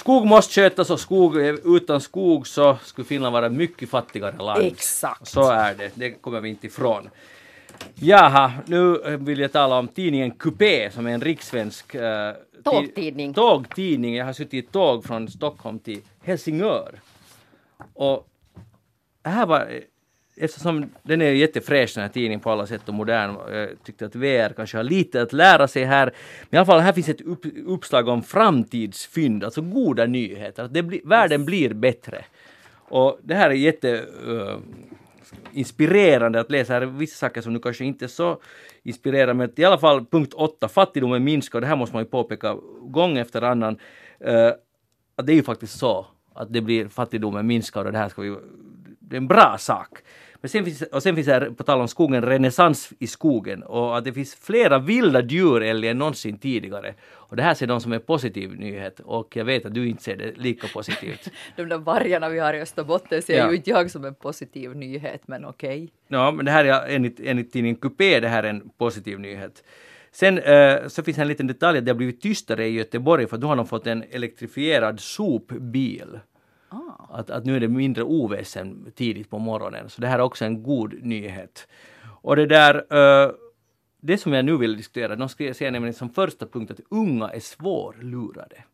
Skog 0.02 0.26
måste 0.26 0.54
skötas 0.54 0.90
och 0.90 1.00
skog, 1.00 1.36
utan 1.36 2.00
skog 2.00 2.46
så 2.46 2.76
skulle 2.84 3.04
Finland 3.04 3.32
vara 3.32 3.48
mycket 3.48 3.90
fattigare 3.90 4.36
land. 4.36 4.62
Exakt. 4.62 5.28
Så 5.28 5.50
är 5.50 5.74
det, 5.74 5.90
det 5.94 6.10
kommer 6.10 6.40
vi 6.40 6.48
inte 6.48 6.66
ifrån. 6.66 7.10
Jaha, 7.94 8.52
nu 8.66 9.00
vill 9.20 9.38
jag 9.38 9.52
tala 9.52 9.78
om 9.78 9.88
tidningen 9.88 10.30
Coupé 10.30 10.90
som 10.90 11.06
är 11.06 11.10
en 11.14 11.20
rikssvensk 11.20 11.94
eh, 11.94 12.00
ti- 12.00 12.34
Tågtidning. 12.64 13.34
Tågtidning. 13.34 14.14
Jag 14.16 14.24
har 14.24 14.32
suttit 14.32 14.64
i 14.64 14.68
tåg 14.72 15.04
från 15.04 15.28
Stockholm 15.28 15.78
till 15.78 16.00
Helsingör. 16.22 17.00
Och 17.94 18.26
här 19.24 19.46
var, 19.46 19.80
eftersom 20.36 20.90
den 21.02 21.22
är 21.22 21.30
jättefräsch 21.30 21.94
den 21.94 22.02
här 22.02 22.08
tidningen 22.08 22.40
på 22.40 22.50
alla 22.50 22.66
sätt 22.66 22.88
och 22.88 22.94
modern. 22.94 23.36
Jag 23.54 23.68
tyckte 23.84 24.06
att 24.06 24.14
VR 24.14 24.52
kanske 24.52 24.76
har 24.76 24.84
lite 24.84 25.22
att 25.22 25.32
lära 25.32 25.68
sig 25.68 25.84
här. 25.84 26.12
Men 26.50 26.56
i 26.56 26.56
alla 26.56 26.66
fall 26.66 26.80
här 26.80 26.92
finns 26.92 27.08
ett 27.08 27.20
upp, 27.20 27.46
uppslag 27.66 28.08
om 28.08 28.22
framtidsfynd, 28.22 29.44
alltså 29.44 29.60
goda 29.60 30.06
nyheter. 30.06 30.62
Att 30.62 30.74
det 30.74 30.82
bli, 30.82 31.00
världen 31.04 31.44
blir 31.44 31.74
bättre. 31.74 32.24
Och 32.74 33.18
det 33.22 33.34
här 33.34 33.50
är 33.50 33.54
jätte 33.54 34.04
uh, 34.26 34.56
inspirerande 35.52 36.40
att 36.40 36.50
läsa. 36.50 36.72
Här 36.72 36.86
vissa 36.86 37.16
saker 37.16 37.40
som 37.40 37.52
nu 37.52 37.58
kanske 37.58 37.84
inte 37.84 38.04
är 38.04 38.08
så 38.08 38.40
inspirerande, 38.82 39.34
men 39.34 39.50
i 39.56 39.64
alla 39.64 39.78
fall 39.78 40.06
punkt 40.06 40.34
8, 40.34 40.68
fattigdomen 40.68 41.24
minskar. 41.24 41.58
Och 41.58 41.60
det 41.60 41.66
här 41.66 41.76
måste 41.76 41.96
man 41.96 42.02
ju 42.02 42.10
påpeka 42.10 42.56
gång 42.80 43.18
efter 43.18 43.42
annan. 43.42 43.78
Uh, 44.28 44.52
att 45.16 45.26
det 45.26 45.32
är 45.32 45.36
ju 45.36 45.42
faktiskt 45.42 45.78
så 45.78 46.06
att 46.34 46.52
det 46.52 46.60
blir 46.60 46.88
fattigdomen 46.88 47.46
minskar 47.46 47.84
och 47.84 47.92
det 47.92 47.98
här 47.98 48.08
ska 48.08 48.22
vi 48.22 48.36
det 49.12 49.16
är 49.16 49.20
en 49.20 49.28
bra 49.28 49.56
sak. 49.58 49.98
Men 50.40 50.48
sen 50.48 50.64
finns, 50.64 50.82
och 50.82 51.02
sen 51.02 51.14
finns 51.14 51.26
det 51.26 51.52
på 51.56 51.62
tal 51.62 51.80
om 51.80 51.88
skogen, 51.88 52.22
renässans 52.22 52.92
i 52.98 53.06
skogen 53.06 53.62
och 53.62 53.96
att 53.98 54.04
det 54.04 54.12
finns 54.12 54.34
flera 54.34 54.78
vilda 54.78 55.22
djurälgar 55.22 55.90
än 55.90 55.98
någonsin 55.98 56.38
tidigare. 56.38 56.94
Och 57.10 57.36
det 57.36 57.42
här 57.42 57.54
ser 57.54 57.66
de 57.66 57.80
som 57.80 57.92
en 57.92 58.00
positiv 58.00 58.54
nyhet 58.56 59.00
och 59.00 59.36
jag 59.36 59.44
vet 59.44 59.66
att 59.66 59.74
du 59.74 59.88
inte 59.88 60.02
ser 60.02 60.16
det 60.16 60.32
lika 60.36 60.66
positivt. 60.68 61.28
de 61.56 61.64
där 61.68 61.78
vargarna 61.78 62.28
vi 62.28 62.38
har 62.38 62.54
i 62.54 62.60
Österbotten 62.60 63.22
ser 63.22 63.38
Ja. 63.38 63.50
ju 63.50 63.56
inte 63.56 63.70
jag 63.70 63.90
som 63.90 64.04
en 64.04 64.14
positiv 64.14 64.76
nyhet, 64.76 65.22
men 65.26 65.44
okej. 65.44 65.88
Ja, 66.08 66.30
men 66.30 66.44
det 66.44 66.50
här 66.50 66.64
är 66.64 66.94
enligt, 66.94 67.20
enligt 67.24 67.52
tidningen 67.52 67.76
Coupé, 67.76 68.20
det 68.20 68.28
här 68.28 68.42
är 68.42 68.48
en 68.50 68.68
positiv 68.78 69.20
nyhet. 69.20 69.64
Sen 70.12 70.38
eh, 70.38 70.88
så 70.88 71.02
finns 71.02 71.18
en 71.18 71.28
liten 71.28 71.46
detalj 71.46 71.78
att 71.78 71.84
det 71.84 71.90
har 71.90 71.96
blivit 71.96 72.20
tystare 72.20 72.66
i 72.66 72.70
Göteborg 72.70 73.26
för 73.26 73.36
då 73.38 73.46
har 73.46 73.56
de 73.56 73.66
fått 73.66 73.86
en 73.86 74.04
elektrifierad 74.10 75.00
sopbil. 75.00 76.18
Ah. 76.72 77.18
Att, 77.18 77.30
att 77.30 77.44
nu 77.44 77.56
är 77.56 77.60
det 77.60 77.68
mindre 77.68 78.02
oväsen 78.02 78.92
tidigt 78.94 79.30
på 79.30 79.38
morgonen. 79.38 79.90
Så 79.90 80.00
det 80.00 80.06
här 80.06 80.18
är 80.18 80.22
också 80.22 80.44
en 80.44 80.62
god 80.62 80.94
nyhet. 81.02 81.68
Och 82.22 82.36
det 82.36 82.46
där, 82.46 82.74
eh, 82.74 83.30
det 84.00 84.18
som 84.18 84.32
jag 84.32 84.44
nu 84.44 84.56
vill 84.56 84.76
diskutera, 84.76 85.16
de 85.16 85.28
ser 85.28 85.64
jag 85.64 85.72
nämligen 85.72 85.94
som 85.94 86.10
första 86.10 86.46
punkt 86.46 86.70
att 86.70 86.80
unga 86.90 87.28
är 87.28 87.40
svårlurade. 87.40 88.64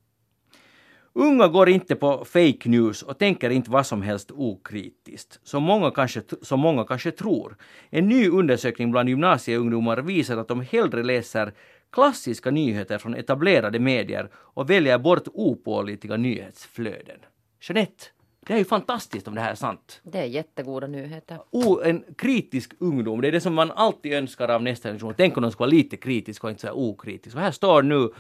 Unga 1.13 1.49
går 1.49 1.69
inte 1.69 1.97
på 1.97 2.25
fake 2.25 2.69
news 2.69 3.03
och 3.03 3.19
tänker 3.19 3.51
inte 3.51 3.71
vad 3.71 3.87
som 3.87 4.03
helst 4.03 4.31
okritiskt, 4.31 5.41
som 5.43 5.63
många 5.63 5.91
kanske, 5.91 6.23
som 6.43 6.61
många 6.61 6.85
kanske 6.85 7.11
tror. 7.11 7.57
En 7.91 8.09
ny 8.09 8.29
undersökning 8.29 8.91
bland 8.91 9.09
gymnasieungdomar 9.09 9.97
visar 9.97 10.37
att 10.37 10.49
de 10.49 10.61
hellre 10.61 11.03
läser 11.03 11.53
klassiska 11.93 12.51
nyheter 12.51 12.99
från 12.99 13.15
etablerade 13.15 13.79
medier 13.79 14.31
och 14.35 14.71
väljer 14.71 14.99
bort 14.99 15.29
opålitliga 15.33 16.17
nyhetsflöden. 16.17 17.19
Jeanette, 17.61 18.05
det 18.47 18.55
är 18.55 18.59
ju 18.59 18.65
fantastiskt 18.65 19.29
om 19.29 19.35
det 19.35 19.41
här 19.41 19.51
är 19.51 19.55
sant. 19.55 20.01
Det 20.03 20.19
är 20.19 20.25
jättegoda 20.25 20.87
nyheter. 20.87 21.39
O, 21.51 21.81
en 21.85 22.05
kritisk 22.17 22.73
ungdom, 22.79 23.21
det 23.21 23.29
är 23.29 23.33
det 23.33 23.41
som 23.41 23.55
man 23.55 23.71
alltid 23.71 24.13
önskar 24.13 24.49
av 24.49 24.63
nästa 24.63 24.89
generation. 24.89 25.15
Tänk 25.17 25.37
om 25.37 25.43
de 25.43 25.53
skulle 25.53 25.67
vara 25.67 25.77
lite 25.77 25.97
kritiska 25.97 26.47
och 26.47 26.51
inte 26.51 26.61
så 26.61 26.67
här 26.67 26.77
okritiska. 26.77 27.39
Och 27.39 27.45
här 27.45 27.53
står 27.53 27.83
nu 27.83 28.11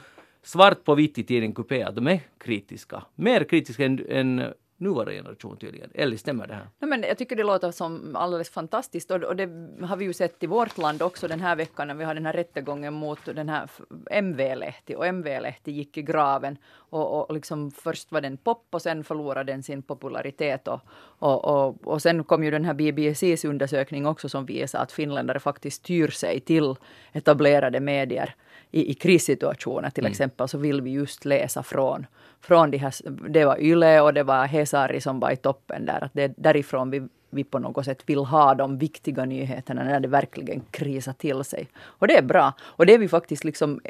svart 0.43 0.85
på 0.85 0.95
vitt 0.95 1.19
i 1.19 1.25
tidningen 1.25 1.55
Coupé 1.55 1.83
att 1.83 1.95
de 1.95 2.07
är 2.07 2.21
kritiska. 2.39 3.05
Mer 3.15 3.45
kritiska 3.45 3.85
än, 3.85 4.07
än 4.09 4.53
nuvarande 4.79 5.15
generation 5.15 5.57
tydligen. 5.57 5.91
Eller 5.95 6.17
stämmer 6.17 6.47
det 6.47 6.55
här? 6.55 6.69
No, 6.79 6.87
men 6.87 7.03
jag 7.03 7.19
tycker 7.19 7.37
det 7.37 7.45
låter 7.45 7.71
som 7.71 8.17
alldeles 8.17 8.51
fantastiskt 8.51 9.11
och, 9.11 9.23
och 9.23 9.37
det 9.37 9.47
har 9.87 9.97
vi 9.97 10.05
ju 10.05 10.13
sett 10.13 10.43
i 10.43 10.47
vårt 10.47 10.79
land 10.79 11.03
också 11.03 11.29
den 11.29 11.41
här 11.41 11.57
veckan 11.57 11.89
när 11.89 11.95
vi 11.95 12.05
har 12.05 12.15
den 12.15 12.27
här 12.27 12.33
rättegången 12.33 12.95
mot 12.95 13.19
den 13.25 13.49
här 13.49 13.71
MV-Lehti 14.11 14.95
och 14.95 15.07
MV-Lehti 15.07 15.71
gick 15.73 15.97
i 15.97 16.03
graven 16.03 16.59
och, 16.69 17.21
och 17.21 17.35
liksom 17.35 17.71
först 17.71 18.13
var 18.13 18.21
den 18.21 18.37
pop 18.37 18.67
och 18.71 18.83
sen 18.83 19.05
förlorade 19.05 19.53
den 19.53 19.63
sin 19.63 19.83
popularitet 19.83 20.69
och, 20.69 20.81
och, 21.19 21.45
och, 21.45 21.87
och 21.87 22.03
sen 22.03 22.25
kom 22.25 22.45
ju 22.45 22.51
den 22.51 22.65
här 22.65 22.75
BBCs 22.75 23.45
undersökning 23.45 24.07
också 24.07 24.29
som 24.29 24.47
visar 24.47 24.79
att 24.79 24.93
finländare 24.93 25.41
faktiskt 25.41 25.77
styr 25.77 26.09
sig 26.09 26.41
till 26.41 26.75
etablerade 27.13 27.81
medier 27.81 28.35
i, 28.71 28.91
i 28.91 28.95
krissituationer 28.95 29.91
till 29.91 30.07
exempel 30.07 30.49
så 30.49 30.59
vill 30.59 30.81
vi 30.81 30.91
just 30.91 31.25
läsa 31.25 31.63
från, 31.63 32.07
från 32.41 32.71
de 32.71 32.79
här, 32.79 32.95
det 33.29 33.45
var 33.45 33.61
Yle 33.61 34.01
och 34.01 34.15
det 34.15 34.23
var 34.23 34.47
Hesari 34.47 35.01
som 35.01 35.21
var 35.21 35.31
i 35.31 35.37
toppen 35.37 35.87
där, 35.87 36.05
att 36.05 36.11
det 36.15 36.23
är 36.23 36.35
därifrån 36.37 36.91
vi, 36.91 37.03
vi 37.31 37.45
på 37.45 37.59
något 37.59 37.85
sätt 37.85 38.03
vill 38.07 38.19
ha 38.19 38.55
de 38.55 38.79
viktiga 38.79 39.25
nyheterna 39.25 39.85
när 39.85 40.01
det 40.01 40.09
verkligen 40.09 40.61
krisar 40.71 41.13
till 41.13 41.45
sig. 41.45 41.69
Och 41.79 42.07
det 42.07 42.17
är 42.17 42.23
bra. 42.23 42.53
Och 42.61 42.87
det 42.87 42.95
är 42.95 42.99
vi 42.99 43.09
faktiskt 43.09 43.45
liksom 43.45 43.81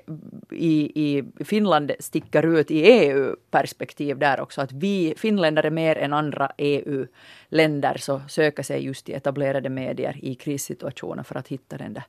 i, 0.50 1.02
i 1.04 1.24
Finland 1.44 1.92
sticker 2.00 2.46
ut 2.46 2.70
i 2.70 2.80
EU-perspektiv 2.80 4.18
där 4.18 4.40
också, 4.40 4.60
att 4.60 4.72
vi 4.72 5.14
finländare 5.16 5.70
mer 5.70 5.98
än 5.98 6.12
andra 6.12 6.52
EU-länder 6.58 7.96
så 7.98 8.20
söker 8.28 8.62
sig 8.62 8.84
just 8.84 9.06
till 9.06 9.14
etablerade 9.14 9.68
medier 9.68 10.18
i 10.22 10.34
krissituationer 10.34 11.22
för 11.22 11.34
att 11.34 11.48
hitta 11.48 11.76
den 11.76 11.94
där 11.94 12.04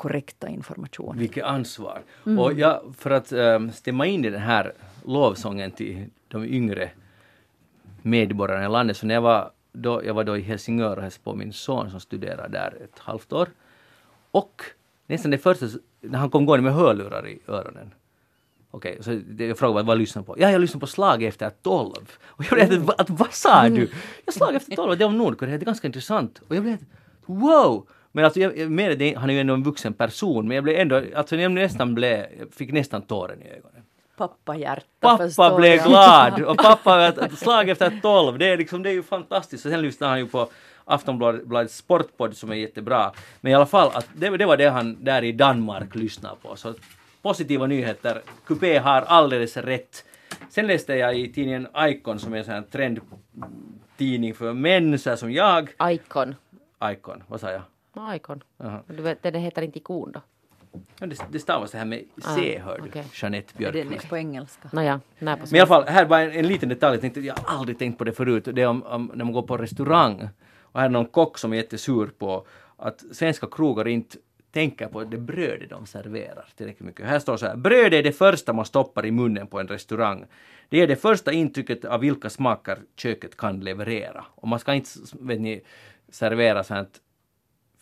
korrekta 0.00 0.48
information. 0.48 1.18
Vilket 1.18 1.44
ansvar. 1.44 2.02
Och 2.38 2.52
jag, 2.52 2.94
för 2.98 3.10
att 3.10 3.32
um, 3.32 3.72
stämma 3.72 4.06
in 4.06 4.24
i 4.24 4.30
den 4.30 4.40
här 4.40 4.72
lovsången 5.04 5.70
till 5.70 6.06
de 6.28 6.44
yngre 6.44 6.90
medborgarna 8.02 8.64
i 8.64 8.68
landet, 8.68 8.96
så 8.96 9.06
när 9.06 9.14
jag 9.14 9.22
var 9.22 9.50
då, 9.72 10.04
jag 10.04 10.14
var 10.14 10.24
då 10.24 10.36
i 10.36 10.40
Helsingör 10.40 10.96
och 10.96 11.02
hälsade 11.02 11.24
på 11.24 11.34
min 11.34 11.52
son 11.52 11.90
som 11.90 12.00
studerar 12.00 12.48
där 12.48 12.76
ett 12.84 12.98
halvt 12.98 13.32
år. 13.32 13.48
Och 14.30 14.62
nästan 15.06 15.30
det 15.30 15.38
första, 15.38 15.66
när 16.00 16.18
han 16.18 16.30
kom 16.30 16.46
gående 16.46 16.64
med 16.64 16.74
hörlurar 16.74 17.28
i 17.28 17.38
öronen. 17.48 17.94
Okej, 18.70 18.98
så 19.00 19.20
det, 19.28 19.46
jag 19.46 19.58
frågade 19.58 19.74
vad, 19.74 19.86
vad 19.86 19.98
lyssnar 19.98 20.22
på? 20.22 20.34
Ja, 20.38 20.50
jag 20.50 20.60
lyssnar 20.60 20.80
på 20.80 20.86
Slag 20.86 21.22
efter 21.22 21.50
tolv. 21.50 22.12
Och 22.24 22.44
jag 22.44 22.68
blev 22.68 22.90
att, 22.90 23.00
att 23.00 23.10
vad 23.10 23.32
sa 23.32 23.68
du? 23.68 23.88
Jag 24.24 24.34
Slag 24.34 24.54
efter 24.54 24.76
tolv, 24.76 24.98
det 24.98 25.04
är 25.04 25.06
om 25.06 25.18
Nordkorea, 25.18 25.58
det 25.58 25.62
är 25.62 25.66
ganska 25.66 25.86
intressant. 25.86 26.40
Och 26.48 26.56
jag 26.56 26.62
blev 26.62 26.78
wow! 27.26 27.86
Men 28.12 28.24
alltså, 28.24 28.40
jag, 28.40 28.98
det, 28.98 29.14
han 29.14 29.30
är 29.30 29.34
ju 29.34 29.40
ändå 29.40 29.54
en 29.54 29.62
vuxen 29.62 29.92
person, 29.92 30.48
men 30.48 30.54
jag 30.54 30.64
blev 30.64 30.80
ändå, 30.80 31.02
alltså 31.16 31.36
jag 31.36 31.52
nästan 31.52 31.94
blev, 31.94 32.26
fick 32.52 32.72
nästan 32.72 33.02
tåren 33.02 33.42
i 33.42 33.48
ögonen. 33.48 33.82
Pappa 34.16 34.56
hjärta 34.56 35.18
Pappa 35.18 35.56
blev 35.56 35.76
jag. 35.76 35.86
glad 35.86 36.42
och 36.46 36.56
pappa 36.56 37.12
slag 37.36 37.68
efter 37.68 38.00
tolv, 38.02 38.38
det 38.38 38.46
är 38.46 38.56
liksom, 38.56 38.82
det 38.82 38.90
är 38.90 38.94
ju 38.94 39.02
fantastiskt. 39.02 39.64
Och 39.66 39.72
sen 39.72 39.82
lyssnar 39.82 40.08
han 40.08 40.18
ju 40.18 40.26
på 40.26 40.48
Aftonbladets 40.84 41.76
sportpodd 41.76 42.36
som 42.36 42.50
är 42.50 42.54
jättebra. 42.54 43.12
Men 43.40 43.52
i 43.52 43.54
alla 43.54 43.66
fall, 43.66 43.90
att 43.94 44.08
det, 44.14 44.36
det 44.36 44.46
var 44.46 44.56
det 44.56 44.70
han 44.70 45.04
där 45.04 45.24
i 45.24 45.32
Danmark 45.32 45.94
lyssnade 45.94 46.36
på. 46.42 46.56
Så 46.56 46.74
positiva 47.22 47.66
nyheter. 47.66 48.22
Coupé 48.46 48.78
har 48.78 49.02
alldeles 49.02 49.56
rätt. 49.56 50.04
Sen 50.50 50.66
läste 50.66 50.94
jag 50.94 51.18
i 51.18 51.32
tidningen 51.32 51.68
Icon 51.78 52.18
som 52.18 52.34
är 52.34 52.38
en 52.38 52.44
sån 52.44 52.54
här 52.54 52.62
trendtidning 52.62 54.34
för 54.34 54.52
män 54.52 54.98
så 54.98 55.10
här 55.10 55.16
som 55.16 55.32
jag. 55.32 55.70
Icon. 55.90 56.34
Icon, 56.84 57.22
vad 57.28 57.40
sa 57.40 57.50
jag? 57.50 57.62
Icon. 57.96 58.42
Vet, 58.86 59.22
det 59.22 59.38
heter 59.38 59.62
inte 59.62 59.78
ikon 59.78 60.12
då? 60.12 60.20
Ja, 60.98 61.06
det, 61.06 61.22
det 61.30 61.38
stavas 61.38 61.70
det 61.70 61.78
här 61.78 61.84
med 61.84 62.04
Ah, 62.22 62.34
C 62.36 62.60
hör 62.64 62.78
du, 62.78 62.88
okej. 62.88 63.04
Jeanette 63.14 63.64
Är 63.64 63.72
det 63.72 63.72
Björkqvist. 63.72 64.08
på 64.08 64.16
engelska? 64.16 64.68
Nåja, 64.72 65.00
när 65.18 65.36
på 65.36 65.42
Men 65.46 65.56
i 65.56 65.60
alla 65.60 65.66
fall, 65.66 65.84
här 65.84 66.04
var 66.04 66.18
en, 66.18 66.30
en 66.30 66.46
liten 66.46 66.68
detalj, 66.68 66.94
jag, 66.94 67.00
tänkte, 67.00 67.20
jag 67.20 67.34
har 67.34 67.58
aldrig 67.58 67.78
tänkt 67.78 67.98
på 67.98 68.04
det 68.04 68.12
förut, 68.12 68.48
det 68.52 68.62
är 68.62 68.66
om, 68.66 68.82
om 68.82 69.10
när 69.14 69.24
man 69.24 69.32
går 69.32 69.42
på 69.42 69.56
restaurang 69.56 70.28
och 70.62 70.80
här 70.80 70.86
är 70.86 70.90
någon 70.90 71.06
kock 71.06 71.38
som 71.38 71.52
är 71.52 71.56
jättesur 71.56 72.06
på 72.18 72.46
att 72.76 73.04
svenska 73.12 73.46
krogar 73.46 73.88
inte 73.88 74.16
tänker 74.52 74.86
på 74.86 75.04
det 75.04 75.18
brödet 75.18 75.70
de 75.70 75.86
serverar 75.86 76.48
tillräckligt 76.56 76.86
mycket. 76.86 77.06
Här 77.06 77.18
står 77.18 77.36
så 77.36 77.46
här, 77.46 77.56
bröd 77.56 77.94
är 77.94 78.02
det 78.02 78.12
första 78.12 78.52
man 78.52 78.64
stoppar 78.64 79.06
i 79.06 79.10
munnen 79.10 79.46
på 79.46 79.60
en 79.60 79.68
restaurang. 79.68 80.24
Det 80.68 80.80
är 80.80 80.86
det 80.86 80.96
första 80.96 81.32
intrycket 81.32 81.84
av 81.84 82.00
vilka 82.00 82.30
smaker 82.30 82.78
köket 82.96 83.36
kan 83.36 83.60
leverera. 83.60 84.24
Och 84.34 84.48
man 84.48 84.58
ska 84.58 84.74
inte, 84.74 84.90
vet 85.20 85.40
ni, 85.40 85.62
servera 86.08 86.64
sånt 86.64 87.00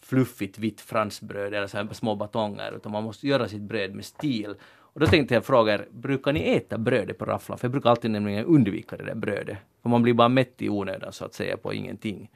fluffigt 0.08 0.58
vitt 0.58 0.80
fransbröd 0.80 1.54
eller 1.54 1.66
så 1.66 1.76
här 1.76 1.88
små 1.92 2.14
batonger 2.14 2.72
utan 2.76 2.92
man 2.92 3.04
måste 3.04 3.28
göra 3.28 3.48
sitt 3.48 3.62
bröd 3.62 3.94
med 3.94 4.04
stil. 4.04 4.54
Och 4.70 5.00
då 5.00 5.06
tänkte 5.06 5.34
jag 5.34 5.44
fråga 5.44 5.74
er, 5.74 5.88
brukar 5.90 6.32
ni 6.32 6.40
äta 6.40 6.78
brödet 6.78 7.18
på 7.18 7.24
rafflan? 7.24 7.58
För 7.58 7.64
jag 7.64 7.72
brukar 7.72 7.90
alltid 7.90 8.10
nämligen 8.10 8.44
undvika 8.44 8.96
det 8.96 9.04
där 9.04 9.14
brödet. 9.14 9.58
För 9.82 9.88
man 9.88 10.02
blir 10.02 10.14
bara 10.14 10.28
mätt 10.28 10.62
i 10.62 10.68
onödan 10.68 11.12
så 11.12 11.24
att 11.24 11.34
säga 11.34 11.56
på 11.56 11.74
ingenting. 11.74 12.30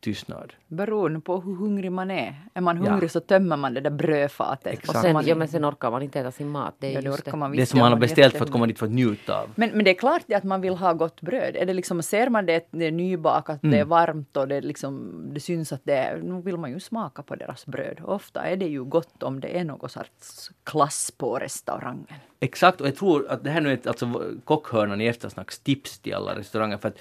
Tystnad. 0.00 0.52
Beroende 0.66 1.20
på 1.20 1.40
hur 1.40 1.54
hungrig 1.54 1.92
man 1.92 2.10
är. 2.10 2.34
Är 2.54 2.60
man 2.60 2.84
Ja. 2.84 2.90
hungrig 2.90 3.10
så 3.10 3.20
tömmer 3.20 3.56
man 3.56 3.74
det 3.74 3.80
där 3.80 3.90
brödfatet. 3.90 4.72
Exakt. 4.72 4.88
Och 4.88 4.94
så 4.94 5.00
sen, 5.00 5.12
man, 5.12 5.26
ja, 5.26 5.34
men 5.34 5.48
sen 5.48 5.64
orkar 5.64 5.90
man 5.90 6.02
inte 6.02 6.20
äta 6.20 6.30
sin 6.30 6.48
mat. 6.48 6.74
Det 6.78 6.86
är 6.86 6.92
ja, 6.92 7.00
det 7.00 7.06
just 7.06 7.24
det. 7.24 7.36
man 7.36 7.56
Det 7.56 7.66
som 7.66 7.80
man 7.80 7.92
har 7.92 7.98
beställt 7.98 8.36
för 8.36 8.44
att 8.44 8.50
komma 8.50 8.66
dit 8.66 8.78
för 8.78 8.86
att 8.86 8.92
njuta 8.92 9.40
av. 9.40 9.50
Men, 9.54 9.70
men 9.70 9.84
det 9.84 9.90
är 9.90 9.94
klart 9.94 10.22
det 10.26 10.34
att 10.34 10.44
man 10.44 10.60
vill 10.60 10.74
ha 10.74 10.92
gott 10.92 11.20
bröd. 11.20 11.56
Är 11.56 11.66
det 11.66 11.74
liksom, 11.74 12.02
ser 12.02 12.28
man 12.28 12.46
det, 12.46 12.68
det 12.70 12.86
är 12.86 12.92
nybakat, 12.92 13.58
det 13.62 13.78
är 13.78 13.84
varmt 13.84 14.36
och 14.36 14.48
det, 14.48 14.60
liksom, 14.60 15.22
det 15.34 15.40
syns 15.40 15.72
att 15.72 15.80
det 15.84 15.94
är, 15.94 16.16
nu 16.16 16.42
vill 16.42 16.56
man 16.56 16.70
ju 16.70 16.80
smaka 16.80 17.22
på 17.22 17.36
deras 17.36 17.66
bröd. 17.66 18.00
Ofta 18.04 18.42
är 18.42 18.56
det 18.56 18.66
ju 18.66 18.84
gott 18.84 19.22
om 19.22 19.40
det 19.40 19.58
är 19.58 19.64
någon 19.64 19.88
sorts 19.88 20.50
klass 20.64 21.10
på 21.16 21.38
restaurangen. 21.38 22.06
Exakt, 22.42 22.80
och 22.80 22.86
jag 22.86 22.96
tror 22.96 23.28
att 23.30 23.44
det 23.44 23.50
här 23.50 23.60
nu 23.60 23.68
är 23.70 23.74
ett, 23.74 23.86
alltså 23.86 24.24
kockhörnan 24.44 25.00
i 25.00 25.06
eftersnackstips 25.06 25.98
till 25.98 26.14
alla 26.14 26.34
restauranger. 26.34 26.76
För 26.76 26.88
att 26.88 26.98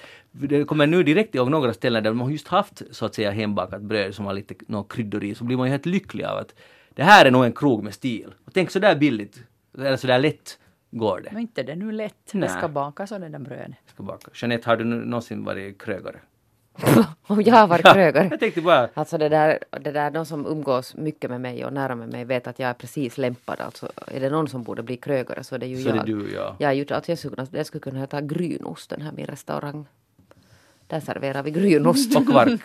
det 0.47 0.65
kommer 0.65 0.87
nu 0.87 1.03
direkt 1.03 1.35
ihåg 1.35 1.51
några 1.51 1.73
ställen 1.73 2.03
där 2.03 2.13
har 2.13 2.29
just 2.29 2.47
haft 2.47 2.81
så 2.91 3.05
att 3.05 3.15
säga 3.15 3.31
hembakat 3.31 3.81
bröd 3.81 4.15
som 4.15 4.25
har 4.25 4.33
lite 4.33 4.55
någon 4.67 4.83
kryddor 4.83 5.23
i, 5.23 5.35
så 5.35 5.43
blir 5.43 5.57
man 5.57 5.67
ju 5.67 5.71
helt 5.71 5.85
lycklig 5.85 6.23
av 6.23 6.37
att 6.37 6.55
det 6.95 7.03
här 7.03 7.25
är 7.25 7.31
nog 7.31 7.45
en 7.45 7.53
krog 7.53 7.83
med 7.83 7.93
stil. 7.93 8.33
Och 8.45 8.53
tänk 8.53 8.71
så 8.71 8.79
där 8.79 8.95
billigt, 8.95 9.43
eller 9.77 9.97
så 9.97 10.07
där 10.07 10.19
lätt 10.19 10.59
går 10.91 11.21
det. 11.21 11.29
Men 11.31 11.41
inte 11.41 11.63
det 11.63 11.75
nu 11.75 11.91
lätt. 11.91 12.31
Nej. 12.31 12.41
Det 12.41 12.49
ska 12.49 12.67
bakas 12.67 13.11
och 13.11 13.19
det 13.19 13.29
där 13.29 13.39
brödet. 13.39 13.75
Ska 13.93 14.03
baka. 14.03 14.31
Jeanette, 14.33 14.69
har 14.69 14.77
du 14.77 14.83
någonsin 14.83 15.43
varit 15.43 15.81
krögare? 15.81 16.19
Om 17.27 17.41
jag 17.41 17.55
har 17.55 17.67
varit 17.67 17.93
krögare. 17.93 18.27
Jag 18.31 18.39
tänkte 18.39 18.61
bara, 18.61 18.89
Alltså 18.93 19.17
det 19.17 19.29
där, 19.29 19.59
det 19.81 19.91
där, 19.91 20.11
de 20.11 20.25
som 20.25 20.45
umgås 20.45 20.95
mycket 20.95 21.29
med 21.29 21.41
mig 21.41 21.65
och 21.65 21.73
nära 21.73 21.95
med 21.95 22.09
mig 22.09 22.25
vet 22.25 22.47
att 22.47 22.59
jag 22.59 22.69
är 22.69 22.73
precis 22.73 23.17
lämpad. 23.17 23.61
Alltså 23.61 23.91
är 24.07 24.19
det 24.19 24.29
någon 24.29 24.47
som 24.47 24.63
borde 24.63 24.83
bli 24.83 24.97
krögare 24.97 25.43
så 25.43 25.55
är 25.55 25.59
det 25.59 25.67
ju 25.67 25.77
så 25.77 25.89
jag. 25.89 25.97
det 25.97 26.03
du 26.03 26.33
ja. 26.33 26.55
Jag, 26.59 26.71
är 26.71 26.75
ju, 26.75 26.85
alltså 26.89 27.11
jag, 27.11 27.19
skulle 27.19 27.35
kunna, 27.35 27.47
jag 27.51 27.65
skulle 27.65 27.81
kunna 27.81 27.99
heta 27.99 28.21
Grynost, 28.21 28.89
den 28.89 29.01
här 29.01 29.11
min 29.11 29.25
restaurang. 29.25 29.85
Där 30.89 30.99
serverar 30.99 31.43
vi 31.43 31.51
grynost 31.51 32.15
Och 32.15 32.27
kvark. 32.27 32.61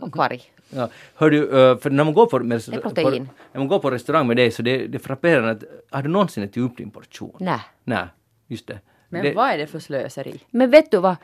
och 0.00 0.12
kvarg. 0.12 0.42
Ja. 0.70 0.88
Hör 1.14 1.30
du, 1.30 1.42
eh, 1.42 1.78
för 1.78 1.90
när 1.90 2.04
man 2.04 2.14
går 2.14 2.26
på, 2.26 2.38
med, 2.38 2.64
på, 2.82 2.90
när 3.00 3.58
man 3.58 3.68
går 3.68 3.78
på 3.78 3.90
restaurang 3.90 4.26
med 4.26 4.36
dig 4.36 4.50
så 4.50 4.62
det, 4.62 4.86
det 4.86 4.98
frapperande 4.98 5.50
att 5.50 5.64
har 5.90 6.02
du 6.02 6.08
någonsin 6.08 6.42
ätit 6.44 6.56
upp 6.56 6.76
din 6.76 6.90
portion? 6.90 7.36
Nej. 7.40 7.60
Nej, 7.84 8.06
just 8.46 8.66
det. 8.66 8.78
Men 9.08 9.22
det, 9.24 9.32
vad 9.32 9.50
är 9.50 9.58
det 9.58 9.66
för 9.66 9.78
slöseri? 9.78 10.40
Men 10.50 10.70
vet 10.70 10.90
du 10.90 10.98
vad? 10.98 11.16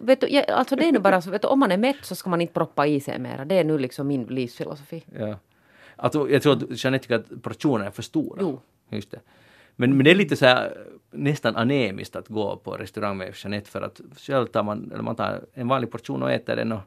vet 0.00 0.20
du, 0.20 0.28
jag, 0.28 0.50
alltså 0.50 0.76
det 0.76 0.88
är 0.88 0.92
nu 0.92 0.98
bara 0.98 1.22
så, 1.22 1.30
vet 1.30 1.42
du, 1.42 1.48
om 1.48 1.58
man 1.58 1.72
är 1.72 1.76
mätt 1.76 1.96
så 2.02 2.14
ska 2.14 2.30
man 2.30 2.40
inte 2.40 2.54
proppa 2.54 2.86
i 2.86 3.00
sig 3.00 3.18
mera. 3.18 3.44
Det 3.44 3.54
är 3.54 3.64
nu 3.64 3.78
liksom 3.78 4.06
min 4.08 4.24
livsfilosofi. 4.24 5.04
Ja. 5.18 5.36
Alltså, 5.96 6.30
jag 6.30 6.42
tror 6.42 6.52
att 6.52 6.84
Jeanette 6.84 7.02
tycker 7.02 7.14
att 7.14 7.42
portionerna 7.42 7.86
är 7.86 7.90
för 7.90 8.02
stora. 8.02 8.38
Jo. 8.40 8.60
Just 8.90 9.10
det. 9.10 9.20
Men, 9.76 9.96
men 9.96 10.04
det 10.04 10.10
är 10.10 10.14
lite 10.14 10.36
så 10.36 10.46
här 10.46 10.86
nästan 11.10 11.56
anemiskt 11.56 12.16
att 12.16 12.28
gå 12.28 12.56
på 12.56 12.70
restaurang 12.76 13.16
med 13.16 13.34
Jeanette 13.34 13.70
för 13.70 13.82
att 13.82 14.00
själv 14.16 14.46
tar 14.46 14.62
man, 14.62 14.90
eller 14.92 15.02
man 15.02 15.16
tar 15.16 15.40
en 15.54 15.68
vanlig 15.68 15.90
portion 15.90 16.22
och 16.22 16.32
äter 16.32 16.56
den 16.56 16.72
och 16.72 16.80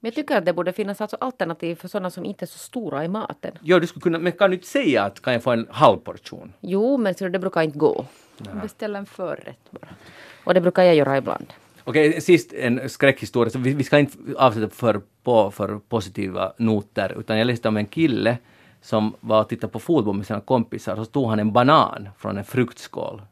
Men 0.00 0.08
jag 0.08 0.14
tycker 0.14 0.36
att 0.36 0.44
det 0.44 0.52
borde 0.52 0.72
finnas 0.72 1.00
alltså 1.00 1.16
alternativ 1.20 1.74
för 1.74 1.88
sådana 1.88 2.10
som 2.10 2.24
inte 2.24 2.44
är 2.44 2.46
så 2.46 2.58
stora 2.58 3.04
i 3.04 3.08
maten. 3.08 3.52
Ja, 3.62 3.80
du 3.80 3.86
skulle 3.86 4.02
kunna, 4.02 4.18
men 4.18 4.32
kan 4.32 4.50
du 4.50 4.56
inte 4.56 4.68
säga 4.68 5.02
att 5.02 5.22
kan 5.22 5.32
jag 5.32 5.42
få 5.42 5.50
en 5.50 5.66
halv 5.70 5.98
portion? 5.98 6.52
Jo, 6.60 6.96
men 6.96 7.14
så 7.14 7.28
det 7.28 7.38
brukar 7.38 7.62
inte 7.62 7.78
gå. 7.78 8.06
Beställ 8.62 8.96
en 8.96 9.06
förrätt 9.06 9.70
bara. 9.70 9.88
Och 10.44 10.54
det 10.54 10.60
brukar 10.60 10.82
jag 10.82 10.94
göra 10.94 11.18
ibland. 11.18 11.46
Okej, 11.84 12.20
sist 12.20 12.52
en 12.52 12.88
skräckhistoria. 12.88 13.50
Så 13.50 13.58
vi, 13.58 13.74
vi 13.74 13.84
ska 13.84 13.98
inte 13.98 14.18
avsluta 14.36 14.74
för, 14.74 15.00
på 15.22 15.50
för 15.50 15.78
positiva 15.88 16.52
noter, 16.56 17.16
utan 17.18 17.38
jag 17.38 17.46
läste 17.46 17.68
om 17.68 17.76
en 17.76 17.86
kille 17.86 18.38
som 18.82 19.14
var 19.20 19.40
och 19.40 19.48
tittade 19.48 19.72
på 19.72 19.78
fotboll 19.78 20.16
med 20.16 20.26
sina 20.26 20.40
kompisar 20.40 20.92
och 20.92 21.06
så 21.06 21.12
tog 21.12 21.28
han 21.28 21.38
en 21.38 21.52
banan 21.52 22.08
från 22.18 22.38
en 22.38 22.44
fruktskål. 22.44 23.22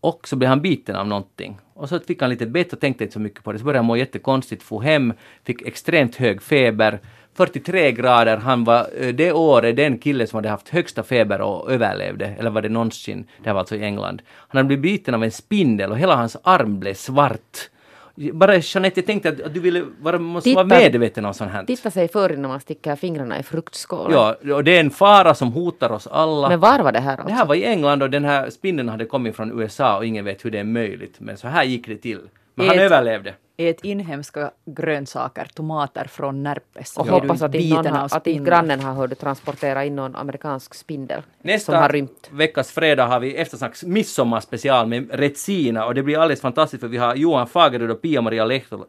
Och 0.00 0.28
så 0.28 0.36
blev 0.36 0.48
han 0.48 0.62
biten 0.62 0.96
av 0.96 1.06
någonting. 1.06 1.58
Och 1.74 1.88
så 1.88 2.00
fick 2.00 2.20
han 2.20 2.30
lite 2.30 2.46
bett 2.46 2.72
och 2.72 2.80
tänkte 2.80 3.04
inte 3.04 3.14
så 3.14 3.20
mycket 3.20 3.44
på 3.44 3.52
det. 3.52 3.58
Så 3.58 3.64
började 3.64 3.78
han 3.78 3.86
må 3.86 3.96
jättekonstigt, 3.96 4.62
få 4.62 4.80
hem, 4.80 5.12
fick 5.44 5.62
extremt 5.62 6.16
hög 6.16 6.42
feber. 6.42 7.00
43 7.34 7.92
grader, 7.92 8.36
han 8.36 8.64
var 8.64 8.86
eh, 8.98 9.14
det 9.14 9.32
året 9.32 9.76
den 9.76 9.98
killen 9.98 10.26
som 10.26 10.36
hade 10.36 10.48
haft 10.48 10.68
högsta 10.68 11.02
feber 11.02 11.40
och 11.40 11.72
överlevde, 11.72 12.26
eller 12.26 12.50
var 12.50 12.62
det 12.62 12.68
någonsin, 12.68 13.26
det 13.42 13.48
här 13.48 13.54
var 13.54 13.60
alltså 13.60 13.76
i 13.76 13.82
England. 13.82 14.22
Han 14.26 14.58
hade 14.58 14.66
blivit 14.66 14.82
biten 14.82 15.14
av 15.14 15.24
en 15.24 15.30
spindel 15.30 15.90
och 15.90 15.98
hela 15.98 16.16
hans 16.16 16.36
arm 16.42 16.80
blev 16.80 16.94
svart. 16.94 17.70
Bara 18.16 18.56
Jeanette, 18.56 19.00
jag 19.00 19.06
tänkte 19.06 19.28
att, 19.28 19.54
du 19.54 19.60
ville 19.60 19.84
vara, 20.00 20.18
måste 20.18 20.50
Titta. 20.50 20.64
vara 20.64 20.78
medveten 20.80 21.24
om 21.24 21.34
sånt 21.34 21.50
här. 21.50 21.64
Titta 21.64 21.90
sig 21.90 22.08
för 22.08 22.32
innan 22.32 22.50
man 22.50 22.60
sticker 22.60 22.96
fingrarna 22.96 23.38
i 23.38 23.42
fruktskålen. 23.42 24.12
Ja, 24.12 24.54
och 24.54 24.64
det 24.64 24.76
är 24.76 24.80
en 24.80 24.90
fara 24.90 25.34
som 25.34 25.52
hotar 25.52 25.92
oss 25.92 26.06
alla. 26.06 26.48
Men 26.48 26.60
var 26.60 26.78
var 26.78 26.92
det 26.92 27.00
här 27.00 27.12
alltså? 27.12 27.26
Det 27.28 27.32
här 27.32 27.46
var 27.46 27.54
i 27.54 27.64
England 27.64 28.02
och 28.02 28.10
den 28.10 28.24
här 28.24 28.50
spindeln 28.50 28.88
hade 28.88 29.04
kommit 29.04 29.36
från 29.36 29.60
USA 29.60 29.96
och 29.96 30.06
ingen 30.06 30.24
vet 30.24 30.44
hur 30.44 30.50
det 30.50 30.58
är 30.58 30.64
möjligt. 30.64 31.14
Men 31.18 31.36
så 31.36 31.48
här 31.48 31.64
gick 31.64 31.86
det 31.86 31.96
till. 31.96 32.20
Men 32.54 32.68
han 32.68 32.78
överlevde. 32.78 33.34
Ät 33.56 33.84
inhemska 33.84 34.50
grönsaker, 34.64 35.48
tomater 35.54 36.04
från 36.04 36.42
Närpes. 36.42 36.96
Och 36.96 37.06
hoppas 37.06 37.42
att 37.42 37.54
inte, 37.54 37.82
någon 37.82 37.96
att 37.96 38.26
inte 38.26 38.50
grannen 38.50 38.80
har 38.80 38.94
hört 38.94 39.18
transportera 39.18 39.84
in 39.84 39.96
någon 39.96 40.16
amerikansk 40.16 40.74
spindel 40.74 41.22
som 41.22 41.50
Nästa 41.50 41.78
har 41.78 41.88
rymt. 41.88 42.28
veckas 42.30 42.72
fredag 42.72 43.06
har 43.06 43.20
vi 43.20 43.36
eftersnacks 43.36 43.84
midsommarspecial 43.84 44.86
med 44.86 45.10
Retsina 45.12 45.86
och 45.86 45.94
det 45.94 46.02
blir 46.02 46.18
alldeles 46.18 46.40
fantastiskt 46.40 46.80
för 46.80 46.88
vi 46.88 46.96
har 46.96 47.14
Johan 47.14 47.46
Fagerud 47.46 47.90
och 47.90 48.02
Pia-Maria 48.02 48.44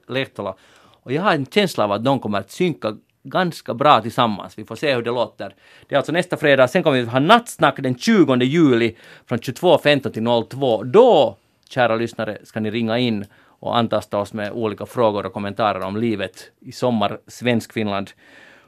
Lehtola. 0.08 0.56
Och 1.04 1.12
jag 1.12 1.22
har 1.22 1.34
en 1.34 1.46
känsla 1.46 1.84
av 1.84 1.92
att 1.92 2.04
de 2.04 2.20
kommer 2.20 2.40
att 2.40 2.52
synka 2.52 2.98
ganska 3.24 3.74
bra 3.74 4.02
tillsammans. 4.02 4.58
Vi 4.58 4.66
får 4.66 4.76
se 4.76 4.96
hur 4.96 5.02
det 5.02 5.12
låter. 5.12 5.56
Det 5.88 5.96
är 5.96 5.98
alltså 5.98 6.12
nästa 6.12 6.38
fredag. 6.38 6.68
Sen 6.68 6.84
kommer 6.84 6.98
vi 6.98 7.06
ha 7.06 7.20
nattsnack 7.20 7.76
den 7.78 7.98
20 7.98 8.36
juli 8.36 8.96
från 9.26 9.40
22.15 9.40 10.10
till 10.10 10.48
02. 10.50 10.84
Då, 10.84 11.38
kära 11.70 11.96
lyssnare, 11.96 12.38
ska 12.44 12.60
ni 12.60 12.72
ringa 12.72 12.98
in 12.98 13.26
och 13.60 13.78
antasta 13.78 14.18
oss 14.18 14.34
med 14.34 14.52
olika 14.52 14.86
frågor 14.86 15.26
och 15.26 15.34
kommentarer 15.34 15.82
om 15.82 15.98
livet 15.98 16.52
i 16.60 16.72
sommar 16.72 17.20
Svensk-Finland. 17.28 18.10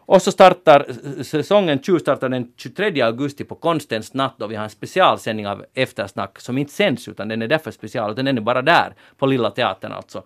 Och 0.07 0.21
så 0.21 0.31
startar 0.31 0.85
säsongen 1.23 1.79
20 1.83 1.99
startar 1.99 2.29
den 2.29 2.53
23 2.57 3.01
augusti 3.01 3.43
på 3.43 3.55
Konstens 3.55 4.13
natt 4.13 4.35
då 4.37 4.47
vi 4.47 4.55
har 4.55 4.63
en 4.63 4.69
specialsändning 4.69 5.47
av 5.47 5.65
Eftersnack 5.73 6.39
som 6.39 6.57
inte 6.57 6.73
sänds 6.73 7.07
utan 7.07 7.27
den 7.27 7.41
är 7.41 7.47
därför 7.47 7.71
special 7.71 8.11
utan 8.11 8.25
den 8.25 8.37
är 8.37 8.41
bara 8.41 8.61
där 8.61 8.93
på 9.17 9.25
Lilla 9.25 9.51
Teatern 9.51 9.91
alltså. 9.91 10.23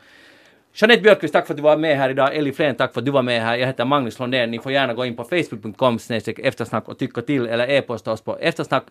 Jeanette 0.74 1.02
Björkqvist, 1.02 1.34
tack 1.34 1.48
för 1.48 1.54
att 1.54 1.58
du 1.58 1.64
var 1.64 1.78
med 1.78 1.98
här 1.98 2.10
idag. 2.10 2.36
Elli 2.36 2.52
Flen, 2.52 2.76
tack 2.76 2.94
för 2.94 3.02
att 3.02 3.06
du 3.06 3.12
var 3.12 3.22
med 3.22 3.42
här. 3.42 3.56
Jag 3.56 3.68
heter 3.68 3.86
Magnus 3.86 4.20
Lundén. 4.20 4.52
Ni 4.52 4.60
får 4.60 4.72
gärna 4.72 4.94
gå 4.94 5.06
in 5.06 5.16
på 5.16 5.24
facebook.com 5.24 6.00
eftersnack 6.38 6.88
och 6.88 7.00
tycka 7.00 7.22
till 7.22 7.48
eller 7.48 7.70
e-posta 7.70 8.12
oss 8.12 8.22
på 8.22 8.38
eftersnack 8.38 8.84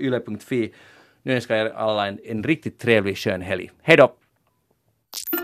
yle.fi. 0.00 0.72
Nu 1.22 1.34
önskar 1.34 1.56
jag 1.56 1.66
er 1.66 1.72
alla 1.72 2.06
en, 2.06 2.18
en 2.24 2.42
riktigt 2.42 2.78
trevlig 2.78 3.18
skön 3.18 3.42
helg. 3.42 3.70
Hej 3.82 3.96
då! 3.96 4.21
you 5.14 5.41